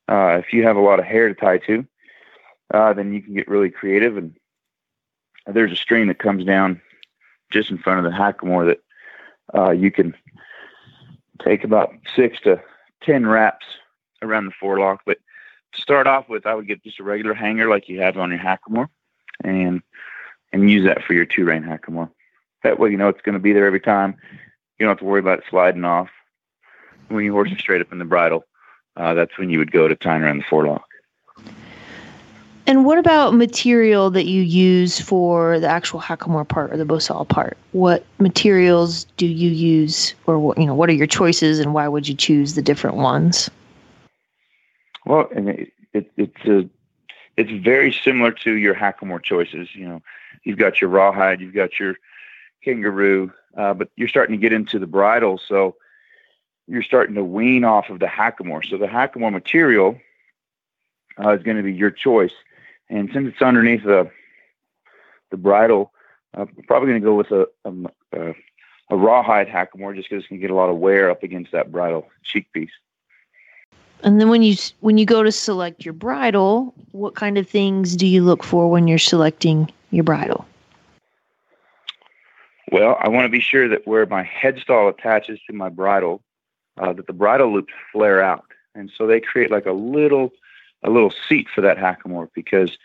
Uh, 0.09 0.39
if 0.39 0.53
you 0.53 0.63
have 0.65 0.77
a 0.77 0.81
lot 0.81 1.01
of 1.01 1.05
hair 1.05 1.29
to 1.29 1.35
tie 1.35 1.59
to, 1.59 1.85
uh, 2.73 2.93
then 2.93 3.13
you 3.13 3.21
can 3.23 3.35
get 3.35 3.49
really 3.49 3.71
creative. 3.71 4.17
And 4.17 4.37
there's 5.47 5.73
a 5.73 5.77
string 5.77 6.07
that 6.09 6.19
comes 6.21 6.45
down 6.45 6.81
just 7.51 7.71
in 7.71 7.79
front 7.79 8.05
of 8.05 8.13
the 8.13 8.17
hackamore 8.17 8.67
that 8.67 8.81
uh, 9.59 9.71
you 9.71 9.91
can 9.91 10.15
take 11.45 11.65
about 11.65 11.93
six 12.15 12.41
to 12.43 12.63
ten 13.03 13.27
wraps 13.27 13.67
around 14.23 14.47
the 14.47 14.53
forelock. 14.61 15.03
But 15.05 15.19
to 15.73 15.81
start 15.81 16.07
off 16.07 16.29
with, 16.29 16.47
I 16.47 16.55
would 16.55 16.69
get 16.69 16.85
just 16.85 17.01
a 17.01 17.05
regular 17.05 17.35
hanger 17.35 17.69
like 17.69 17.89
you 17.89 18.01
have 18.01 18.17
on 18.17 18.31
your 18.31 18.39
hackamore, 18.39 18.89
and 19.45 19.83
and 20.53 20.71
use 20.71 20.85
that 20.85 21.03
for 21.03 21.15
your 21.15 21.25
two 21.25 21.45
rein 21.45 21.63
hackamore. 21.63 22.11
That 22.63 22.79
way, 22.79 22.91
you 22.91 22.97
know 22.97 23.09
it's 23.09 23.23
going 23.23 23.35
to 23.35 23.39
be 23.41 23.53
there 23.53 23.67
every 23.67 23.81
time. 23.81 24.17
You 24.79 24.87
don't 24.87 24.91
have 24.91 24.99
to 24.99 25.05
worry 25.05 25.21
about 25.21 25.39
it 25.39 25.45
sliding 25.51 25.85
off. 25.85 26.09
When 27.09 27.25
your 27.25 27.35
horse 27.35 27.51
is 27.51 27.59
straight 27.59 27.81
up 27.81 27.93
in 27.93 27.99
the 27.99 28.05
bridle, 28.05 28.45
uh, 28.97 29.15
that's 29.15 29.37
when 29.39 29.51
you 29.51 29.59
would 29.59 29.73
go 29.73 29.89
to 29.89 29.97
tying 29.97 30.23
around 30.23 30.39
the 30.39 30.45
forelock. 30.45 30.87
And 32.67 32.85
what 32.85 32.97
about 32.97 33.35
material 33.35 34.11
that 34.11 34.27
you 34.27 34.43
use 34.43 35.01
for 35.01 35.59
the 35.59 35.67
actual 35.67 36.01
hackamore 36.01 36.49
part 36.49 36.73
or 36.73 36.77
the 36.77 36.85
bosal 36.85 37.29
part? 37.29 37.59
What 37.73 38.05
materials 38.19 39.05
do 39.17 39.27
you 39.27 39.51
use, 39.51 40.15
or 40.27 40.39
what 40.39 40.59
you 40.59 40.67
know? 40.67 40.75
What 40.75 40.89
are 40.89 40.95
your 40.95 41.09
choices, 41.09 41.59
and 41.59 41.75
why 41.75 41.89
would 41.89 42.07
you 42.07 42.15
choose 42.15 42.55
the 42.55 42.63
different 42.63 42.97
ones? 42.97 43.51
Well, 45.05 45.29
and 45.35 45.49
it, 45.49 45.73
it, 45.93 46.13
it's 46.17 46.45
a, 46.47 46.69
it's 47.37 47.51
very 47.65 47.93
similar 47.93 48.33
to 48.33 48.55
your 48.55 48.75
hackamore 48.75 49.23
choices. 49.23 49.69
You 49.75 49.89
know, 49.89 50.03
you've 50.45 50.59
got 50.59 50.81
your 50.81 50.91
rawhide, 50.91 51.41
you've 51.41 51.55
got 51.55 51.79
your 51.79 51.97
kangaroo, 52.63 53.33
uh, 53.57 53.75
but 53.75 53.91
you're 53.97 54.09
starting 54.09 54.37
to 54.37 54.41
get 54.41 54.53
into 54.53 54.79
the 54.79 54.87
bridle, 54.87 55.39
so 55.39 55.77
you're 56.67 56.83
starting 56.83 57.15
to 57.17 57.25
wean 57.25 57.65
off 57.65 57.91
of 57.91 57.99
the 57.99 58.07
hackamore. 58.07 58.65
So 58.69 58.79
the 58.79 58.87
hackamore 58.87 59.33
material 59.33 59.99
uh, 61.23 61.31
is 61.31 61.43
going 61.43 61.57
to 61.57 61.63
be 61.63 61.73
your 61.73 61.91
choice, 61.91 62.33
and 62.89 63.11
since 63.13 63.29
it's 63.29 63.43
underneath 63.43 63.85
the 63.85 64.11
the 65.31 65.37
bridle, 65.39 65.93
uh, 66.35 66.45
probably 66.67 66.91
going 66.91 67.01
to 67.01 67.07
go 67.07 67.15
with 67.15 67.31
a, 67.31 67.47
a, 67.65 68.35
a 68.91 68.97
rawhide 68.97 69.49
hackamore 69.49 69.97
just 69.97 70.09
because 70.09 70.23
it's 70.23 70.29
going 70.29 70.41
to 70.41 70.47
get 70.47 70.51
a 70.51 70.55
lot 70.55 70.69
of 70.69 70.77
wear 70.77 71.11
up 71.11 71.23
against 71.23 71.53
that 71.53 71.73
bridle 71.73 72.07
cheek 72.23 72.53
piece. 72.53 72.71
And 74.03 74.21
then 74.21 74.29
when 74.29 74.43
you 74.43 74.57
when 74.81 74.99
you 74.99 75.07
go 75.07 75.23
to 75.23 75.31
select 75.31 75.85
your 75.85 75.95
bridle, 75.95 76.75
what 76.91 77.15
kind 77.15 77.39
of 77.39 77.49
things 77.49 77.97
do 77.97 78.07
you 78.07 78.23
look 78.23 78.43
for 78.43 78.71
when 78.71 78.89
you're 78.89 78.99
selecting 78.99 79.71
your 79.91 80.05
bridle? 80.05 80.45
Well, 82.73 82.97
I 83.01 83.09
want 83.09 83.27
to 83.27 83.29
be 83.29 83.41
sure 83.41 83.69
that 83.69 83.87
where 83.87 84.07
my 84.07 84.25
headstall 84.25 84.89
attaches 84.89 85.39
to 85.47 85.53
my 85.53 85.69
bridle, 85.69 86.23
uh, 86.79 86.93
that 86.95 87.07
the 87.07 87.13
bridle 87.13 87.53
loops 87.53 87.73
flare 87.93 88.23
out, 88.23 88.47
and 88.75 88.91
so 88.97 89.07
they 89.07 89.21
create 89.21 89.51
like 89.51 89.67
a 89.67 89.73
little 89.73 90.33
a 90.83 90.91
little 90.91 91.13
seat 91.29 91.47
for 91.55 91.61
that 91.61 91.77
hackamore 91.77 92.29
because 92.35 92.77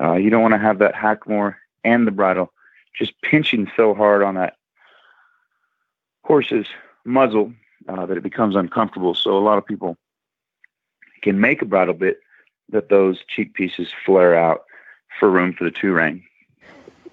uh, 0.00 0.14
you 0.14 0.30
don't 0.30 0.42
want 0.42 0.54
to 0.54 0.58
have 0.58 0.78
that 0.78 0.94
hackamore 0.94 1.54
and 1.84 2.06
the 2.06 2.10
bridle 2.10 2.52
just 2.92 3.20
pinching 3.22 3.70
so 3.76 3.94
hard 3.94 4.22
on 4.22 4.34
that 4.34 4.56
horse's 6.24 6.66
muzzle 7.04 7.52
uh, 7.88 8.04
that 8.06 8.16
it 8.16 8.22
becomes 8.22 8.56
uncomfortable. 8.56 9.14
So 9.14 9.38
a 9.38 9.38
lot 9.38 9.58
of 9.58 9.66
people 9.66 9.96
can 11.22 11.40
make 11.40 11.62
a 11.62 11.66
bridle 11.66 11.94
bit 11.94 12.20
that 12.70 12.88
those 12.88 13.20
cheek 13.28 13.54
pieces 13.54 13.88
flare 14.04 14.36
out 14.36 14.64
for 15.18 15.30
room 15.30 15.52
for 15.52 15.64
the 15.64 15.70
two 15.70 15.92
rein. 15.92 16.22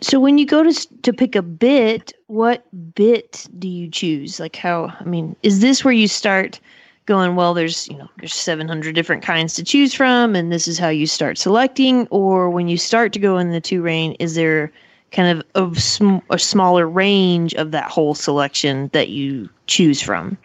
So 0.01 0.19
when 0.19 0.37
you 0.37 0.45
go 0.45 0.63
to 0.63 1.01
to 1.03 1.13
pick 1.13 1.35
a 1.35 1.41
bit, 1.41 2.11
what 2.27 2.65
bit 2.93 3.47
do 3.57 3.69
you 3.69 3.89
choose? 3.89 4.39
Like 4.39 4.55
how? 4.55 4.93
I 4.99 5.05
mean, 5.05 5.35
is 5.43 5.61
this 5.61 5.85
where 5.85 5.93
you 5.93 6.09
start 6.09 6.59
going? 7.05 7.35
Well, 7.35 7.53
there's 7.53 7.87
you 7.87 7.97
know 7.97 8.09
there's 8.17 8.33
700 8.33 8.95
different 8.95 9.23
kinds 9.23 9.53
to 9.55 9.63
choose 9.63 9.93
from, 9.93 10.35
and 10.35 10.51
this 10.51 10.67
is 10.67 10.77
how 10.77 10.89
you 10.89 11.07
start 11.07 11.37
selecting. 11.37 12.07
Or 12.07 12.49
when 12.49 12.67
you 12.67 12.77
start 12.77 13.13
to 13.13 13.19
go 13.19 13.37
in 13.37 13.51
the 13.51 13.61
two 13.61 13.81
rein, 13.81 14.13
is 14.19 14.35
there 14.35 14.73
kind 15.13 15.39
of 15.39 15.45
a, 15.55 15.79
sm- 15.79 16.17
a 16.29 16.39
smaller 16.39 16.87
range 16.87 17.53
of 17.53 17.71
that 17.71 17.89
whole 17.89 18.15
selection 18.15 18.89
that 18.91 19.09
you 19.09 19.47
choose 19.67 20.01
from? 20.01 20.37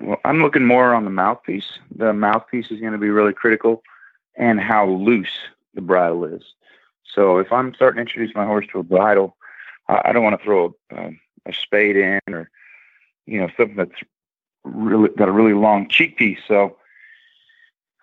Well, 0.00 0.20
I'm 0.24 0.40
looking 0.40 0.64
more 0.64 0.94
on 0.94 1.04
the 1.04 1.10
mouthpiece. 1.10 1.78
The 1.94 2.12
mouthpiece 2.12 2.70
is 2.70 2.80
going 2.80 2.92
to 2.92 2.98
be 2.98 3.10
really 3.10 3.32
critical, 3.32 3.82
and 4.36 4.60
how 4.60 4.86
loose 4.86 5.36
the 5.74 5.80
bridle 5.80 6.24
is. 6.24 6.42
So 7.04 7.38
if 7.38 7.52
I'm 7.52 7.74
starting 7.74 7.96
to 7.96 8.02
introduce 8.02 8.34
my 8.34 8.44
horse 8.44 8.66
to 8.72 8.78
a 8.78 8.84
bridle, 8.84 9.36
I, 9.88 10.12
don't 10.12 10.22
want 10.22 10.38
to 10.38 10.44
throw 10.44 10.76
a, 10.90 10.98
um, 10.98 11.20
a 11.46 11.52
spade 11.52 11.96
in 11.96 12.20
or 12.28 12.50
you 13.26 13.40
know 13.40 13.48
something 13.56 13.76
that's 13.76 14.02
really 14.64 15.08
got 15.10 15.28
a 15.28 15.32
really 15.32 15.54
long 15.54 15.88
cheek 15.88 16.16
piece. 16.16 16.38
So 16.46 16.76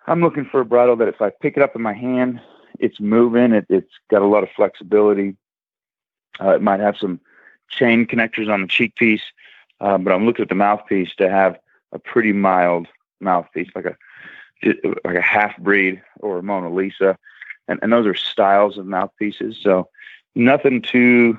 I'm 0.06 0.20
looking 0.20 0.44
for 0.44 0.60
a 0.60 0.64
bridle 0.64 0.96
that 0.96 1.08
if 1.08 1.22
I 1.22 1.30
pick 1.30 1.56
it 1.56 1.62
up 1.62 1.76
in 1.76 1.82
my 1.82 1.92
hand, 1.92 2.40
it's 2.78 3.00
moving. 3.00 3.52
It, 3.52 3.66
has 3.70 3.84
got 4.10 4.22
a 4.22 4.26
lot 4.26 4.42
of 4.42 4.50
flexibility. 4.54 5.36
Uh, 6.40 6.50
it 6.50 6.62
might 6.62 6.80
have 6.80 6.96
some 6.96 7.20
chain 7.70 8.06
connectors 8.06 8.52
on 8.52 8.62
the 8.62 8.68
cheek 8.68 8.94
piece, 8.96 9.22
uh, 9.80 9.98
but 9.98 10.12
I'm 10.12 10.26
looking 10.26 10.42
at 10.42 10.48
the 10.48 10.54
mouthpiece 10.54 11.14
to 11.16 11.30
have 11.30 11.58
a 11.92 11.98
pretty 11.98 12.32
mild 12.32 12.86
mouthpiece, 13.20 13.68
like 13.74 13.86
a 13.86 13.96
like 15.04 15.16
a 15.16 15.20
half 15.20 15.56
breed 15.58 16.02
or 16.20 16.38
a 16.38 16.42
Mona 16.42 16.72
Lisa, 16.72 17.18
and, 17.68 17.78
and 17.82 17.92
those 17.92 18.06
are 18.06 18.14
styles 18.14 18.78
of 18.78 18.86
mouthpieces. 18.86 19.58
So 19.62 19.88
nothing 20.34 20.82
too 20.82 21.38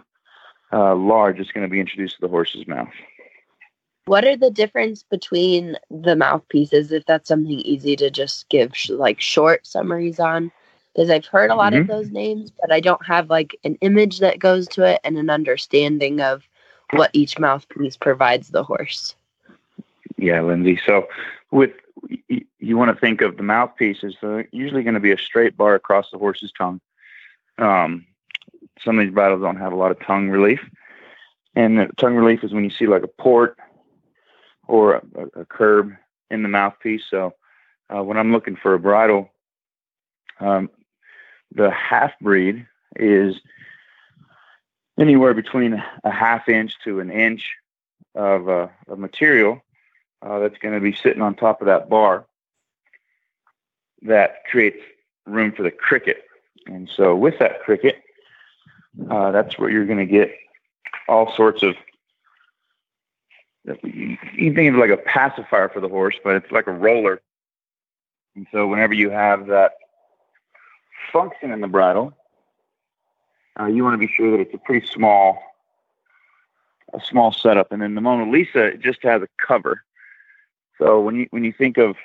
uh, 0.72 0.96
large 0.96 1.40
is 1.40 1.52
going 1.52 1.66
to 1.66 1.72
be 1.72 1.80
introduced 1.80 2.16
to 2.16 2.22
the 2.22 2.28
horse's 2.28 2.68
mouth. 2.68 2.94
What 4.06 4.26
are 4.26 4.38
the 4.38 4.52
difference 4.52 5.04
between 5.04 5.78
the 5.90 6.16
mouthpieces? 6.16 6.92
If 6.92 7.06
that's 7.06 7.28
something 7.28 7.60
easy 7.60 7.96
to 7.98 8.10
just 8.10 8.48
give 8.50 8.76
sh- 8.76 8.92
like 8.92 9.20
short 9.20 9.68
summaries 9.68 10.20
on, 10.20 10.52
because 10.94 11.10
I've 11.10 11.26
heard 11.26 11.52
a 11.52 11.56
lot 11.56 11.74
mm-hmm. 11.74 11.82
of 11.82 11.88
those 11.88 12.12
names, 12.12 12.52
but 12.62 12.72
I 12.72 12.80
don't 12.80 13.06
have 13.06 13.30
like 13.30 13.60
an 13.66 13.76
image 13.82 14.20
that 14.20 14.40
goes 14.40 14.68
to 14.70 14.84
it 14.84 15.02
and 15.04 15.18
an 15.18 15.30
understanding 15.30 16.22
of 16.22 16.44
what 16.92 17.10
each 17.12 17.38
mouthpiece 17.38 17.98
provides 17.98 18.50
the 18.50 18.64
horse. 18.64 19.16
Yeah, 20.18 20.40
Lyndsey. 20.40 20.80
So 20.86 21.08
with 21.52 21.72
you, 22.60 22.78
want 22.78 22.94
to 22.94 23.00
think 23.00 23.22
of 23.22 23.38
the 23.38 23.44
mouthpieces. 23.44 24.16
They're 24.22 24.48
usually 24.52 24.84
going 24.84 24.96
to 24.96 25.00
be 25.00 25.12
a 25.12 25.18
straight 25.18 25.56
bar 25.56 25.76
across 25.76 26.10
the 26.12 26.18
horse's 26.18 26.52
tongue. 26.58 26.82
Um, 27.58 28.06
some 28.84 29.00
of 29.00 29.06
these 29.06 29.14
bridles 29.14 29.42
don't 29.42 29.58
have 29.58 29.74
a 29.74 29.78
lot 29.78 29.92
of 29.92 30.00
tongue 30.00 30.30
relief, 30.30 30.60
and 31.56 31.90
tongue 31.98 32.16
relief 32.16 32.44
is 32.44 32.54
when 32.54 32.64
you 32.64 32.70
see 32.70 32.88
like 32.88 33.04
a 33.04 33.08
port 33.08 33.58
or 34.68 34.96
a, 34.96 35.02
a 35.42 35.46
curb 35.46 35.94
in 36.30 36.44
the 36.44 36.50
mouthpiece. 36.50 37.04
So 37.10 37.34
uh, 37.96 38.04
when 38.04 38.18
I'm 38.18 38.32
looking 38.32 38.56
for 38.56 38.74
a 38.74 38.80
bridle, 38.80 39.30
um, 40.40 40.70
the 41.54 41.72
half 41.72 42.12
breed 42.20 42.66
is 42.96 43.40
anywhere 45.00 45.34
between 45.34 45.82
a 46.04 46.12
half 46.12 46.50
inch 46.50 46.74
to 46.84 47.00
an 47.00 47.10
inch 47.10 47.54
of, 48.14 48.50
uh, 48.50 48.68
of 48.88 49.00
material 49.00 49.62
uh, 50.22 50.40
that's 50.40 50.58
going 50.58 50.74
to 50.74 50.82
be 50.82 50.94
sitting 50.94 51.22
on 51.22 51.36
top 51.36 51.62
of 51.62 51.68
that 51.68 51.90
bar 51.90 52.26
that 54.04 54.44
creates 54.50 54.82
room 55.26 55.52
for 55.52 55.64
the 55.64 55.72
cricket. 55.72 56.24
And 56.66 56.90
so 56.96 57.16
with 57.16 57.40
that 57.40 57.62
cricket, 57.62 58.02
uh, 59.10 59.32
that's 59.32 59.58
where 59.58 59.70
you're 59.70 59.86
going 59.86 60.00
to 60.00 60.06
get 60.06 60.32
all 61.08 61.34
sorts 61.36 61.64
of 61.64 61.76
you 63.84 64.54
think 64.54 64.74
of 64.74 64.80
like 64.80 64.90
a 64.90 64.98
pacifier 64.98 65.70
for 65.70 65.82
the 65.82 65.90
horse, 65.90 66.16
but 66.24 66.36
it's 66.36 66.52
like 66.52 66.68
a 66.68 66.72
roller. 66.72 67.22
And 68.36 68.48
so 68.52 68.68
whenever 68.68 68.94
you 68.94 69.10
have 69.10 69.48
that 69.48 69.74
function 71.12 71.52
in 71.52 71.62
the 71.62 71.68
bridle, 71.68 72.14
uh, 73.60 73.66
you 73.66 73.84
want 73.84 73.94
to 73.96 74.08
be 74.08 74.12
sure 74.12 74.32
that 74.32 74.40
it's 74.40 74.54
a 74.54 74.60
pretty 74.60 74.86
small, 74.88 75.40
a 76.94 77.02
small 77.02 77.32
setup. 77.34 77.72
And 77.72 77.82
then 77.82 77.96
the 77.96 78.02
Mona 78.02 78.30
Lisa 78.30 78.66
it 78.68 78.80
just 78.80 79.04
has 79.04 79.22
a 79.22 79.28
cover. 79.38 79.84
So 80.78 81.02
when 81.02 81.16
you 81.16 81.28
when 81.32 81.44
you 81.44 81.54
think 81.54 81.78
of 81.78 81.96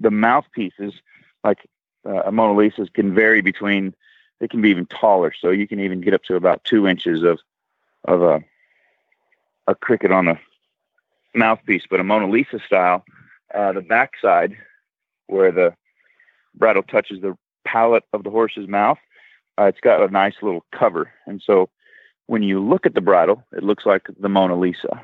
the 0.00 0.10
mouthpieces, 0.10 0.94
like 1.42 1.58
uh, 2.06 2.22
a 2.24 2.32
Mona 2.32 2.56
Lisa's 2.58 2.88
can 2.92 3.14
vary 3.14 3.40
between, 3.40 3.94
they 4.40 4.48
can 4.48 4.60
be 4.60 4.70
even 4.70 4.86
taller. 4.86 5.32
So 5.38 5.50
you 5.50 5.68
can 5.68 5.80
even 5.80 6.00
get 6.00 6.14
up 6.14 6.24
to 6.24 6.36
about 6.36 6.64
two 6.64 6.86
inches 6.86 7.22
of 7.22 7.38
of 8.04 8.22
a 8.22 8.44
a 9.66 9.74
cricket 9.74 10.10
on 10.10 10.28
a 10.28 10.38
mouthpiece. 11.34 11.84
But 11.88 12.00
a 12.00 12.04
Mona 12.04 12.28
Lisa 12.28 12.58
style, 12.66 13.04
uh, 13.54 13.72
the 13.72 13.80
backside 13.80 14.56
where 15.26 15.52
the 15.52 15.74
bridle 16.54 16.82
touches 16.82 17.20
the 17.20 17.36
palate 17.64 18.04
of 18.12 18.24
the 18.24 18.30
horse's 18.30 18.68
mouth, 18.68 18.98
uh, 19.58 19.64
it's 19.64 19.80
got 19.80 20.02
a 20.02 20.12
nice 20.12 20.34
little 20.42 20.64
cover. 20.72 21.10
And 21.26 21.42
so 21.44 21.70
when 22.26 22.42
you 22.42 22.60
look 22.60 22.86
at 22.86 22.94
the 22.94 23.00
bridle, 23.00 23.42
it 23.52 23.62
looks 23.62 23.86
like 23.86 24.06
the 24.18 24.28
Mona 24.28 24.56
Lisa. 24.56 25.02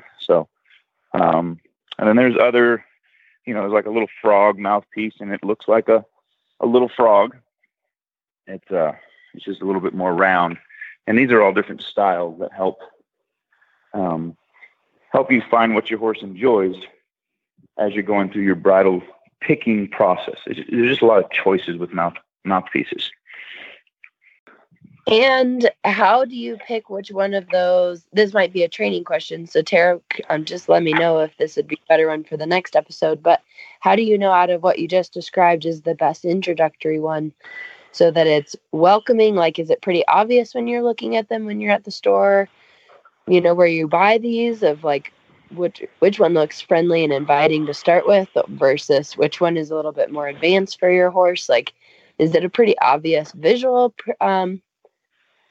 Um, 1.13 1.59
and 1.97 2.07
then 2.07 2.15
there's 2.15 2.37
other, 2.37 2.85
you 3.45 3.53
know, 3.53 3.61
there's 3.61 3.73
like 3.73 3.85
a 3.85 3.91
little 3.91 4.09
frog 4.21 4.57
mouthpiece 4.57 5.15
and 5.19 5.31
it 5.31 5.43
looks 5.43 5.67
like 5.67 5.89
a, 5.89 6.05
a 6.59 6.65
little 6.65 6.89
frog. 6.89 7.35
It's, 8.47 8.71
uh, 8.71 8.93
it's 9.33 9.45
just 9.45 9.61
a 9.61 9.65
little 9.65 9.81
bit 9.81 9.93
more 9.93 10.13
round. 10.13 10.57
And 11.07 11.17
these 11.17 11.31
are 11.31 11.41
all 11.41 11.53
different 11.53 11.81
styles 11.81 12.39
that 12.39 12.53
help, 12.53 12.79
um, 13.93 14.37
help 15.11 15.31
you 15.31 15.41
find 15.49 15.75
what 15.75 15.89
your 15.89 15.99
horse 15.99 16.19
enjoys 16.21 16.75
as 17.77 17.93
you're 17.93 18.03
going 18.03 18.31
through 18.31 18.43
your 18.43 18.55
bridle 18.55 19.01
picking 19.41 19.87
process. 19.87 20.37
There's 20.45 20.89
just 20.89 21.01
a 21.01 21.05
lot 21.05 21.23
of 21.23 21.31
choices 21.31 21.77
with 21.77 21.91
mouth 21.91 22.13
mouthpieces. 22.43 23.11
And 25.07 25.69
how 25.83 26.25
do 26.25 26.35
you 26.35 26.57
pick 26.57 26.89
which 26.89 27.11
one 27.11 27.33
of 27.33 27.49
those? 27.49 28.05
This 28.13 28.33
might 28.33 28.53
be 28.53 28.63
a 28.63 28.69
training 28.69 29.03
question. 29.03 29.47
So, 29.47 29.61
Tara, 29.61 29.99
um, 30.29 30.45
just 30.45 30.69
let 30.69 30.83
me 30.83 30.93
know 30.93 31.19
if 31.19 31.35
this 31.37 31.55
would 31.55 31.67
be 31.67 31.81
better 31.89 32.07
one 32.07 32.23
for 32.23 32.37
the 32.37 32.45
next 32.45 32.75
episode. 32.75 33.21
But 33.23 33.41
how 33.79 33.95
do 33.95 34.03
you 34.03 34.17
know 34.17 34.31
out 34.31 34.51
of 34.51 34.61
what 34.63 34.79
you 34.79 34.87
just 34.87 35.13
described 35.13 35.65
is 35.65 35.81
the 35.81 35.95
best 35.95 36.23
introductory 36.23 36.99
one 36.99 37.33
so 37.91 38.11
that 38.11 38.27
it's 38.27 38.55
welcoming? 38.71 39.35
Like, 39.35 39.57
is 39.57 39.69
it 39.69 39.81
pretty 39.81 40.05
obvious 40.07 40.53
when 40.53 40.67
you're 40.67 40.83
looking 40.83 41.15
at 41.15 41.29
them 41.29 41.45
when 41.45 41.59
you're 41.59 41.73
at 41.73 41.83
the 41.83 41.91
store, 41.91 42.47
you 43.27 43.41
know, 43.41 43.55
where 43.55 43.67
you 43.67 43.87
buy 43.87 44.19
these, 44.19 44.61
of 44.61 44.83
like 44.83 45.11
which 45.49 45.83
which 45.99 46.19
one 46.19 46.35
looks 46.35 46.61
friendly 46.61 47.03
and 47.03 47.11
inviting 47.11 47.65
to 47.65 47.73
start 47.73 48.07
with 48.07 48.29
versus 48.49 49.17
which 49.17 49.41
one 49.41 49.57
is 49.57 49.71
a 49.71 49.75
little 49.75 49.91
bit 49.91 50.11
more 50.11 50.27
advanced 50.27 50.79
for 50.79 50.91
your 50.91 51.09
horse? 51.09 51.49
Like, 51.49 51.73
is 52.19 52.35
it 52.35 52.45
a 52.45 52.49
pretty 52.49 52.77
obvious 52.79 53.31
visual 53.31 53.93
um, 54.21 54.61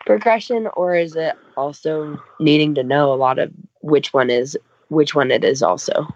progression 0.06 0.68
or 0.74 0.94
is 0.94 1.16
it 1.16 1.36
also 1.56 2.20
needing 2.38 2.74
to 2.74 2.82
know 2.82 3.12
a 3.12 3.16
lot 3.16 3.38
of 3.38 3.52
which 3.80 4.12
one 4.12 4.30
is 4.30 4.56
which 4.88 5.14
one 5.14 5.30
it 5.30 5.44
is 5.44 5.62
also? 5.62 6.06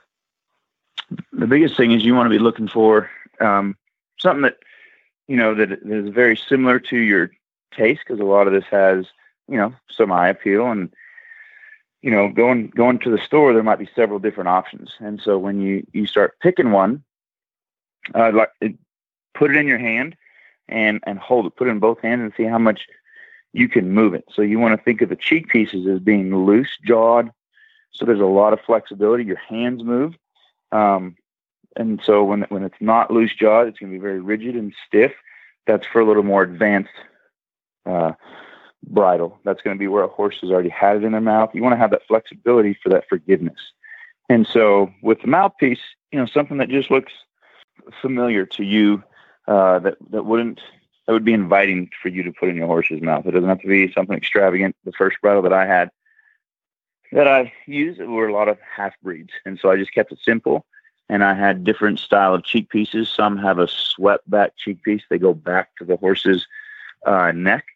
The 1.33 1.47
biggest 1.47 1.77
thing 1.77 1.93
is 1.93 2.05
you 2.05 2.15
want 2.15 2.27
to 2.27 2.37
be 2.37 2.43
looking 2.43 2.69
for 2.69 3.11
um, 3.41 3.77
something 4.19 4.43
that 4.43 4.59
you 5.29 5.37
know 5.37 5.55
that 5.55 5.73
is 5.73 6.09
very 6.09 6.37
similar 6.37 6.79
to 6.81 6.97
your 6.97 7.31
taste 7.73 8.03
because 8.07 8.21
a 8.21 8.25
lot 8.25 8.47
of 8.47 8.53
this 8.53 8.65
has 8.71 9.07
you 9.49 9.57
know 9.57 9.73
some 9.91 10.13
eye 10.13 10.29
appeal 10.29 10.71
and 10.71 10.93
you 12.03 12.11
know 12.11 12.29
going 12.29 12.69
going 12.69 12.99
to 13.01 13.11
the 13.11 13.19
store 13.19 13.53
there 13.53 13.63
might 13.63 13.79
be 13.79 13.89
several 13.95 14.19
different 14.19 14.49
options. 14.49 14.95
And 14.99 15.21
so 15.21 15.39
when 15.39 15.61
you 15.61 15.87
you 15.93 16.07
start 16.07 16.39
picking 16.41 16.73
one 16.73 17.05
uh, 18.15 18.33
like 18.33 18.51
it, 18.61 18.75
put 19.35 19.51
it 19.51 19.57
in 19.57 19.67
your 19.67 19.79
hand 19.79 20.17
and 20.69 21.01
and 21.07 21.19
hold 21.19 21.47
it 21.47 21.57
put 21.57 21.69
it 21.69 21.73
in 21.73 21.79
both 21.79 22.01
hands 22.01 22.23
and 22.23 22.33
see 22.37 22.45
how 22.45 22.59
much 22.59 22.87
you 23.55 23.69
can 23.69 23.93
move 23.93 24.15
it. 24.15 24.25
So 24.35 24.43
you 24.43 24.59
want 24.59 24.77
to 24.77 24.85
think 24.85 25.01
of 25.01 25.09
the 25.09 25.17
cheek 25.17 25.49
pieces 25.49 25.87
as 25.87 26.01
being 26.01 26.45
loose 26.45 26.77
jawed. 26.85 27.31
So 27.93 28.05
there's 28.05 28.21
a 28.21 28.27
lot 28.27 28.53
of 28.53 28.61
flexibility. 28.61 29.25
Your 29.25 29.37
hands 29.37 29.85
move. 29.85 30.15
Um, 30.73 31.17
and 31.77 32.01
so 32.05 32.25
when, 32.25 32.43
when 32.49 32.65
it's 32.65 32.81
not 32.81 33.13
loose 33.13 33.35
jawed, 33.35 33.69
it's 33.69 33.79
going 33.79 33.93
to 33.93 33.97
be 33.97 34.03
very 34.03 34.21
rigid 34.21 34.57
and 34.57 34.75
stiff. 34.87 35.13
That's 35.67 35.87
for 35.87 36.01
a 36.01 36.05
little 36.05 36.25
more 36.25 36.43
advanced 36.43 36.91
uh, 37.87 38.13
bridle. 38.83 39.39
That's 39.45 39.63
going 39.63 39.77
to 39.77 39.79
be 39.79 39.87
where 39.89 40.03
a 40.03 40.09
horse 40.09 40.39
has 40.41 40.51
already 40.51 40.69
had 40.69 40.97
it 40.97 41.05
in 41.05 41.13
their 41.13 41.21
mouth. 41.21 41.55
You 41.55 41.63
want 41.63 41.75
to 41.75 41.79
have 41.79 41.93
that 41.93 42.07
flexibility 42.09 42.77
for 42.83 42.89
that 42.89 43.09
forgiveness. 43.09 43.61
And 44.29 44.49
so 44.49 44.93
with 45.01 45.21
the 45.21 45.29
mouthpiece, 45.29 45.81
you 46.11 46.19
know, 46.19 46.27
something 46.27 46.59
that 46.59 46.71
just 46.71 46.91
looks 46.91 47.13
familiar 48.03 48.47
to 48.47 48.65
you 48.65 49.05
uh, 49.47 49.79
that, 49.79 49.97
that 50.11 50.27
wouldn't 50.27 50.61
that 51.07 51.13
would 51.13 51.25
be 51.25 51.33
inviting 51.33 51.91
for 52.01 52.09
you 52.09 52.23
to 52.23 52.33
put 52.33 52.49
in 52.49 52.57
your 52.57 52.67
horse's 52.67 53.03
mouth. 53.03 53.27
It 53.27 53.33
doesn't 53.33 53.49
have 53.49 53.61
to 53.61 53.69
be 53.69 53.93
something 53.93 54.17
extravagant. 54.17 54.77
The 54.85 54.93
first 54.93 55.21
bridle 55.21 55.43
that 55.43 55.53
I 55.53 55.67
had 55.67 55.91
that 57.13 57.29
I 57.29 57.53
used 57.67 58.01
were 58.01 58.29
a 58.29 58.33
lot 58.33 58.49
of 58.49 58.59
half 58.61 58.95
breeds, 59.03 59.31
and 59.45 59.59
so 59.59 59.71
I 59.71 59.77
just 59.77 59.95
kept 59.95 60.13
it 60.13 60.19
simple. 60.25 60.65
And 61.11 61.23
I 61.23 61.35
had 61.35 61.65
different 61.65 61.99
style 61.99 62.35
of 62.35 62.45
cheek 62.45 62.71
pieces. 62.71 63.11
Some 63.11 63.37
have 63.37 63.59
a 63.59 63.69
swept 63.69 64.29
back 64.29 64.57
cheek 64.57 64.83
piece; 64.83 65.03
they 65.11 65.19
go 65.19 65.35
back 65.35 65.77
to 65.77 65.85
the 65.85 65.97
horse's 65.97 66.47
uh, 67.05 67.31
neck, 67.33 67.67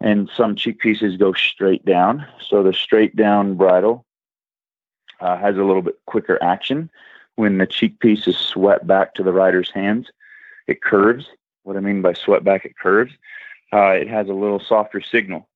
and 0.00 0.30
some 0.36 0.54
cheek 0.54 0.78
pieces 0.78 1.16
go 1.16 1.32
straight 1.32 1.84
down. 1.84 2.24
So 2.40 2.62
the 2.62 2.72
straight 2.72 3.16
down 3.16 3.56
bridle 3.56 4.06
uh, 5.20 5.36
has 5.36 5.56
a 5.56 5.64
little 5.64 5.82
bit 5.82 5.98
quicker 6.06 6.42
action. 6.42 6.90
When 7.34 7.58
the 7.58 7.66
cheek 7.66 7.98
piece 7.98 8.28
is 8.28 8.36
swept 8.36 8.86
back 8.86 9.14
to 9.14 9.24
the 9.24 9.32
rider's 9.32 9.70
hands, 9.72 10.06
it 10.68 10.80
curves 10.80 11.26
what 11.64 11.76
I 11.76 11.80
mean 11.80 12.02
by 12.02 12.12
swept 12.12 12.44
back 12.44 12.64
at 12.64 12.78
curves, 12.78 13.12
uh, 13.72 13.90
it 13.90 14.08
has 14.08 14.28
a 14.28 14.34
little 14.34 14.60
softer 14.60 15.00
signal. 15.00 15.48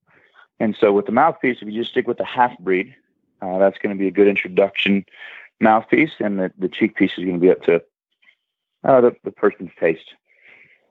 And 0.61 0.77
so 0.79 0.93
with 0.93 1.07
the 1.07 1.13
mouthpiece, 1.13 1.59
if 1.61 1.69
you 1.69 1.81
just 1.81 1.93
stick 1.93 2.09
with 2.09 2.19
the 2.19 2.25
half 2.25 2.59
breed, 2.59 2.95
uh, 3.41 3.59
that's 3.59 3.79
going 3.79 3.95
to 3.95 3.99
be 3.99 4.09
a 4.09 4.13
good 4.13 4.27
introduction 4.27 5.05
mouthpiece, 5.61 6.13
and 6.19 6.39
the, 6.39 6.53
the 6.59 6.69
cheek 6.69 6.97
piece 6.97 7.13
is 7.17 7.25
going 7.25 7.35
to 7.35 7.41
be 7.41 7.51
up 7.51 7.63
to 7.63 7.83
uh, 8.85 9.01
the, 9.01 9.17
the 9.25 9.31
person's 9.31 9.71
taste. 9.79 10.15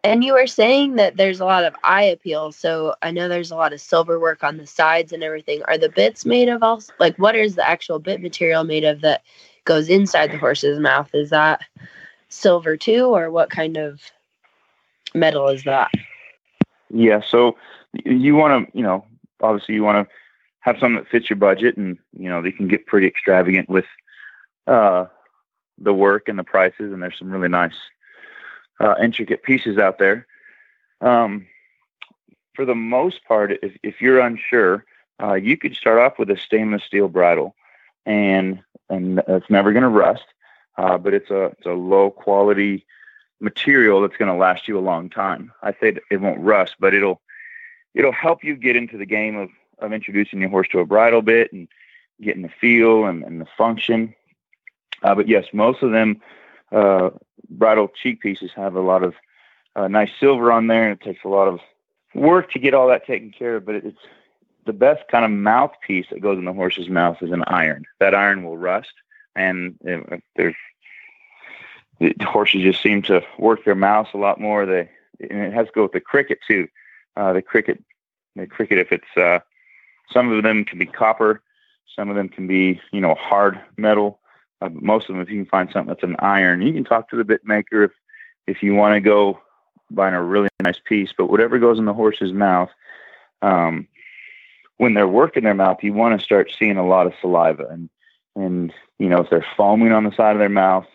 And 0.03 0.24
you 0.24 0.34
were 0.34 0.47
saying 0.47 0.95
that 0.95 1.18
there's 1.18 1.39
a 1.39 1.45
lot 1.45 1.65
of 1.65 1.76
eye 1.84 2.03
appeal. 2.03 2.51
So 2.51 2.95
I 3.01 3.11
know 3.11 3.28
there's 3.28 3.51
a 3.51 3.55
lot 3.55 3.74
of 3.74 3.82
silver 3.82 4.20
work 4.20 4.43
on 4.43 4.57
the 4.57 4.68
sides 4.68 5.11
and 5.11 5.24
everything. 5.24 5.63
Are 5.63 5.78
the 5.78 5.89
bits 5.89 6.26
made 6.26 6.47
of 6.47 6.63
all 6.63 6.82
like 6.99 7.18
what 7.18 7.36
is 7.36 7.55
the 7.55 7.68
actual 7.68 7.99
bit 7.99 8.22
material 8.22 8.63
made 8.63 8.86
of 8.86 9.01
that 9.01 9.24
goes 9.65 9.89
inside 9.89 10.32
the 10.32 10.38
horse's 10.38 10.80
mouth? 10.80 11.09
Is 11.13 11.32
that 11.32 11.61
silver 12.30 12.78
too, 12.78 13.05
or 13.05 13.32
what 13.32 13.49
kind 13.49 13.76
of 13.76 13.99
metal 15.18 15.47
is 15.49 15.63
that? 15.63 15.91
Yeah, 16.89 17.22
so 17.22 17.57
you 17.93 18.36
want 18.36 18.68
to, 18.68 18.78
you 18.78 18.84
know, 18.84 19.05
obviously 19.41 19.76
you 19.76 19.84
want 19.84 20.07
to 20.07 20.13
have 20.61 20.78
something 20.80 20.95
that 20.95 21.07
fits 21.07 21.30
your 21.30 21.38
budget, 21.38 21.78
and 21.78 21.97
you 22.18 22.30
know 22.30 22.41
they 22.41 22.51
can 22.51 22.68
get 22.68 22.86
pretty 22.86 23.07
extravagant 23.07 23.70
with 23.70 23.86
uh, 24.68 25.05
the 25.78 25.93
work 25.93 26.28
and 26.28 26.38
the 26.38 26.43
prices, 26.43 26.91
and 26.91 27.01
there's 27.01 27.18
some 27.18 27.32
really 27.32 27.47
nice, 27.47 27.76
uh, 28.80 28.95
intricate 29.01 29.43
pieces 29.43 29.78
out 29.78 29.99
there. 29.99 30.28
Um, 31.01 31.47
for 32.53 32.65
the 32.65 32.76
most 32.76 33.24
part, 33.26 33.51
if, 33.61 33.78
if 33.84 34.01
you're 34.01 34.20
unsure, 34.20 34.84
uh, 35.22 35.36
you 35.36 35.57
could 35.57 35.76
start 35.76 35.99
off 35.99 36.20
with 36.20 36.30
a 36.32 36.38
stainless 36.38 36.84
steel 36.84 37.07
bridle, 37.07 37.55
and 38.05 38.59
and 38.89 39.22
it's 39.28 39.49
never 39.49 39.74
going 39.74 39.84
to 39.84 39.89
rust, 39.89 40.26
uh, 40.78 40.97
but 40.97 41.13
it's 41.13 41.30
a 41.30 41.45
it's 41.45 41.65
a 41.65 41.72
low 41.72 42.09
quality 42.09 42.86
material 43.40 44.02
that's 44.02 44.18
going 44.18 44.32
to 44.32 44.38
last 44.38 44.68
you 44.68 44.78
a 44.78 44.82
long 44.82 45.10
time. 45.10 45.52
I 45.62 45.72
say 45.74 45.98
it 46.10 46.22
won't 46.22 46.40
rust, 46.40 46.76
but 46.80 46.94
it'll 46.94 47.22
it'll 47.94 48.12
help 48.12 48.44
you 48.44 48.56
get 48.56 48.76
into 48.76 48.98
the 48.98 49.06
game 49.06 49.38
of 49.38 49.50
of 49.80 49.94
introducing 49.94 50.42
your 50.42 50.50
horse 50.50 50.68
to 50.70 50.80
a 50.80 50.86
bridle 50.86 51.22
bit 51.22 51.54
and 51.54 51.68
getting 52.22 52.42
the 52.42 52.50
feel 52.50 53.06
and, 53.06 53.24
and 53.24 53.40
the 53.40 53.48
function. 53.58 54.14
Uh, 55.04 55.14
but 55.14 55.28
yes, 55.28 55.46
most 55.54 55.84
of 55.84 55.92
them 55.92 56.20
uh, 56.72 57.12
bridle 57.50 57.90
cheek 58.02 58.20
pieces 58.22 58.52
have 58.56 58.76
a 58.76 58.82
lot 58.82 59.04
of 59.04 59.14
uh, 59.76 59.88
nice 59.88 60.10
silver 60.20 60.52
on 60.52 60.68
there, 60.68 60.90
and 60.90 61.00
it 61.00 61.04
takes 61.04 61.24
a 61.24 61.28
lot 61.28 61.48
of 61.48 61.60
work 62.16 62.52
to 62.52 62.60
get 62.60 62.74
all 62.74 62.88
that 62.88 63.06
taken 63.06 63.32
care 63.32 63.58
of. 63.58 63.66
But 63.66 63.76
it's 63.76 64.02
the 64.66 64.74
best 64.74 65.08
kind 65.10 65.24
of 65.24 65.32
mouthpiece 65.32 66.08
that 66.10 66.22
goes 66.22 66.40
in 66.40 66.46
the 66.46 66.54
horse's 66.54 66.90
mouth 66.90 67.18
is 67.22 67.32
an 67.32 67.44
iron. 67.48 67.86
That 68.00 68.16
iron 68.16 68.44
will 68.44 68.58
rust, 68.58 68.94
and 69.36 69.78
if 69.82 70.22
there's 70.36 70.56
the 72.00 72.14
horses 72.22 72.62
just 72.62 72.82
seem 72.82 73.02
to 73.04 73.24
work 73.38 73.64
their 73.66 73.76
mouths 73.76 74.10
a 74.14 74.18
lot 74.18 74.39
more. 74.39 74.66
They 74.66 74.89
and 75.20 75.41
it 75.41 75.54
has 75.54 75.68
to 75.68 75.74
go 75.74 75.84
with 75.84 75.93
the 75.93 76.00
cricket 76.00 76.39
too. 76.48 76.68
Uh, 77.16 77.34
the 77.34 77.41
cricket, 77.41 77.84
the 78.36 78.45
cricket, 78.45 78.78
if 78.78 78.91
it's 78.91 79.18
uh, 79.18 79.39
some 80.12 80.32
of 80.32 80.43
them 80.43 80.64
can 80.64 80.78
be 80.78 80.86
copper, 80.86 81.41
some 81.95 82.10
of 82.10 82.16
them 82.16 82.30
can 82.30 82.48
be 82.48 82.80
you 82.91 83.02
know 83.02 83.16
hard 83.16 83.60
metal. 83.78 84.20
Uh, 84.62 84.70
but 84.70 84.82
most 84.82 85.10
of 85.10 85.16
them, 85.16 85.22
if 85.22 85.30
you 85.30 85.38
can 85.38 85.50
find 85.50 85.70
something 85.72 85.89
that's 85.89 86.04
an 86.04 86.16
iron, 86.20 86.62
you 86.62 86.74
can 86.74 86.84
talk 86.84 87.10
to 87.10 87.16
the 87.16 87.24
bit 87.24 87.41
maker 87.45 87.84
if 87.84 87.91
if 88.45 88.64
you 88.64 88.76
want 88.76 88.93
to 88.93 89.00
go 89.00 89.39
buying 89.89 90.14
a 90.14 90.24
really 90.24 90.50
nice 90.62 90.80
piece. 90.84 91.14
But 91.18 91.30
whatever 91.30 91.60
goes 91.60 91.80
in 91.80 91.86
the 91.86 91.93
horse's 91.93 92.34
mouth, 92.34 92.70
um, 93.41 93.88
when 94.78 94.93
they're 94.93 95.08
working 95.08 95.43
their 95.43 95.54
mouth, 95.54 95.84
you 95.84 95.93
want 95.93 96.20
to 96.20 96.24
start 96.24 96.52
seeing 96.58 96.78
a 96.78 96.88
lot 96.88 97.08
of 97.08 97.14
saliva 97.22 97.68
and 97.70 97.89
and 98.36 98.72
you 99.00 99.10
know 99.10 99.22
if 99.22 99.30
they're 99.30 99.45
foaming 99.56 99.91
on 99.91 100.04
the 100.04 100.16
side 100.16 100.36
of 100.36 100.39
their 100.39 100.50
mouth 100.50 100.86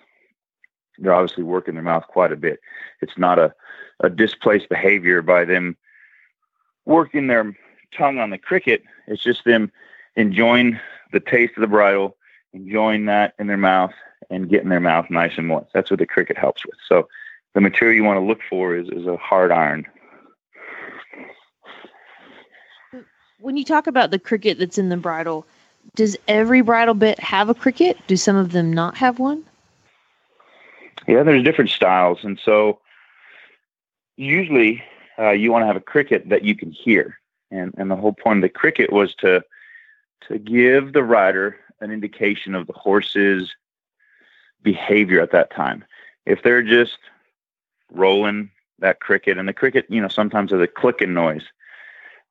they're 0.99 1.15
obviously 1.15 1.45
working 1.45 1.75
their 1.75 1.83
mouth 1.83 2.07
quite 2.09 2.33
a 2.33 2.37
bit. 2.37 2.61
It's 3.01 3.19
not 3.19 3.39
a, 3.39 3.55
a 4.01 4.11
displaced 4.11 4.69
behavior 4.69 5.23
by 5.23 5.45
them 5.45 5.77
working 6.85 7.27
their 7.27 7.57
tongue 7.97 8.19
on 8.19 8.31
the 8.31 8.39
cricket. 8.39 8.83
It's 9.07 9.23
just 9.23 9.45
them 9.45 9.71
enjoying 10.17 10.79
the 11.13 11.21
taste 11.21 11.55
of 11.57 11.61
the 11.61 11.67
bridle, 11.67 12.17
enjoying 12.53 13.07
that 13.07 13.35
in 13.39 13.47
their 13.47 13.57
mouth, 13.57 13.93
and 14.31 14.49
getting 14.49 14.69
their 14.69 14.81
mouth 14.81 15.11
nice 15.11 15.33
and 15.37 15.47
moist. 15.47 15.71
That's 15.75 15.91
what 15.91 15.99
the 15.99 16.07
cricket 16.07 16.39
helps 16.39 16.65
with. 16.65 16.77
So 16.89 17.09
the 17.55 17.61
material 17.61 17.97
you 17.97 18.05
want 18.05 18.19
to 18.19 18.25
look 18.25 18.41
for 18.49 18.77
is, 18.77 18.89
is 18.89 19.07
a 19.07 19.17
hard 19.17 19.53
iron. 19.53 19.87
When 23.41 23.57
you 23.57 23.65
talk 23.65 23.87
about 23.87 24.11
the 24.11 24.19
cricket 24.19 24.59
that's 24.59 24.79
in 24.79 24.89
the 24.89 24.97
bridle, 24.97 25.47
does 25.97 26.17
every 26.29 26.61
bridle 26.61 26.95
bit 26.95 27.19
have 27.19 27.49
a 27.49 27.55
cricket? 27.55 27.99
Do 28.07 28.17
some 28.17 28.37
of 28.37 28.53
them 28.53 28.73
not 28.73 28.97
have 28.97 29.19
one? 29.19 29.45
Yeah, 31.07 31.23
there's 31.23 31.45
different 31.45 31.71
styles, 31.71 32.19
and 32.23 32.39
so 32.45 32.81
usually 34.17 34.83
uh, 35.19 35.31
you 35.31 35.51
want 35.51 35.63
to 35.63 35.67
have 35.67 35.77
a 35.77 35.81
cricket 35.81 36.29
that 36.29 36.45
you 36.45 36.55
can 36.55 36.71
hear, 36.71 37.19
and 37.51 37.75
and 37.77 37.91
the 37.91 37.97
whole 37.97 38.13
point 38.13 38.39
of 38.39 38.43
the 38.43 38.49
cricket 38.49 38.93
was 38.93 39.15
to 39.17 39.43
to 40.29 40.39
give 40.39 40.93
the 40.93 41.03
rider 41.03 41.57
an 41.81 41.91
indication 41.91 42.55
of 42.55 42.67
the 42.67 42.73
horse's 42.73 43.51
behavior 44.63 45.21
at 45.21 45.33
that 45.33 45.51
time. 45.51 45.85
If 46.25 46.43
they're 46.43 46.63
just 46.63 46.99
rolling 47.91 48.51
that 48.79 49.01
cricket, 49.01 49.39
and 49.39 49.49
the 49.49 49.53
cricket, 49.53 49.87
you 49.89 50.01
know, 50.01 50.09
sometimes 50.09 50.53
has 50.53 50.61
a 50.61 50.69
clicking 50.69 51.15
noise, 51.15 51.45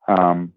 um, 0.08 0.52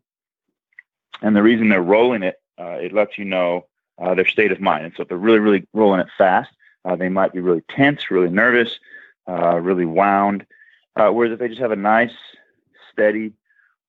and 1.22 1.36
the 1.36 1.43
reason 1.43 1.70
they're 1.70 1.82
rolling 1.82 2.24
it, 2.24 2.41
uh, 2.57 2.78
it 2.82 2.93
lets 2.93 3.18
you 3.18 3.26
know 3.26 3.66
uh, 4.01 4.16
their 4.16 4.28
state 4.28 4.51
of 4.51 4.61
mind. 4.61 4.86
And 4.86 4.93
so 4.95 5.03
if 5.03 5.09
they're 5.09 5.18
really, 5.18 5.39
really 5.39 5.68
rolling 5.74 5.99
it 5.99 6.07
fast, 6.18 6.49
uh, 6.86 6.95
they 6.95 7.09
might 7.09 7.33
be 7.33 7.39
really 7.39 7.63
tense, 7.69 8.11
really 8.11 8.29
nervous, 8.29 8.79
uh, 9.27 9.59
really 9.59 9.86
wound. 9.86 10.45
Uh, 10.95 11.09
whereas 11.09 11.33
if 11.33 11.39
they 11.39 11.47
just 11.47 11.59
have 11.59 11.71
a 11.71 11.75
nice, 11.75 12.13
steady 12.91 13.33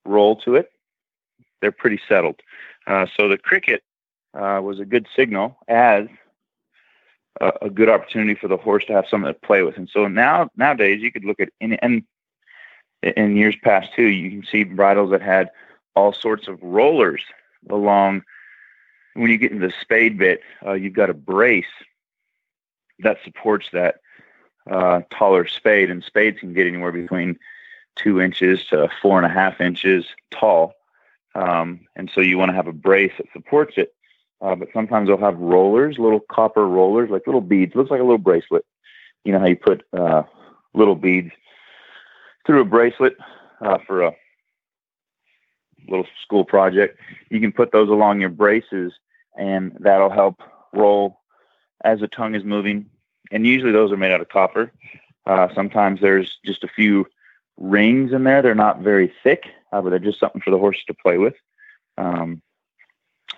roll 0.04 0.36
to 0.36 0.56
it, 0.56 0.72
they're 1.60 1.72
pretty 1.72 2.00
settled. 2.08 2.40
Uh, 2.86 3.06
so 3.16 3.28
the 3.28 3.38
cricket 3.38 3.82
uh, 4.34 4.60
was 4.62 4.80
a 4.80 4.84
good 4.84 5.06
signal 5.14 5.56
as 5.68 6.06
a, 7.40 7.52
a, 7.62 7.70
good 7.70 7.88
opportunity 7.88 8.34
for 8.34 8.48
the 8.48 8.56
horse 8.56 8.84
to 8.84 8.92
have 8.92 9.06
something 9.08 9.32
to 9.32 9.38
play 9.40 9.62
with. 9.62 9.76
And 9.76 9.88
so 9.88 10.08
now 10.08 10.50
nowadays 10.56 11.02
you 11.02 11.12
could 11.12 11.24
look 11.24 11.40
at 11.40 11.48
any, 11.60 11.78
and 11.82 12.02
in 13.02 13.36
years 13.36 13.56
past 13.62 13.92
too, 13.94 14.06
you 14.06 14.30
can 14.30 14.44
see 14.50 14.64
bridles 14.64 15.10
that 15.10 15.22
had 15.22 15.50
all 15.94 16.12
sorts 16.12 16.48
of 16.48 16.62
rollers 16.62 17.22
along. 17.70 18.22
When 19.14 19.30
you 19.30 19.38
get 19.38 19.52
into 19.52 19.66
the 19.66 19.74
spade 19.80 20.18
bit, 20.18 20.40
uh, 20.64 20.74
you've 20.74 20.92
got 20.92 21.10
a 21.10 21.14
brace 21.14 21.64
that 23.00 23.18
supports 23.24 23.68
that 23.72 23.96
uh, 24.70 25.02
taller 25.10 25.46
spade, 25.46 25.90
and 25.90 26.02
spades 26.02 26.40
can 26.40 26.52
get 26.52 26.66
anywhere 26.66 26.92
between 26.92 27.38
two 27.94 28.20
inches 28.20 28.64
to 28.66 28.88
four 29.00 29.16
and 29.18 29.26
a 29.26 29.34
half 29.34 29.60
inches 29.60 30.04
tall. 30.30 30.74
Um, 31.34 31.80
and 31.96 32.10
so 32.14 32.20
you 32.20 32.38
want 32.38 32.50
to 32.50 32.54
have 32.54 32.66
a 32.66 32.72
brace 32.72 33.12
that 33.18 33.26
supports 33.32 33.74
it. 33.76 33.92
Uh, 34.40 34.54
but 34.54 34.68
sometimes 34.74 35.08
they'll 35.08 35.16
have 35.16 35.38
rollers, 35.38 35.98
little 35.98 36.20
copper 36.20 36.66
rollers, 36.66 37.08
like 37.10 37.26
little 37.26 37.40
beads. 37.40 37.74
Looks 37.74 37.90
like 37.90 38.00
a 38.00 38.04
little 38.04 38.18
bracelet. 38.18 38.64
You 39.24 39.32
know 39.32 39.38
how 39.38 39.46
you 39.46 39.56
put 39.56 39.82
uh, 39.92 40.24
little 40.74 40.94
beads 40.94 41.32
through 42.46 42.60
a 42.60 42.64
bracelet 42.64 43.16
uh, 43.60 43.78
for 43.86 44.02
a 44.02 44.12
little 45.88 46.06
school 46.22 46.44
project. 46.44 46.98
You 47.30 47.40
can 47.40 47.52
put 47.52 47.72
those 47.72 47.88
along 47.88 48.20
your 48.20 48.30
braces, 48.30 48.92
and 49.38 49.76
that'll 49.80 50.10
help 50.10 50.42
roll 50.72 51.20
as 51.84 52.00
the 52.00 52.08
tongue 52.08 52.34
is 52.34 52.44
moving. 52.44 52.86
And 53.30 53.46
usually 53.46 53.72
those 53.72 53.92
are 53.92 53.96
made 53.96 54.12
out 54.12 54.20
of 54.20 54.28
copper. 54.28 54.72
Uh, 55.26 55.48
sometimes 55.54 56.00
there's 56.00 56.38
just 56.44 56.64
a 56.64 56.68
few 56.68 57.06
rings 57.56 58.12
in 58.12 58.24
there. 58.24 58.42
They're 58.42 58.54
not 58.54 58.80
very 58.80 59.12
thick, 59.22 59.44
uh, 59.72 59.82
but 59.82 59.90
they're 59.90 59.98
just 59.98 60.20
something 60.20 60.40
for 60.40 60.50
the 60.50 60.58
horse 60.58 60.82
to 60.86 60.94
play 60.94 61.18
with. 61.18 61.34
Um, 61.98 62.42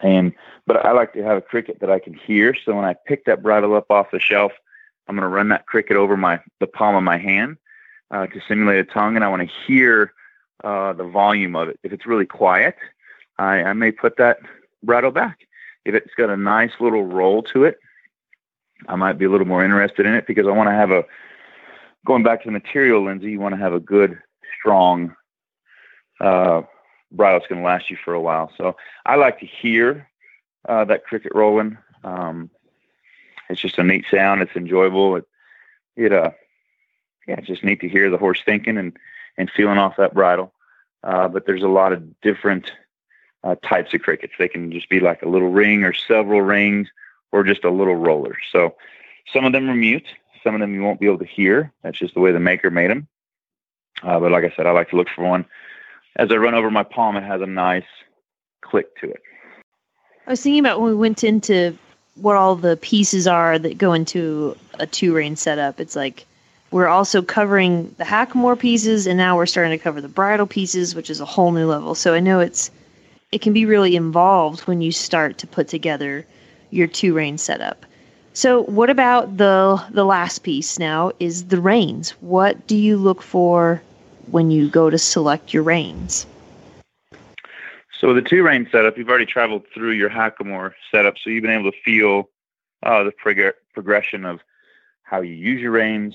and 0.03 0.33
but 0.67 0.85
I 0.85 0.93
like 0.93 1.13
to 1.15 1.25
have 1.25 1.39
a 1.39 1.43
cricket 1.43 1.81
that 1.81 1.91
I 1.91 1.99
can 1.99 2.15
hear. 2.15 2.55
So 2.55 2.75
when 2.75 2.85
I 2.85 2.95
pick 3.07 3.25
that 3.25 3.43
bridle 3.43 3.75
up 3.75 3.91
off 3.91 4.11
the 4.13 4.21
shelf, 4.21 4.53
I'm 5.09 5.17
going 5.17 5.23
to 5.23 5.29
run 5.29 5.49
that 5.49 5.67
cricket 5.67 5.97
over 5.97 6.17
my 6.17 6.41
the 6.61 6.67
palm 6.67 6.95
of 6.95 7.03
my 7.03 7.17
hand 7.17 7.57
uh, 8.11 8.27
to 8.27 8.41
simulate 8.47 8.79
a 8.79 8.85
tongue, 8.85 9.17
and 9.17 9.25
I 9.25 9.29
want 9.29 9.49
to 9.49 9.55
hear 9.67 10.13
uh, 10.63 10.93
the 10.93 11.05
volume 11.05 11.57
of 11.57 11.69
it. 11.69 11.81
If 11.83 11.93
it's 11.93 12.07
really 12.07 12.27
quiet, 12.27 12.77
I, 13.39 13.63
I 13.63 13.73
may 13.73 13.91
put 13.91 14.17
that 14.19 14.39
bridle 14.83 15.11
back. 15.11 15.47
If 15.85 15.95
it's 15.95 16.15
got 16.17 16.31
a 16.31 16.37
nice 16.37 16.73
little 16.81 17.05
roll 17.07 17.43
to 17.45 17.65
it, 17.65 17.79
I 18.87 18.97
might 18.97 19.19
be 19.19 19.25
a 19.25 19.31
little 19.31 19.47
more 19.47 19.65
interested 19.65 20.07
in 20.07 20.15
it 20.15 20.27
because 20.27 20.47
I 20.47 20.51
want 20.51 20.69
to 20.69 20.75
have 20.75 20.91
a 20.91 21.05
going 22.07 22.23
back 22.23 22.43
to 22.43 22.49
the 22.49 22.53
material, 22.53 23.03
Lyndsey. 23.03 23.31
You 23.31 23.41
want 23.41 23.55
to 23.55 23.61
have 23.61 23.73
a 23.73 23.81
good, 23.81 24.19
strong 24.59 25.15
uh, 26.21 26.63
bridle 27.11 27.39
that's 27.39 27.49
going 27.49 27.61
to 27.61 27.67
last 27.67 27.91
you 27.91 27.97
for 28.05 28.15
a 28.15 28.21
while. 28.21 28.53
So 28.57 28.77
I 29.05 29.17
like 29.17 29.41
to 29.41 29.47
hear 29.47 30.09
uh, 30.69 30.85
that 30.85 31.05
cricket 31.05 31.33
rolling. 31.35 31.79
Um, 32.05 32.51
it's 33.49 33.61
just 33.61 33.79
a 33.79 33.85
neat 33.85 34.05
sound. 34.11 34.43
It's 34.43 34.57
enjoyable. 34.57 35.17
It, 35.17 35.25
it 35.97 36.13
uh, 36.13 36.31
yeah, 37.27 37.37
it's 37.39 37.47
just 37.47 37.65
neat 37.65 37.81
to 37.81 37.89
hear 37.89 38.11
the 38.11 38.19
horse 38.19 38.43
thinking 38.45 38.79
and 38.79 38.97
and 39.37 39.51
feeling 39.51 39.79
off 39.79 39.97
that 39.97 40.15
bridle. 40.15 40.53
Uh, 41.05 41.29
but 41.29 41.47
there's 41.47 41.63
a 41.63 41.69
lot 41.69 41.93
of 41.93 42.21
different 42.21 42.73
uh, 43.45 43.55
types 43.63 43.95
of 43.95 44.03
crickets. 44.03 44.33
They 44.39 44.49
can 44.49 44.73
just 44.73 44.89
be 44.89 45.01
like 45.01 45.23
a 45.23 45.29
little 45.29 45.51
ring 45.51 45.85
or 45.85 45.93
several 45.93 46.43
rings 46.43 46.89
or 47.33 47.45
just 47.45 47.65
a 47.65 47.71
little 47.71 47.97
roller. 47.97 48.37
So 48.53 48.75
some 49.33 49.45
of 49.45 49.53
them 49.53 49.69
are 49.69 49.75
mute. 49.75 50.07
Some 50.43 50.55
of 50.55 50.61
them 50.61 50.75
you 50.75 50.83
won't 50.83 51.01
be 51.01 51.07
able 51.07 51.19
to 51.19 51.27
hear. 51.27 51.73
That's 51.83 51.99
just 51.99 52.15
the 52.15 52.21
way 52.21 52.33
the 52.33 52.41
maker 52.41 52.71
made 52.71 52.91
them. 52.91 53.09
Uh, 54.03 54.21
but 54.21 54.31
like 54.31 54.45
I 54.45 54.53
said, 54.57 54.67
I 54.67 54.71
like 54.71 54.91
to 54.91 54.97
look 54.97 55.09
for 55.15 55.25
one. 55.25 55.45
As 56.17 56.31
I 56.31 56.37
run 56.37 56.55
over 56.55 56.71
my 56.71 56.83
palm, 56.83 57.17
it 57.17 57.25
has 57.25 57.41
a 57.41 57.47
nice 57.47 57.85
click 58.61 58.97
to 59.01 59.11
it. 59.11 59.23
I 60.27 60.31
was 60.31 60.43
thinking 60.43 60.61
about 60.61 60.81
when 60.81 60.91
we 60.91 60.97
went 60.97 61.25
into 61.25 61.77
what 62.15 62.37
all 62.37 62.57
the 62.57 62.77
pieces 62.77 63.27
are 63.27 63.59
that 63.59 63.79
go 63.79 63.93
into 63.93 64.57
a 64.79 64.87
two 64.87 65.15
rein 65.15 65.37
setup. 65.37 65.81
It's 65.81 65.97
like 65.97 66.27
we're 66.71 66.89
also 66.89 67.23
covering 67.23 67.95
the 67.99 68.05
hackamore 68.05 68.59
pieces, 68.59 69.07
and 69.07 69.17
now 69.17 69.37
we're 69.37 69.47
starting 69.47 69.77
to 69.77 69.83
cover 69.83 70.01
the 70.01 70.09
bridle 70.09 70.47
pieces, 70.47 70.95
which 70.95 71.11
is 71.11 71.21
a 71.21 71.25
whole 71.25 71.53
new 71.53 71.67
level. 71.67 71.95
So 71.95 72.15
I 72.15 72.21
know 72.21 72.41
it's 72.41 72.71
it 73.33 73.41
can 73.41 73.53
be 73.53 73.67
really 73.67 73.97
involved 73.97 74.61
when 74.61 74.81
you 74.81 74.93
start 74.93 75.39
to 75.39 75.47
put 75.47 75.69
together 75.69 76.27
your 76.71 76.87
two 76.87 77.15
rein 77.15 77.39
setup. 77.39 77.85
So 78.33 78.63
what 78.65 78.91
about 78.91 79.37
the 79.37 79.83
the 79.91 80.05
last 80.05 80.41
piece 80.41 80.79
now 80.79 81.13
is 81.19 81.47
the 81.47 81.61
reins. 81.61 82.11
What 82.21 82.67
do 82.67 82.77
you 82.77 82.97
look 82.97 83.23
for 83.23 83.83
when 84.31 84.51
you 84.51 84.69
go 84.69 84.91
to 84.91 84.99
select 84.99 85.53
your 85.53 85.63
reins? 85.63 86.27
So 87.99 88.15
the 88.15 88.23
two 88.23 88.45
rein 88.45 88.69
setup, 88.71 88.97
you've 88.97 89.09
already 89.09 89.27
traveled 89.27 89.65
through 89.75 89.91
your 89.93 90.09
hackamore 90.09 90.75
setup, 90.91 91.19
so 91.19 91.31
you've 91.31 91.43
been 91.43 91.59
able 91.59 91.73
to 91.73 91.79
feel 91.85 92.31
uh, 92.85 93.03
the 93.03 93.11
prog- 93.11 93.55
progression 93.75 94.25
of 94.25 94.41
how 95.03 95.21
you 95.21 95.35
use 95.35 95.61
your 95.61 95.73
reins, 95.73 96.15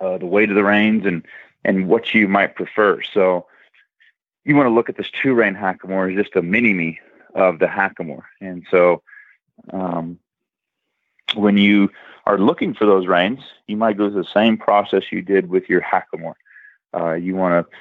uh, 0.00 0.18
the 0.18 0.26
weight 0.26 0.50
of 0.50 0.56
the 0.56 0.64
reins, 0.64 1.06
and 1.06 1.24
and 1.64 1.88
what 1.88 2.14
you 2.14 2.28
might 2.28 2.54
prefer. 2.54 3.00
So 3.02 3.46
you 4.44 4.56
want 4.56 4.66
to 4.66 4.74
look 4.74 4.88
at 4.88 4.96
this 4.96 5.10
two 5.10 5.32
rein 5.34 5.54
hackamore 5.54 6.10
as 6.10 6.22
just 6.22 6.36
a 6.36 6.42
mini 6.42 6.74
me 6.74 7.00
of 7.34 7.58
the 7.58 7.66
hackamore. 7.66 8.24
And 8.40 8.66
so 8.70 9.02
um, 9.72 10.18
when 11.34 11.56
you 11.56 11.90
are 12.26 12.38
looking 12.38 12.74
for 12.74 12.86
those 12.86 13.06
reins, 13.06 13.40
you 13.66 13.76
might 13.76 13.96
go 13.96 14.10
through 14.10 14.22
the 14.22 14.28
same 14.28 14.56
process 14.56 15.10
you 15.10 15.22
did 15.22 15.48
with 15.48 15.68
your 15.68 15.80
hackamore. 15.80 16.34
Uh, 16.94 17.14
you 17.14 17.36
want 17.36 17.66
to 17.66 17.76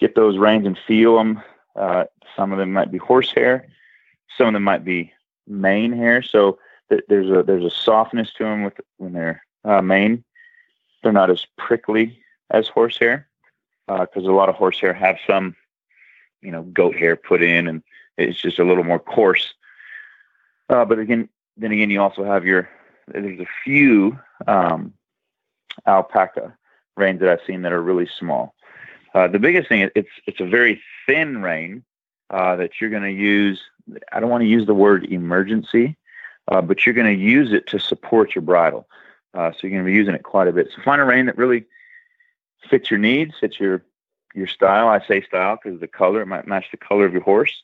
get 0.00 0.14
those 0.14 0.38
reins 0.38 0.66
and 0.66 0.78
feel 0.86 1.16
them. 1.16 1.42
Uh, 1.76 2.04
some 2.36 2.52
of 2.52 2.58
them 2.58 2.72
might 2.72 2.90
be 2.90 2.98
horsehair, 2.98 3.66
some 4.36 4.48
of 4.48 4.52
them 4.54 4.62
might 4.62 4.84
be 4.84 5.12
mane 5.46 5.92
hair. 5.92 6.22
So 6.22 6.58
th- 6.90 7.04
there's 7.08 7.30
a 7.30 7.42
there's 7.42 7.64
a 7.64 7.70
softness 7.70 8.32
to 8.34 8.44
them 8.44 8.62
with 8.62 8.74
when 8.98 9.12
they're 9.12 9.42
uh, 9.64 9.82
mane. 9.82 10.24
They're 11.02 11.12
not 11.12 11.30
as 11.30 11.46
prickly 11.56 12.18
as 12.50 12.68
horsehair 12.68 13.28
because 13.86 14.26
uh, 14.26 14.30
a 14.30 14.34
lot 14.34 14.48
of 14.48 14.54
horsehair 14.54 14.92
have 14.92 15.16
some, 15.26 15.56
you 16.40 16.50
know, 16.50 16.62
goat 16.62 16.94
hair 16.94 17.16
put 17.16 17.42
in, 17.42 17.66
and 17.66 17.82
it's 18.16 18.40
just 18.40 18.58
a 18.58 18.64
little 18.64 18.84
more 18.84 19.00
coarse. 19.00 19.54
Uh, 20.72 20.86
but 20.86 20.98
again, 20.98 21.28
then 21.58 21.70
again, 21.70 21.90
you 21.90 22.00
also 22.00 22.24
have 22.24 22.46
your 22.46 22.68
there's 23.08 23.40
a 23.40 23.46
few 23.62 24.18
um, 24.46 24.94
alpaca 25.86 26.56
reins 26.96 27.20
that 27.20 27.28
I've 27.28 27.46
seen 27.46 27.62
that 27.62 27.72
are 27.72 27.82
really 27.82 28.08
small. 28.18 28.54
Uh, 29.14 29.28
the 29.28 29.38
biggest 29.38 29.68
thing 29.68 29.88
it's 29.94 30.08
it's 30.26 30.40
a 30.40 30.46
very 30.46 30.80
thin 31.06 31.42
rein 31.42 31.84
uh, 32.30 32.56
that 32.56 32.80
you're 32.80 32.90
going 32.90 33.02
to 33.02 33.10
use. 33.10 33.60
I 34.12 34.20
don't 34.20 34.30
want 34.30 34.42
to 34.42 34.48
use 34.48 34.66
the 34.66 34.74
word 34.74 35.04
emergency, 35.04 35.98
uh, 36.48 36.62
but 36.62 36.86
you're 36.86 36.94
going 36.94 37.14
to 37.14 37.22
use 37.22 37.52
it 37.52 37.66
to 37.68 37.78
support 37.78 38.34
your 38.34 38.42
bridle. 38.42 38.88
Uh, 39.34 39.52
so 39.52 39.58
you're 39.62 39.72
going 39.72 39.84
to 39.84 39.90
be 39.90 39.96
using 39.96 40.14
it 40.14 40.22
quite 40.22 40.48
a 40.48 40.52
bit. 40.52 40.68
So 40.74 40.82
find 40.82 41.02
a 41.02 41.04
rein 41.04 41.26
that 41.26 41.36
really 41.36 41.66
fits 42.70 42.90
your 42.90 42.98
needs, 42.98 43.34
fits 43.38 43.60
your 43.60 43.84
your 44.34 44.46
style. 44.46 44.88
I 44.88 45.06
say 45.06 45.20
style 45.20 45.58
because 45.62 45.80
the 45.80 45.88
color 45.88 46.22
it 46.22 46.26
might 46.26 46.46
match 46.46 46.66
the 46.70 46.78
color 46.78 47.04
of 47.04 47.12
your 47.12 47.22
horse. 47.22 47.62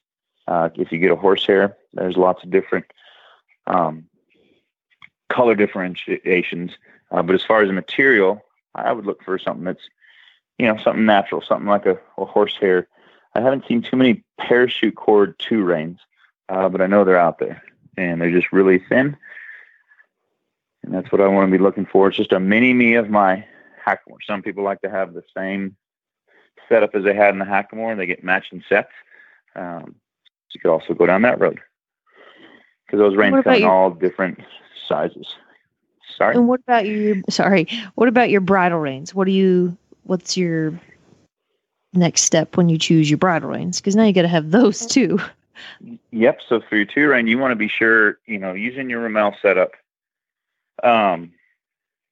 Uh, 0.48 0.70
if 0.76 0.90
you 0.90 0.98
get 0.98 1.10
a 1.10 1.16
horsehair, 1.16 1.76
there's 1.92 2.16
lots 2.16 2.42
of 2.42 2.50
different 2.50 2.86
um, 3.66 4.04
color 5.28 5.54
differentiations. 5.54 6.70
Uh, 7.10 7.22
but 7.22 7.34
as 7.34 7.42
far 7.42 7.60
as 7.60 7.68
the 7.68 7.74
material, 7.74 8.42
I 8.74 8.92
would 8.92 9.04
look 9.04 9.22
for 9.22 9.38
something 9.38 9.64
that's, 9.64 9.86
you 10.58 10.66
know, 10.66 10.78
something 10.82 11.04
natural, 11.04 11.42
something 11.42 11.68
like 11.68 11.84
a, 11.84 11.98
a 12.16 12.24
horsehair. 12.24 12.88
I 13.34 13.42
haven't 13.42 13.66
seen 13.68 13.82
too 13.82 13.96
many 13.96 14.24
parachute 14.38 14.96
cord 14.96 15.38
two 15.38 15.62
reins, 15.62 16.00
uh, 16.48 16.70
but 16.70 16.80
I 16.80 16.86
know 16.86 17.04
they're 17.04 17.18
out 17.18 17.38
there, 17.38 17.62
and 17.98 18.18
they're 18.18 18.38
just 18.38 18.50
really 18.50 18.78
thin. 18.78 19.18
And 20.82 20.94
that's 20.94 21.12
what 21.12 21.20
I 21.20 21.28
want 21.28 21.46
to 21.50 21.58
be 21.58 21.62
looking 21.62 21.84
for. 21.84 22.08
It's 22.08 22.16
just 22.16 22.32
a 22.32 22.40
mini 22.40 22.72
me 22.72 22.94
of 22.94 23.10
my 23.10 23.44
hackamore. 23.86 24.24
Some 24.26 24.42
people 24.42 24.64
like 24.64 24.80
to 24.80 24.90
have 24.90 25.12
the 25.12 25.24
same 25.36 25.76
setup 26.70 26.94
as 26.94 27.04
they 27.04 27.14
had 27.14 27.34
in 27.34 27.38
the 27.38 27.44
hackamore, 27.44 27.90
and 27.90 28.00
they 28.00 28.06
get 28.06 28.24
matching 28.24 28.64
sets. 28.66 28.92
Um, 29.54 29.96
so 30.48 30.54
you 30.54 30.60
could 30.60 30.70
also 30.70 30.94
go 30.94 31.06
down 31.06 31.22
that 31.22 31.40
road 31.40 31.60
because 32.86 32.98
those 32.98 33.16
reins 33.16 33.44
come 33.44 33.54
in 33.54 33.60
your, 33.62 33.70
all 33.70 33.90
different 33.90 34.40
sizes. 34.88 35.26
Sorry. 36.16 36.34
And 36.34 36.48
what 36.48 36.60
about 36.60 36.86
your 36.86 37.16
sorry? 37.28 37.68
What 37.94 38.08
about 38.08 38.30
your 38.30 38.40
bridle 38.40 38.78
reins? 38.78 39.14
What 39.14 39.26
do 39.26 39.30
you? 39.30 39.76
What's 40.04 40.36
your 40.36 40.78
next 41.92 42.22
step 42.22 42.56
when 42.56 42.68
you 42.68 42.78
choose 42.78 43.10
your 43.10 43.18
bridle 43.18 43.50
reins? 43.50 43.78
Because 43.78 43.94
now 43.94 44.04
you 44.04 44.12
got 44.12 44.22
to 44.22 44.28
have 44.28 44.50
those 44.50 44.86
too. 44.86 45.18
Yep. 46.12 46.40
So 46.48 46.60
for 46.60 46.76
your 46.76 46.86
two 46.86 47.08
rein, 47.08 47.26
you 47.26 47.38
want 47.38 47.52
to 47.52 47.56
be 47.56 47.68
sure 47.68 48.18
you 48.26 48.38
know 48.38 48.54
using 48.54 48.88
your 48.88 49.06
Romal 49.06 49.34
setup. 49.40 49.72
Um, 50.82 51.32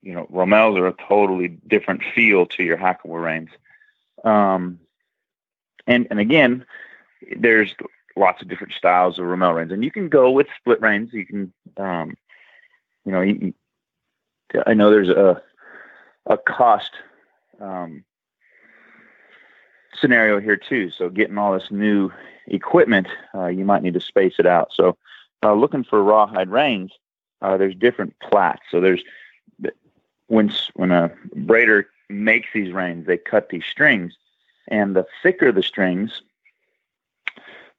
you 0.03 0.12
know, 0.12 0.26
Romals 0.30 0.76
are 0.76 0.87
a 0.87 0.95
totally 1.09 1.49
different 1.66 2.03
feel 2.14 2.47
to 2.47 2.62
your 2.62 2.76
Hackamore 2.76 3.24
reins. 3.24 3.51
Um, 4.24 4.78
and 5.87 6.07
and 6.11 6.20
again, 6.20 6.66
there's 7.37 7.74
lots 8.16 8.42
of 8.42 8.48
different 8.48 8.72
styles 8.72 9.18
of 9.18 9.26
Romal 9.26 9.54
reins, 9.54 9.72
and 9.72 9.84
you 9.84 9.90
can 9.90 10.08
go 10.08 10.30
with 10.30 10.46
split 10.58 10.80
reins. 10.80 11.12
You 11.12 11.26
can, 11.26 11.52
um, 11.76 12.16
you 13.04 13.12
know, 13.12 13.20
you, 13.20 13.54
I 14.66 14.74
know 14.74 14.90
there's 14.90 15.08
a 15.08 15.42
a 16.26 16.36
cost 16.36 16.90
um, 17.60 18.04
scenario 19.94 20.40
here 20.40 20.56
too. 20.56 20.90
So 20.90 21.08
getting 21.08 21.38
all 21.38 21.52
this 21.52 21.70
new 21.70 22.10
equipment, 22.48 23.06
uh, 23.34 23.46
you 23.46 23.64
might 23.64 23.82
need 23.82 23.94
to 23.94 24.00
space 24.00 24.34
it 24.38 24.46
out. 24.46 24.72
So 24.72 24.96
uh, 25.42 25.54
looking 25.54 25.84
for 25.84 26.02
rawhide 26.02 26.50
reins, 26.50 26.92
uh, 27.42 27.56
there's 27.56 27.74
different 27.74 28.18
plats. 28.20 28.62
So 28.70 28.80
there's 28.80 29.02
when 30.28 30.52
when 30.74 30.90
a 30.90 31.12
braider 31.36 31.84
makes 32.08 32.48
these 32.52 32.72
reins, 32.72 33.06
they 33.06 33.18
cut 33.18 33.48
these 33.48 33.64
strings, 33.64 34.14
and 34.68 34.96
the 34.96 35.06
thicker 35.22 35.52
the 35.52 35.62
strings, 35.62 36.22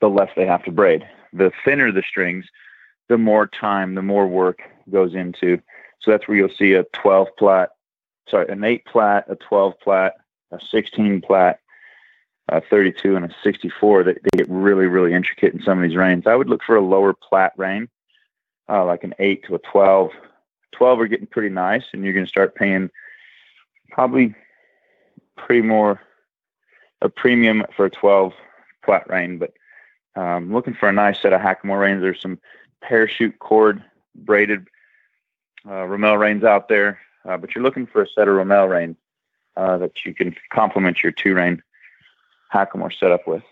the 0.01 0.09
less 0.09 0.29
they 0.35 0.45
have 0.45 0.63
to 0.65 0.71
braid. 0.71 1.07
The 1.33 1.51
thinner 1.65 1.91
the 1.91 2.03
strings, 2.03 2.45
the 3.09 3.17
more 3.17 3.47
time, 3.47 3.95
the 3.95 4.01
more 4.01 4.27
work 4.27 4.61
goes 4.89 5.15
into. 5.15 5.61
So 5.99 6.11
that's 6.11 6.27
where 6.27 6.37
you'll 6.37 6.49
see 6.49 6.73
a 6.73 6.83
12 6.93 7.29
plat, 7.37 7.69
sorry, 8.29 8.47
an 8.49 8.63
8 8.63 8.85
plat, 8.85 9.25
a 9.27 9.35
12 9.35 9.79
plat, 9.79 10.13
a 10.51 10.59
16 10.71 11.21
plat, 11.21 11.59
a 12.49 12.61
32, 12.61 13.15
and 13.15 13.25
a 13.25 13.35
64. 13.43 14.03
They, 14.03 14.13
they 14.13 14.37
get 14.37 14.49
really, 14.49 14.85
really 14.85 15.13
intricate 15.13 15.53
in 15.53 15.61
some 15.61 15.79
of 15.81 15.87
these 15.87 15.97
reins. 15.97 16.27
I 16.27 16.35
would 16.35 16.49
look 16.49 16.63
for 16.63 16.75
a 16.75 16.81
lower 16.81 17.13
plat 17.13 17.53
rein, 17.57 17.89
uh, 18.69 18.85
like 18.85 19.03
an 19.03 19.13
8 19.19 19.45
to 19.45 19.55
a 19.55 19.59
12. 19.59 20.11
12 20.73 20.99
are 20.99 21.07
getting 21.07 21.27
pretty 21.27 21.49
nice, 21.49 21.83
and 21.91 22.03
you're 22.03 22.13
going 22.13 22.25
to 22.25 22.29
start 22.29 22.55
paying 22.55 22.89
probably 23.91 24.35
pretty 25.35 25.61
more 25.61 26.01
a 27.01 27.09
premium 27.09 27.63
for 27.75 27.85
a 27.85 27.89
12 27.89 28.33
plat 28.83 29.09
rein, 29.09 29.37
but 29.37 29.53
um, 30.17 30.51
looking 30.51 30.73
for 30.73 30.89
a 30.89 30.93
nice 30.93 31.21
set 31.21 31.31
of 31.31 31.39
Hackamore 31.39 31.79
reins. 31.79 32.01
There's 32.01 32.21
some 32.21 32.39
parachute 32.81 33.37
cord 33.39 33.83
braided 34.15 34.67
uh, 35.65 35.85
Romal 35.85 36.19
reins 36.19 36.43
out 36.43 36.67
there, 36.67 36.99
uh, 37.25 37.37
but 37.37 37.53
you're 37.53 37.63
looking 37.63 37.85
for 37.85 38.01
a 38.01 38.07
set 38.07 38.27
of 38.27 38.35
Romal 38.35 38.67
reins 38.67 38.97
uh, 39.55 39.77
that 39.77 40.05
you 40.05 40.13
can 40.13 40.35
complement 40.49 41.03
your 41.03 41.11
two 41.11 41.35
rein 41.35 41.61
Hackamore 42.53 42.97
setup 42.97 43.27
with. 43.27 43.43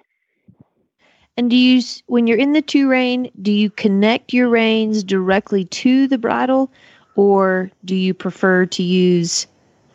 And 1.37 1.49
do 1.49 1.55
you, 1.55 1.83
when 2.07 2.27
you're 2.27 2.37
in 2.37 2.53
the 2.53 2.61
two 2.61 2.89
rein, 2.89 3.29
do 3.41 3.51
you 3.51 3.69
connect 3.69 4.33
your 4.33 4.47
reins 4.47 5.03
directly 5.03 5.65
to 5.65 6.07
the 6.07 6.17
bridle, 6.17 6.71
or 7.15 7.69
do 7.83 7.93
you 7.95 8.13
prefer 8.13 8.65
to 8.65 8.83
use 8.83 9.45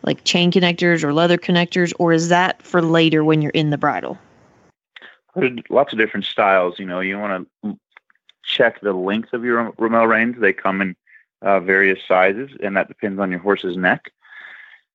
like 0.03 0.23
chain 0.23 0.51
connectors 0.51 1.03
or 1.03 1.13
leather 1.13 1.37
connectors, 1.37 1.93
or 1.99 2.13
is 2.13 2.29
that 2.29 2.61
for 2.61 2.81
later 2.81 3.23
when 3.23 3.41
you're 3.41 3.51
in 3.51 3.71
the 3.71 3.77
bridle? 3.77 4.17
Lots 5.69 5.93
of 5.93 5.99
different 5.99 6.25
styles. 6.25 6.77
You 6.79 6.85
know, 6.85 6.99
you 6.99 7.17
want 7.17 7.47
to 7.63 7.77
check 8.43 8.81
the 8.81 8.93
length 8.93 9.33
of 9.33 9.43
your 9.43 9.71
Romal 9.73 10.07
reins. 10.07 10.35
They 10.39 10.53
come 10.53 10.81
in 10.81 10.95
uh, 11.41 11.59
various 11.59 11.99
sizes, 12.07 12.51
and 12.61 12.75
that 12.75 12.87
depends 12.87 13.19
on 13.19 13.31
your 13.31 13.39
horse's 13.39 13.77
neck. 13.77 14.11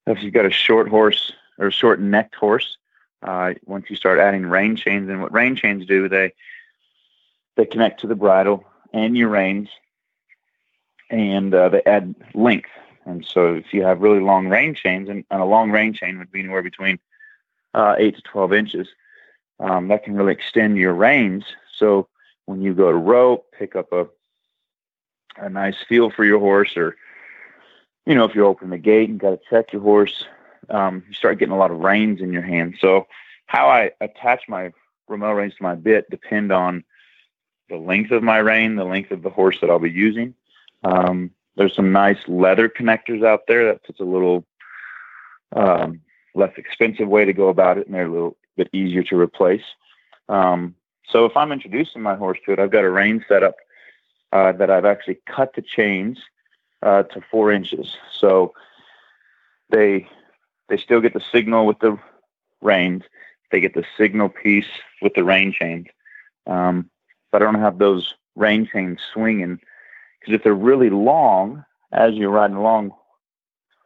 If 0.07 0.23
you've 0.23 0.35
got 0.35 0.47
a 0.47 0.51
short 0.51 0.89
horse 0.89 1.33
or 1.59 1.69
a 1.69 1.73
short 1.73 2.01
necked 2.01 2.35
horse, 2.35 2.77
uh, 3.23 3.55
once 3.65 3.87
you 3.89 3.97
start 3.97 4.19
adding 4.19 4.47
rein 4.47 4.77
chains, 4.77 5.09
and 5.09 5.23
what 5.23 5.33
rein 5.33 5.57
chains 5.57 5.87
do, 5.87 6.09
they 6.09 6.33
they 7.57 7.65
connect 7.65 8.01
to 8.01 8.07
the 8.07 8.15
bridle 8.15 8.65
and 8.93 9.17
your 9.17 9.31
reins, 9.31 9.69
and 11.11 11.55
uh, 11.55 11.71
they 11.71 11.83
add 11.87 12.15
length. 12.35 12.69
And 13.07 13.25
so, 13.25 13.55
if 13.55 13.73
you 13.73 13.83
have 13.85 14.01
really 14.01 14.21
long 14.21 14.49
rein 14.49 14.75
chains, 14.75 15.09
and, 15.09 15.25
and 15.31 15.41
a 15.41 15.45
long 15.45 15.71
rein 15.71 15.95
chain 15.95 16.19
would 16.19 16.31
be 16.31 16.41
anywhere 16.41 16.63
between 16.63 16.99
uh, 17.73 17.95
eight 17.99 18.17
to 18.17 18.23
twelve 18.23 18.53
inches, 18.53 18.89
um, 19.61 19.89
that 19.89 20.05
can 20.05 20.15
really 20.15 20.33
extend 20.33 20.77
your 20.77 20.95
reins. 20.95 21.45
So 21.75 22.09
when 22.47 22.63
you 22.63 22.75
go 22.75 22.91
to 22.91 22.97
rope, 22.97 23.47
pick 23.57 23.77
up 23.77 23.93
a 23.93 24.07
a 25.39 25.51
nice 25.51 25.77
feel 25.87 26.11
for 26.11 26.25
your 26.25 26.39
horse, 26.39 26.77
or 26.77 26.97
you 28.07 28.15
know, 28.15 28.25
if 28.25 28.35
you 28.35 28.47
open 28.47 28.71
the 28.71 28.79
gate 28.79 29.11
and 29.11 29.21
got 29.21 29.31
to 29.31 29.41
check 29.51 29.73
your 29.73 29.83
horse, 29.83 30.25
um, 30.71 31.05
you 31.09 31.15
start 31.15 31.39
getting 31.39 31.55
a 31.55 31.59
lot 31.59 31.71
of 31.71 31.81
reins 31.81 32.21
in 32.21 32.33
your 32.33 32.43
hand. 32.43 32.77
So 32.81 33.07
how 33.47 33.69
I 33.69 33.91
attach 34.01 34.49
my 34.49 34.73
Romal 35.09 35.37
reins 35.37 35.55
to 35.57 35.63
my 35.63 35.75
bit 35.75 36.11
depend 36.11 36.51
on 36.53 36.85
the 37.69 37.77
length 37.77 38.11
of 38.11 38.23
my 38.23 38.39
rein, 38.39 38.77
the 38.77 38.85
length 38.85 39.11
of 39.11 39.23
the 39.23 39.31
horse 39.31 39.61
that 39.61 39.71
I'll 39.71 39.79
be 39.79 39.91
using. 39.91 40.35
Um, 40.85 41.31
there's 41.57 41.75
some 41.75 41.93
nice 41.93 42.19
leather 42.29 42.69
connectors 42.69 43.25
out 43.25 43.47
there. 43.47 43.73
That's 43.73 44.01
a 44.01 44.05
little 44.05 44.45
um, 45.55 46.01
less 46.35 46.53
expensive 46.57 47.09
way 47.09 47.25
to 47.25 47.33
go 47.33 47.49
about 47.49 47.79
it, 47.79 47.87
and 47.87 47.95
they're 47.95 48.07
a 48.07 48.13
little 48.13 48.37
bit 48.57 48.69
easier 48.73 49.03
to 49.05 49.19
replace. 49.19 49.65
Um, 50.29 50.75
so 51.09 51.25
if 51.25 51.37
I'm 51.37 51.53
introducing 51.53 52.03
my 52.03 52.17
horse 52.17 52.39
to 52.45 52.53
it, 52.53 52.59
I've 52.59 52.71
got 52.71 52.85
a 52.85 52.91
rein 52.91 53.25
set 53.29 53.43
up 53.43 53.57
uh, 54.33 54.53
that 54.53 54.71
I've 54.71 54.85
actually 54.85 55.19
cut 55.27 55.55
the 55.55 55.63
chains 55.63 56.19
uh, 56.83 57.05
to 57.05 57.21
four 57.31 57.53
inches. 57.53 57.97
So 58.13 58.55
they 59.71 60.09
they 60.69 60.77
still 60.77 61.01
get 61.01 61.15
the 61.15 61.23
signal 61.33 61.67
with 61.67 61.79
the 61.79 61.99
reins. 62.61 63.05
They 63.53 63.61
get 63.61 63.75
the 63.75 63.85
signal 63.97 64.29
piece 64.29 64.67
with 65.01 65.15
the 65.15 65.25
rein 65.25 65.53
chains. 65.53 65.87
Um, 66.47 66.91
but 67.31 67.43
I 67.43 67.45
don't 67.45 67.61
have 67.61 67.79
those 67.79 68.15
rein 68.35 68.67
chains 68.67 68.99
swinging 69.13 69.61
because 70.21 70.35
if 70.35 70.43
they're 70.43 70.55
really 70.55 70.91
long 70.91 71.65
as 71.93 72.15
you're 72.15 72.31
riding 72.31 72.57
along 72.57 72.93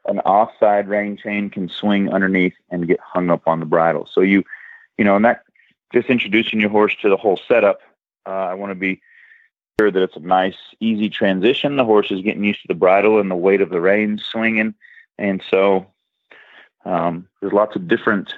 an 0.07 0.21
offside 0.21 0.89
rein 0.89 1.17
chain 1.17 1.51
can 1.51 1.69
swing 1.69 2.13
underneath 2.13 2.55
and 2.71 2.89
get 2.89 2.99
hung 3.01 3.31
up 3.31 3.43
on 3.47 3.61
the 3.61 3.67
bridle. 3.67 4.09
So 4.11 4.23
you, 4.23 4.45
you 5.01 5.05
know, 5.05 5.17
and 5.17 5.25
that 5.25 5.45
just 5.95 6.11
introducing 6.11 6.61
your 6.61 6.69
horse 6.69 6.95
to 7.01 7.09
the 7.09 7.17
whole 7.17 7.41
setup. 7.49 7.81
Uh, 8.27 8.49
I 8.51 8.53
want 8.53 8.71
to 8.71 8.75
be 8.75 9.01
sure 9.81 9.91
that 9.91 10.03
it's 10.03 10.15
a 10.15 10.21
nice, 10.21 10.59
easy 10.79 11.09
transition. 11.09 11.77
The 11.77 11.87
horse 11.87 12.11
is 12.11 12.21
getting 12.21 12.45
used 12.45 12.61
to 12.61 12.69
the 12.69 12.75
bridle 12.75 13.19
and 13.19 13.31
the 13.31 13.35
weight 13.35 13.63
of 13.63 13.71
the 13.71 13.81
reins 13.81 14.23
swinging, 14.23 14.75
and 15.17 15.43
so 15.51 15.87
um, 16.85 17.29
there's 17.41 17.55
lots 17.55 17.77
of 17.77 17.89
different 17.89 18.35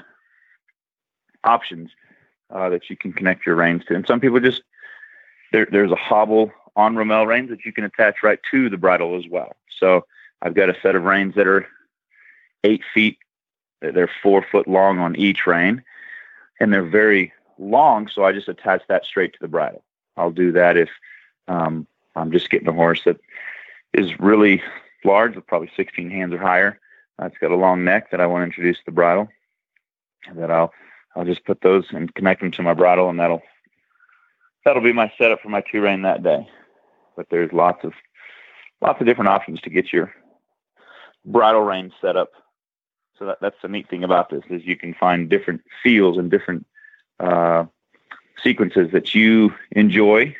options 1.42 1.90
uh, 2.50 2.68
that 2.68 2.88
you 2.88 2.96
can 2.96 3.12
connect 3.12 3.44
your 3.44 3.56
reins 3.56 3.84
to. 3.86 3.96
And 3.96 4.06
some 4.06 4.20
people 4.20 4.38
just 4.38 4.62
there, 5.50 5.66
there's 5.68 5.90
a 5.90 5.96
hobble 5.96 6.52
on 6.76 6.94
Romal 6.94 7.26
reins 7.26 7.50
that 7.50 7.64
you 7.64 7.72
can 7.72 7.82
attach 7.82 8.22
right 8.22 8.38
to 8.52 8.70
the 8.70 8.78
bridle 8.78 9.18
as 9.18 9.24
well. 9.28 9.56
So 9.80 10.06
I've 10.42 10.54
got 10.54 10.70
a 10.70 10.76
set 10.80 10.94
of 10.94 11.02
reins 11.02 11.34
that 11.34 11.48
are 11.48 11.66
eight 12.62 12.82
feet. 12.94 13.18
They're 13.80 14.08
four 14.22 14.46
foot 14.48 14.68
long 14.68 15.00
on 15.00 15.16
each 15.16 15.44
rein, 15.44 15.82
and 16.62 16.72
they're 16.72 16.82
very 16.82 17.32
long. 17.58 18.08
So 18.08 18.24
I 18.24 18.32
just 18.32 18.48
attach 18.48 18.82
that 18.88 19.04
straight 19.04 19.32
to 19.32 19.38
the 19.40 19.48
bridle. 19.48 19.82
I'll 20.16 20.30
do 20.30 20.52
that 20.52 20.76
if 20.76 20.88
um, 21.48 21.86
I'm 22.14 22.30
just 22.30 22.50
getting 22.50 22.68
a 22.68 22.72
horse 22.72 23.02
that 23.04 23.18
is 23.92 24.18
really 24.20 24.62
large, 25.04 25.34
probably 25.46 25.70
16 25.76 26.08
hands 26.08 26.32
or 26.32 26.38
higher. 26.38 26.78
Uh, 27.20 27.26
it's 27.26 27.38
got 27.38 27.50
a 27.50 27.56
long 27.56 27.84
neck 27.84 28.10
that 28.10 28.20
I 28.20 28.26
want 28.26 28.42
to 28.42 28.46
introduce 28.46 28.78
to 28.78 28.84
the 28.86 28.92
bridle. 28.92 29.28
That 30.36 30.52
I'll 30.52 30.72
I'll 31.16 31.24
just 31.24 31.44
put 31.44 31.62
those 31.62 31.86
and 31.90 32.14
connect 32.14 32.40
them 32.40 32.52
to 32.52 32.62
my 32.62 32.74
bridle, 32.74 33.10
and 33.10 33.18
that'll 33.18 33.42
that'll 34.64 34.82
be 34.82 34.92
my 34.92 35.12
setup 35.18 35.40
for 35.40 35.48
my 35.48 35.60
two 35.60 35.82
rein 35.82 36.02
that 36.02 36.22
day. 36.22 36.48
But 37.16 37.26
there's 37.28 37.52
lots 37.52 37.84
of 37.84 37.92
lots 38.80 39.00
of 39.00 39.06
different 39.06 39.28
options 39.28 39.60
to 39.62 39.70
get 39.70 39.92
your 39.92 40.14
bridle 41.24 41.62
rein 41.62 41.92
set 42.00 42.16
up. 42.16 42.30
So 43.18 43.26
that, 43.26 43.38
that's 43.40 43.60
the 43.62 43.68
neat 43.68 43.88
thing 43.88 44.04
about 44.04 44.30
this 44.30 44.42
is 44.50 44.64
you 44.64 44.76
can 44.76 44.94
find 44.94 45.28
different 45.28 45.62
feels 45.82 46.18
and 46.18 46.30
different 46.30 46.66
uh, 47.20 47.66
sequences 48.42 48.90
that 48.92 49.14
you 49.14 49.54
enjoy, 49.70 50.36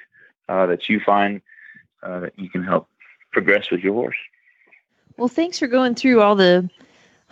uh, 0.49 0.67
that 0.67 0.89
you 0.89 1.01
find 1.01 1.43
uh, 2.03 2.21
that 2.21 2.39
you 2.39 2.49
can 2.49 2.65
help 2.65 2.89
progress 3.31 3.71
with 3.71 3.81
your 3.81 3.95
horse. 3.95 4.17
Well, 5.17 5.29
thanks 5.29 5.59
for 5.59 5.67
going 5.67 5.95
through 5.95 6.21
all 6.21 6.35
the 6.35 6.69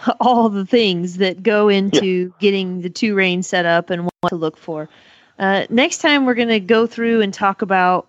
all 0.20 0.48
the 0.48 0.66
things 0.66 1.18
that 1.18 1.42
go 1.42 1.68
into 1.68 2.06
yeah. 2.06 2.38
getting 2.38 2.82
the 2.82 2.90
two 2.90 3.14
reins 3.14 3.46
set 3.46 3.66
up 3.66 3.90
and 3.90 4.04
what 4.04 4.28
to 4.28 4.36
look 4.36 4.56
for. 4.56 4.88
Uh, 5.38 5.66
next 5.70 5.98
time, 5.98 6.26
we're 6.26 6.34
going 6.34 6.48
to 6.48 6.60
go 6.60 6.86
through 6.86 7.22
and 7.22 7.32
talk 7.32 7.62
about 7.62 8.06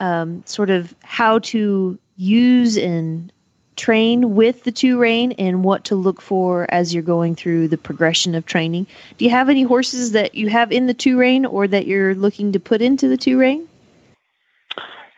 um, 0.00 0.42
sort 0.46 0.70
of 0.70 0.94
how 1.02 1.38
to 1.38 1.98
use 2.16 2.76
and 2.76 3.32
train 3.76 4.34
with 4.34 4.64
the 4.64 4.72
two 4.72 4.98
rein 4.98 5.32
and 5.32 5.64
what 5.64 5.84
to 5.84 5.94
look 5.94 6.20
for 6.20 6.66
as 6.70 6.94
you're 6.94 7.02
going 7.02 7.34
through 7.34 7.68
the 7.68 7.78
progression 7.78 8.34
of 8.34 8.46
training. 8.46 8.86
Do 9.18 9.24
you 9.24 9.30
have 9.30 9.48
any 9.48 9.62
horses 9.62 10.12
that 10.12 10.34
you 10.34 10.48
have 10.48 10.72
in 10.72 10.86
the 10.86 10.94
two 10.94 11.18
rein 11.18 11.44
or 11.44 11.66
that 11.68 11.86
you're 11.86 12.14
looking 12.14 12.52
to 12.52 12.60
put 12.60 12.82
into 12.82 13.08
the 13.08 13.16
two 13.16 13.38
rein? 13.38 13.68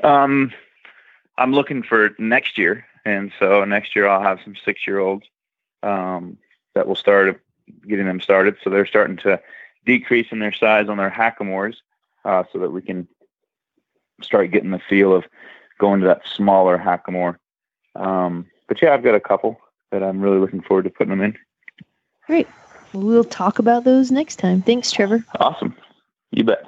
Um, 0.02 0.52
I'm 1.38 1.52
looking 1.52 1.82
for 1.82 2.10
next 2.18 2.58
year, 2.58 2.86
and 3.04 3.32
so 3.38 3.64
next 3.64 3.94
year 3.94 4.08
I'll 4.08 4.22
have 4.22 4.40
some 4.44 4.54
six 4.64 4.86
year 4.86 4.98
olds 4.98 5.26
um, 5.82 6.38
that 6.74 6.86
will 6.86 6.94
start 6.96 7.42
getting 7.86 8.06
them 8.06 8.20
started. 8.20 8.56
So 8.62 8.70
they're 8.70 8.86
starting 8.86 9.16
to 9.18 9.40
decrease 9.84 10.28
in 10.30 10.38
their 10.38 10.52
size 10.52 10.88
on 10.88 10.96
their 10.96 11.10
hackamores, 11.10 11.76
uh, 12.24 12.44
so 12.52 12.58
that 12.58 12.70
we 12.70 12.82
can 12.82 13.06
start 14.22 14.50
getting 14.50 14.70
the 14.70 14.80
feel 14.88 15.14
of 15.14 15.24
going 15.78 16.00
to 16.00 16.06
that 16.06 16.26
smaller 16.26 16.78
hackamore. 16.78 17.36
Um, 17.98 18.46
but 18.68 18.80
yeah, 18.80 18.94
I've 18.94 19.04
got 19.04 19.14
a 19.14 19.20
couple 19.20 19.58
that 19.92 20.02
I'm 20.02 20.20
really 20.20 20.38
looking 20.38 20.62
forward 20.62 20.84
to 20.84 20.90
putting 20.90 21.10
them 21.10 21.22
in. 21.22 21.36
Great. 22.26 22.48
We'll 22.92 23.24
talk 23.24 23.58
about 23.58 23.84
those 23.84 24.10
next 24.10 24.36
time. 24.36 24.62
Thanks, 24.62 24.90
Trevor. 24.90 25.24
Awesome. 25.38 25.76
You 26.30 26.44
bet. 26.44 26.64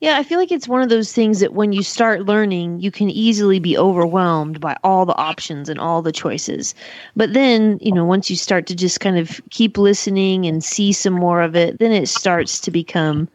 Yeah, 0.00 0.18
I 0.18 0.24
feel 0.24 0.38
like 0.38 0.52
it's 0.52 0.68
one 0.68 0.82
of 0.82 0.90
those 0.90 1.12
things 1.12 1.40
that 1.40 1.54
when 1.54 1.72
you 1.72 1.82
start 1.82 2.26
learning, 2.26 2.80
you 2.80 2.90
can 2.90 3.08
easily 3.08 3.58
be 3.58 3.78
overwhelmed 3.78 4.60
by 4.60 4.76
all 4.84 5.06
the 5.06 5.16
options 5.16 5.70
and 5.70 5.80
all 5.80 6.02
the 6.02 6.12
choices. 6.12 6.74
But 7.14 7.32
then, 7.32 7.78
you 7.80 7.92
know, 7.92 8.04
once 8.04 8.28
you 8.28 8.36
start 8.36 8.66
to 8.66 8.74
just 8.74 9.00
kind 9.00 9.16
of 9.16 9.40
keep 9.50 9.78
listening 9.78 10.44
and 10.44 10.62
see 10.62 10.92
some 10.92 11.14
more 11.14 11.40
of 11.40 11.56
it, 11.56 11.78
then 11.78 11.92
it 11.92 12.08
starts 12.08 12.60
to 12.60 12.70
become, 12.70 13.26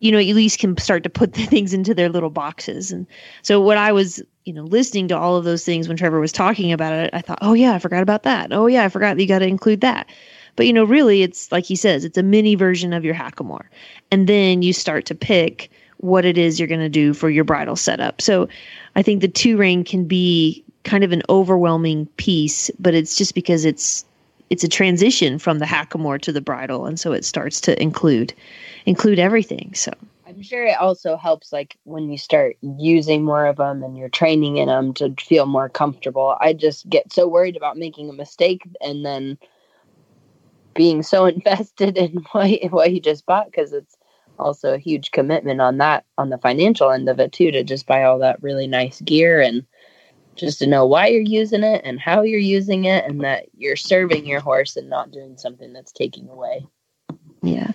you 0.00 0.12
know, 0.12 0.18
at 0.18 0.26
least 0.26 0.58
can 0.58 0.76
start 0.76 1.02
to 1.02 1.10
put 1.10 1.32
the 1.34 1.46
things 1.46 1.72
into 1.72 1.94
their 1.94 2.08
little 2.08 2.30
boxes. 2.30 2.92
And 2.92 3.06
so 3.42 3.60
when 3.60 3.78
I 3.78 3.92
was, 3.92 4.22
you 4.44 4.52
know, 4.52 4.64
listening 4.64 5.08
to 5.08 5.18
all 5.18 5.36
of 5.36 5.44
those 5.44 5.64
things 5.64 5.88
when 5.88 5.96
Trevor 5.96 6.20
was 6.20 6.32
talking 6.32 6.72
about 6.72 6.92
it, 6.92 7.10
I 7.12 7.20
thought, 7.20 7.38
oh, 7.42 7.54
yeah, 7.54 7.74
I 7.74 7.78
forgot 7.78 8.02
about 8.02 8.22
that. 8.24 8.52
Oh, 8.52 8.66
yeah, 8.66 8.84
I 8.84 8.88
forgot 8.88 9.18
you 9.18 9.26
got 9.26 9.40
to 9.40 9.46
include 9.46 9.80
that. 9.80 10.08
But, 10.54 10.66
you 10.66 10.72
know, 10.72 10.84
really, 10.84 11.22
it's 11.22 11.52
like 11.52 11.66
he 11.66 11.76
says, 11.76 12.04
it's 12.04 12.16
a 12.16 12.22
mini 12.22 12.54
version 12.54 12.92
of 12.92 13.04
your 13.04 13.14
hackamore. 13.14 13.66
And 14.10 14.26
then 14.26 14.62
you 14.62 14.72
start 14.72 15.04
to 15.06 15.14
pick 15.14 15.70
what 15.98 16.24
it 16.24 16.38
is 16.38 16.58
you're 16.58 16.68
going 16.68 16.80
to 16.80 16.88
do 16.88 17.14
for 17.14 17.28
your 17.30 17.44
bridle 17.44 17.76
setup. 17.76 18.20
So 18.20 18.48
I 18.94 19.02
think 19.02 19.20
the 19.20 19.28
two 19.28 19.56
ring 19.56 19.84
can 19.84 20.06
be 20.06 20.64
kind 20.84 21.04
of 21.04 21.12
an 21.12 21.22
overwhelming 21.28 22.06
piece, 22.16 22.70
but 22.78 22.94
it's 22.94 23.16
just 23.16 23.34
because 23.34 23.64
it's 23.64 24.04
it's 24.50 24.64
a 24.64 24.68
transition 24.68 25.38
from 25.38 25.58
the 25.58 25.64
hackamore 25.64 26.20
to 26.20 26.32
the 26.32 26.40
bridle 26.40 26.86
and 26.86 27.00
so 27.00 27.12
it 27.12 27.24
starts 27.24 27.60
to 27.62 27.80
include 27.82 28.32
include 28.86 29.18
everything. 29.18 29.74
So 29.74 29.92
I'm 30.26 30.42
sure 30.42 30.64
it 30.64 30.78
also 30.78 31.16
helps 31.16 31.52
like 31.52 31.76
when 31.84 32.10
you 32.10 32.18
start 32.18 32.56
using 32.60 33.24
more 33.24 33.46
of 33.46 33.56
them 33.56 33.82
and 33.82 33.96
you're 33.96 34.08
training 34.08 34.56
in 34.56 34.68
them 34.68 34.92
to 34.94 35.14
feel 35.20 35.46
more 35.46 35.68
comfortable. 35.68 36.36
I 36.40 36.52
just 36.52 36.88
get 36.88 37.12
so 37.12 37.28
worried 37.28 37.56
about 37.56 37.76
making 37.76 38.10
a 38.10 38.12
mistake 38.12 38.62
and 38.80 39.04
then 39.04 39.38
being 40.74 41.02
so 41.02 41.24
invested 41.26 41.96
in 41.96 42.24
what 42.32 42.50
what 42.70 42.92
you 42.92 43.00
just 43.00 43.26
bought 43.26 43.46
because 43.46 43.72
it's 43.72 43.96
also 44.38 44.74
a 44.74 44.78
huge 44.78 45.12
commitment 45.12 45.60
on 45.60 45.78
that 45.78 46.04
on 46.18 46.28
the 46.28 46.38
financial 46.38 46.90
end 46.90 47.08
of 47.08 47.18
it 47.18 47.32
too 47.32 47.50
to 47.50 47.64
just 47.64 47.86
buy 47.86 48.02
all 48.02 48.18
that 48.18 48.42
really 48.42 48.66
nice 48.66 49.00
gear 49.00 49.40
and 49.40 49.64
just 50.36 50.58
to 50.60 50.66
know 50.66 50.86
why 50.86 51.08
you're 51.08 51.20
using 51.20 51.62
it 51.62 51.82
and 51.84 51.98
how 51.98 52.22
you're 52.22 52.38
using 52.38 52.84
it 52.84 53.04
and 53.04 53.22
that 53.22 53.46
you're 53.56 53.76
serving 53.76 54.26
your 54.26 54.40
horse 54.40 54.76
and 54.76 54.88
not 54.88 55.10
doing 55.10 55.36
something 55.36 55.72
that's 55.72 55.92
taking 55.92 56.28
away. 56.28 56.66
Yeah. 57.42 57.72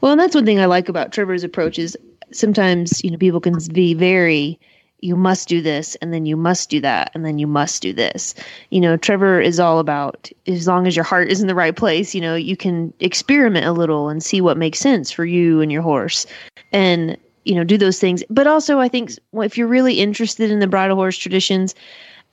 Well, 0.00 0.12
and 0.12 0.20
that's 0.20 0.34
one 0.34 0.44
thing 0.44 0.60
I 0.60 0.66
like 0.66 0.88
about 0.88 1.12
Trevor's 1.12 1.44
approach 1.44 1.78
is 1.78 1.96
sometimes, 2.32 3.02
you 3.02 3.10
know, 3.10 3.18
people 3.18 3.40
can 3.40 3.58
be 3.72 3.94
very 3.94 4.58
you 5.04 5.16
must 5.16 5.48
do 5.48 5.60
this 5.60 5.96
and 5.96 6.14
then 6.14 6.24
you 6.24 6.34
must 6.34 6.70
do 6.70 6.80
that 6.80 7.10
and 7.14 7.26
then 7.26 7.38
you 7.38 7.46
must 7.46 7.82
do 7.82 7.92
this. 7.92 8.34
You 8.70 8.80
know, 8.80 8.96
Trevor 8.96 9.38
is 9.38 9.60
all 9.60 9.78
about 9.78 10.30
as 10.46 10.66
long 10.66 10.86
as 10.86 10.96
your 10.96 11.04
heart 11.04 11.28
is 11.28 11.42
in 11.42 11.46
the 11.46 11.54
right 11.54 11.76
place, 11.76 12.14
you 12.14 12.22
know, 12.22 12.34
you 12.34 12.56
can 12.56 12.92
experiment 13.00 13.66
a 13.66 13.72
little 13.72 14.08
and 14.08 14.22
see 14.22 14.40
what 14.40 14.56
makes 14.56 14.78
sense 14.78 15.10
for 15.10 15.26
you 15.26 15.60
and 15.60 15.70
your 15.70 15.82
horse 15.82 16.26
and, 16.72 17.18
you 17.44 17.54
know, 17.54 17.64
do 17.64 17.78
those 17.78 17.98
things. 17.98 18.22
But 18.30 18.46
also, 18.46 18.78
I 18.78 18.88
think 18.88 19.12
if 19.34 19.56
you're 19.56 19.68
really 19.68 20.00
interested 20.00 20.50
in 20.50 20.60
the 20.60 20.66
bridle 20.66 20.96
horse 20.96 21.18
traditions, 21.18 21.74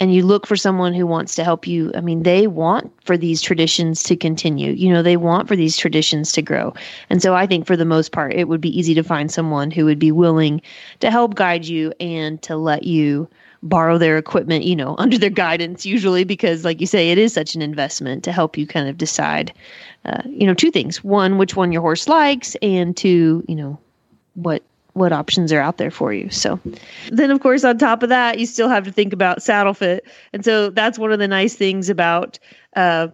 and 0.02 0.16
you 0.16 0.26
look 0.26 0.48
for 0.48 0.56
someone 0.56 0.96
who 0.96 1.06
wants 1.06 1.36
to 1.36 1.44
help 1.44 1.68
you, 1.68 1.92
I 1.94 2.02
mean, 2.02 2.24
they 2.24 2.48
want 2.48 2.92
for 3.06 3.16
these 3.16 3.40
traditions 3.40 4.02
to 4.04 4.16
continue. 4.16 4.72
You 4.72 4.92
know, 4.92 5.04
they 5.04 5.16
want 5.16 5.48
for 5.48 5.56
these 5.56 5.78
traditions 5.78 6.32
to 6.32 6.42
grow. 6.42 6.74
And 7.12 7.22
so 7.22 7.36
I 7.36 7.46
think 7.46 7.68
for 7.68 7.78
the 7.78 7.86
most 7.86 8.12
part, 8.12 8.34
it 8.34 8.48
would 8.48 8.62
be 8.62 8.76
easy 8.76 8.96
to 8.96 9.04
find 9.04 9.32
someone 9.32 9.70
who 9.70 9.86
would 9.86 10.00
be 10.00 10.12
willing 10.12 10.60
to 11.02 11.12
help 11.12 11.36
guide 11.36 11.66
you 11.66 11.94
and 12.00 12.42
to 12.42 12.58
let 12.58 12.82
you 12.82 13.30
borrow 13.62 14.00
their 14.00 14.18
equipment, 14.18 14.64
you 14.64 14.76
know, 14.76 14.96
under 14.98 15.20
their 15.20 15.30
guidance, 15.30 15.86
usually 15.86 16.24
because, 16.24 16.66
like 16.66 16.82
you 16.82 16.88
say, 16.88 17.12
it 17.12 17.20
is 17.20 17.32
such 17.32 17.54
an 17.54 17.62
investment 17.62 18.24
to 18.24 18.32
help 18.32 18.58
you 18.58 18.66
kind 18.66 18.90
of 18.90 18.98
decide, 18.98 19.54
uh, 20.06 20.24
you 20.26 20.48
know, 20.48 20.56
two 20.56 20.72
things. 20.72 21.04
One, 21.04 21.38
which 21.38 21.56
one 21.56 21.72
your 21.72 21.84
horse 21.84 22.08
likes, 22.08 22.56
and 22.64 22.98
two, 22.98 23.44
you 23.48 23.56
know, 23.56 23.80
what 24.34 24.64
what 24.94 25.14
options 25.14 25.52
are 25.54 25.62
out 25.62 25.78
there 25.78 25.92
for 25.92 26.14
you. 26.14 26.30
So 26.30 26.60
then 27.12 27.32
of 27.32 27.40
course 27.40 27.64
on 27.64 27.78
top 27.78 28.04
of 28.04 28.10
that 28.10 28.40
you 28.40 28.46
still 28.46 28.70
have 28.70 28.84
to 28.86 28.92
think 28.92 29.14
about 29.14 29.42
saddle 29.42 29.74
fit. 29.74 30.06
And 30.34 30.44
so 30.44 30.70
that's 30.70 31.00
one 31.00 31.12
of 31.12 31.20
the 31.20 31.28
nice 31.28 31.56
things 31.56 31.90
about 31.90 32.40
uh, 32.76 33.08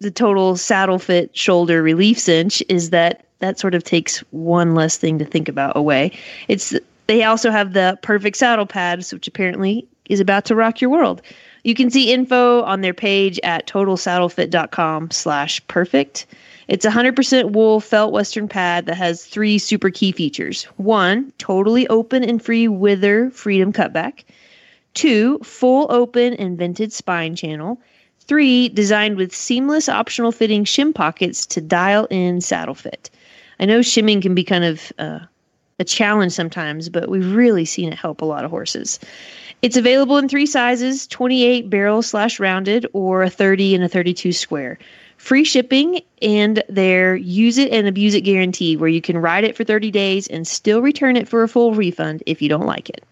the 0.00 0.10
total 0.10 0.56
saddle 0.56 0.98
fit 0.98 1.36
shoulder 1.36 1.82
relief 1.82 2.18
cinch 2.18 2.62
is 2.68 2.90
that 2.90 3.26
that 3.40 3.58
sort 3.58 3.74
of 3.74 3.84
takes 3.84 4.18
one 4.30 4.74
less 4.74 4.96
thing 4.96 5.18
to 5.18 5.24
think 5.24 5.48
about 5.48 5.76
away. 5.76 6.12
It's 6.48 6.74
they 7.06 7.22
also 7.24 7.50
have 7.50 7.72
the 7.72 7.98
perfect 8.02 8.36
saddle 8.36 8.66
pads 8.66 9.12
which 9.12 9.28
apparently 9.28 9.86
is 10.08 10.20
about 10.20 10.44
to 10.46 10.54
rock 10.54 10.80
your 10.80 10.90
world. 10.90 11.22
You 11.64 11.74
can 11.74 11.90
see 11.90 12.12
info 12.12 12.62
on 12.62 12.82
their 12.82 12.92
page 12.92 13.40
at 13.42 13.66
totalsaddlefit.com 13.66 15.10
slash 15.10 15.66
perfect. 15.66 16.26
It's 16.68 16.84
a 16.84 16.90
100% 16.90 17.52
wool 17.52 17.80
felt 17.80 18.12
Western 18.12 18.48
pad 18.48 18.86
that 18.86 18.96
has 18.96 19.24
three 19.24 19.58
super 19.58 19.90
key 19.90 20.12
features. 20.12 20.64
One, 20.76 21.32
totally 21.38 21.86
open 21.88 22.24
and 22.24 22.42
free 22.42 22.68
wither 22.68 23.30
freedom 23.30 23.72
cutback. 23.72 24.24
Two, 24.94 25.38
full 25.40 25.86
open 25.90 26.34
and 26.34 26.56
vented 26.56 26.92
spine 26.92 27.34
channel. 27.36 27.80
Three, 28.20 28.70
designed 28.70 29.16
with 29.16 29.34
seamless 29.34 29.88
optional 29.88 30.32
fitting 30.32 30.64
shim 30.64 30.94
pockets 30.94 31.44
to 31.46 31.60
dial 31.60 32.06
in 32.06 32.40
saddle 32.40 32.74
fit. 32.74 33.10
I 33.60 33.66
know 33.66 33.82
shimming 33.82 34.22
can 34.22 34.34
be 34.34 34.44
kind 34.44 34.64
of 34.64 34.92
uh, 34.98 35.20
a 35.78 35.84
challenge 35.84 36.32
sometimes, 36.32 36.88
but 36.88 37.08
we've 37.08 37.34
really 37.34 37.64
seen 37.64 37.92
it 37.92 37.98
help 37.98 38.22
a 38.22 38.24
lot 38.24 38.44
of 38.44 38.50
horses. 38.50 38.98
It's 39.62 39.76
available 39.76 40.18
in 40.18 40.28
three 40.28 40.46
sizes 40.46 41.06
28 41.06 41.68
barrel 41.68 42.02
slash 42.02 42.40
rounded 42.40 42.86
or 42.92 43.22
a 43.22 43.30
30 43.30 43.74
and 43.74 43.84
a 43.84 43.88
32 43.88 44.32
square. 44.32 44.78
Free 45.24 45.42
shipping 45.42 46.02
and 46.20 46.62
their 46.68 47.16
use 47.16 47.56
it 47.56 47.72
and 47.72 47.86
abuse 47.86 48.12
it 48.12 48.20
guarantee, 48.20 48.76
where 48.76 48.90
you 48.90 49.00
can 49.00 49.16
ride 49.16 49.42
it 49.42 49.56
for 49.56 49.64
30 49.64 49.90
days 49.90 50.26
and 50.26 50.46
still 50.46 50.82
return 50.82 51.16
it 51.16 51.26
for 51.26 51.42
a 51.42 51.48
full 51.48 51.72
refund 51.72 52.22
if 52.26 52.42
you 52.42 52.50
don't 52.50 52.66
like 52.66 52.90
it. 52.90 53.02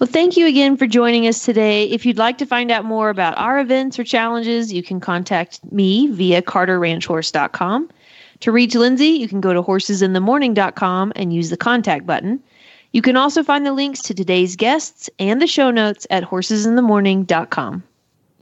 Well, 0.00 0.08
thank 0.08 0.36
you 0.36 0.48
again 0.48 0.76
for 0.76 0.88
joining 0.88 1.28
us 1.28 1.44
today. 1.44 1.84
If 1.90 2.04
you'd 2.04 2.18
like 2.18 2.38
to 2.38 2.44
find 2.44 2.72
out 2.72 2.84
more 2.84 3.08
about 3.08 3.38
our 3.38 3.60
events 3.60 4.00
or 4.00 4.02
challenges, 4.02 4.72
you 4.72 4.82
can 4.82 4.98
contact 4.98 5.60
me 5.70 6.08
via 6.08 6.42
carterranchhorse.com. 6.42 7.88
To 8.40 8.50
reach 8.50 8.72
Lyndsey, 8.74 9.16
you 9.16 9.28
can 9.28 9.40
go 9.40 9.52
to 9.52 9.62
horsesinthemorning.com 9.62 11.12
and 11.14 11.32
use 11.32 11.50
the 11.50 11.56
contact 11.56 12.04
button. 12.04 12.42
You 12.90 13.00
can 13.00 13.16
also 13.16 13.44
find 13.44 13.64
the 13.64 13.72
links 13.72 14.02
to 14.02 14.12
today's 14.12 14.56
guests 14.56 15.08
and 15.20 15.40
the 15.40 15.46
show 15.46 15.70
notes 15.70 16.04
at 16.10 16.24
horsesinthemorning.com. 16.24 17.84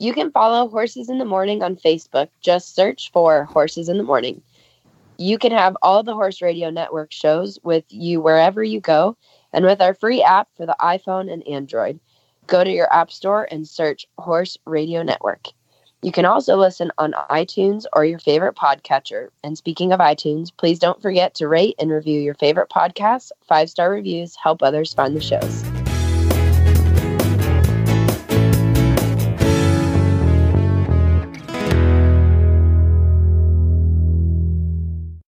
You 0.02 0.12
can 0.12 0.32
follow 0.32 0.68
Horses 0.68 1.08
in 1.08 1.18
the 1.18 1.24
Morning 1.24 1.62
on 1.62 1.76
Facebook. 1.76 2.26
Just 2.40 2.74
search 2.74 3.12
for 3.12 3.44
Horses 3.44 3.88
in 3.88 3.98
the 3.98 4.02
Morning. 4.02 4.42
You 5.16 5.38
can 5.38 5.52
have 5.52 5.76
all 5.80 6.02
the 6.02 6.12
Horse 6.12 6.42
Radio 6.42 6.70
Network 6.70 7.12
shows 7.12 7.56
with 7.62 7.84
you 7.88 8.20
wherever 8.20 8.64
you 8.64 8.80
go 8.80 9.16
and 9.52 9.64
with 9.64 9.80
our 9.80 9.94
free 9.94 10.20
app 10.20 10.48
for 10.56 10.66
the 10.66 10.74
iPhone 10.80 11.32
and 11.32 11.46
Android. 11.46 12.00
Go 12.48 12.64
to 12.64 12.70
your 12.72 12.92
App 12.92 13.12
Store 13.12 13.46
and 13.48 13.68
search 13.68 14.08
Horse 14.18 14.58
Radio 14.66 15.04
Network. 15.04 15.46
You 16.02 16.10
can 16.10 16.24
also 16.24 16.56
listen 16.56 16.90
on 16.98 17.14
iTunes 17.30 17.84
or 17.92 18.04
your 18.04 18.18
favorite 18.18 18.56
podcatcher. 18.56 19.28
And 19.44 19.56
speaking 19.56 19.92
of 19.92 20.00
iTunes, 20.00 20.48
please 20.56 20.80
don't 20.80 21.00
forget 21.00 21.36
to 21.36 21.46
rate 21.46 21.76
and 21.78 21.92
review 21.92 22.20
your 22.20 22.34
favorite 22.34 22.70
podcasts. 22.70 23.30
Five 23.46 23.70
star 23.70 23.88
reviews 23.88 24.34
help 24.34 24.64
others 24.64 24.94
find 24.94 25.14
the 25.14 25.20
shows. 25.20 25.81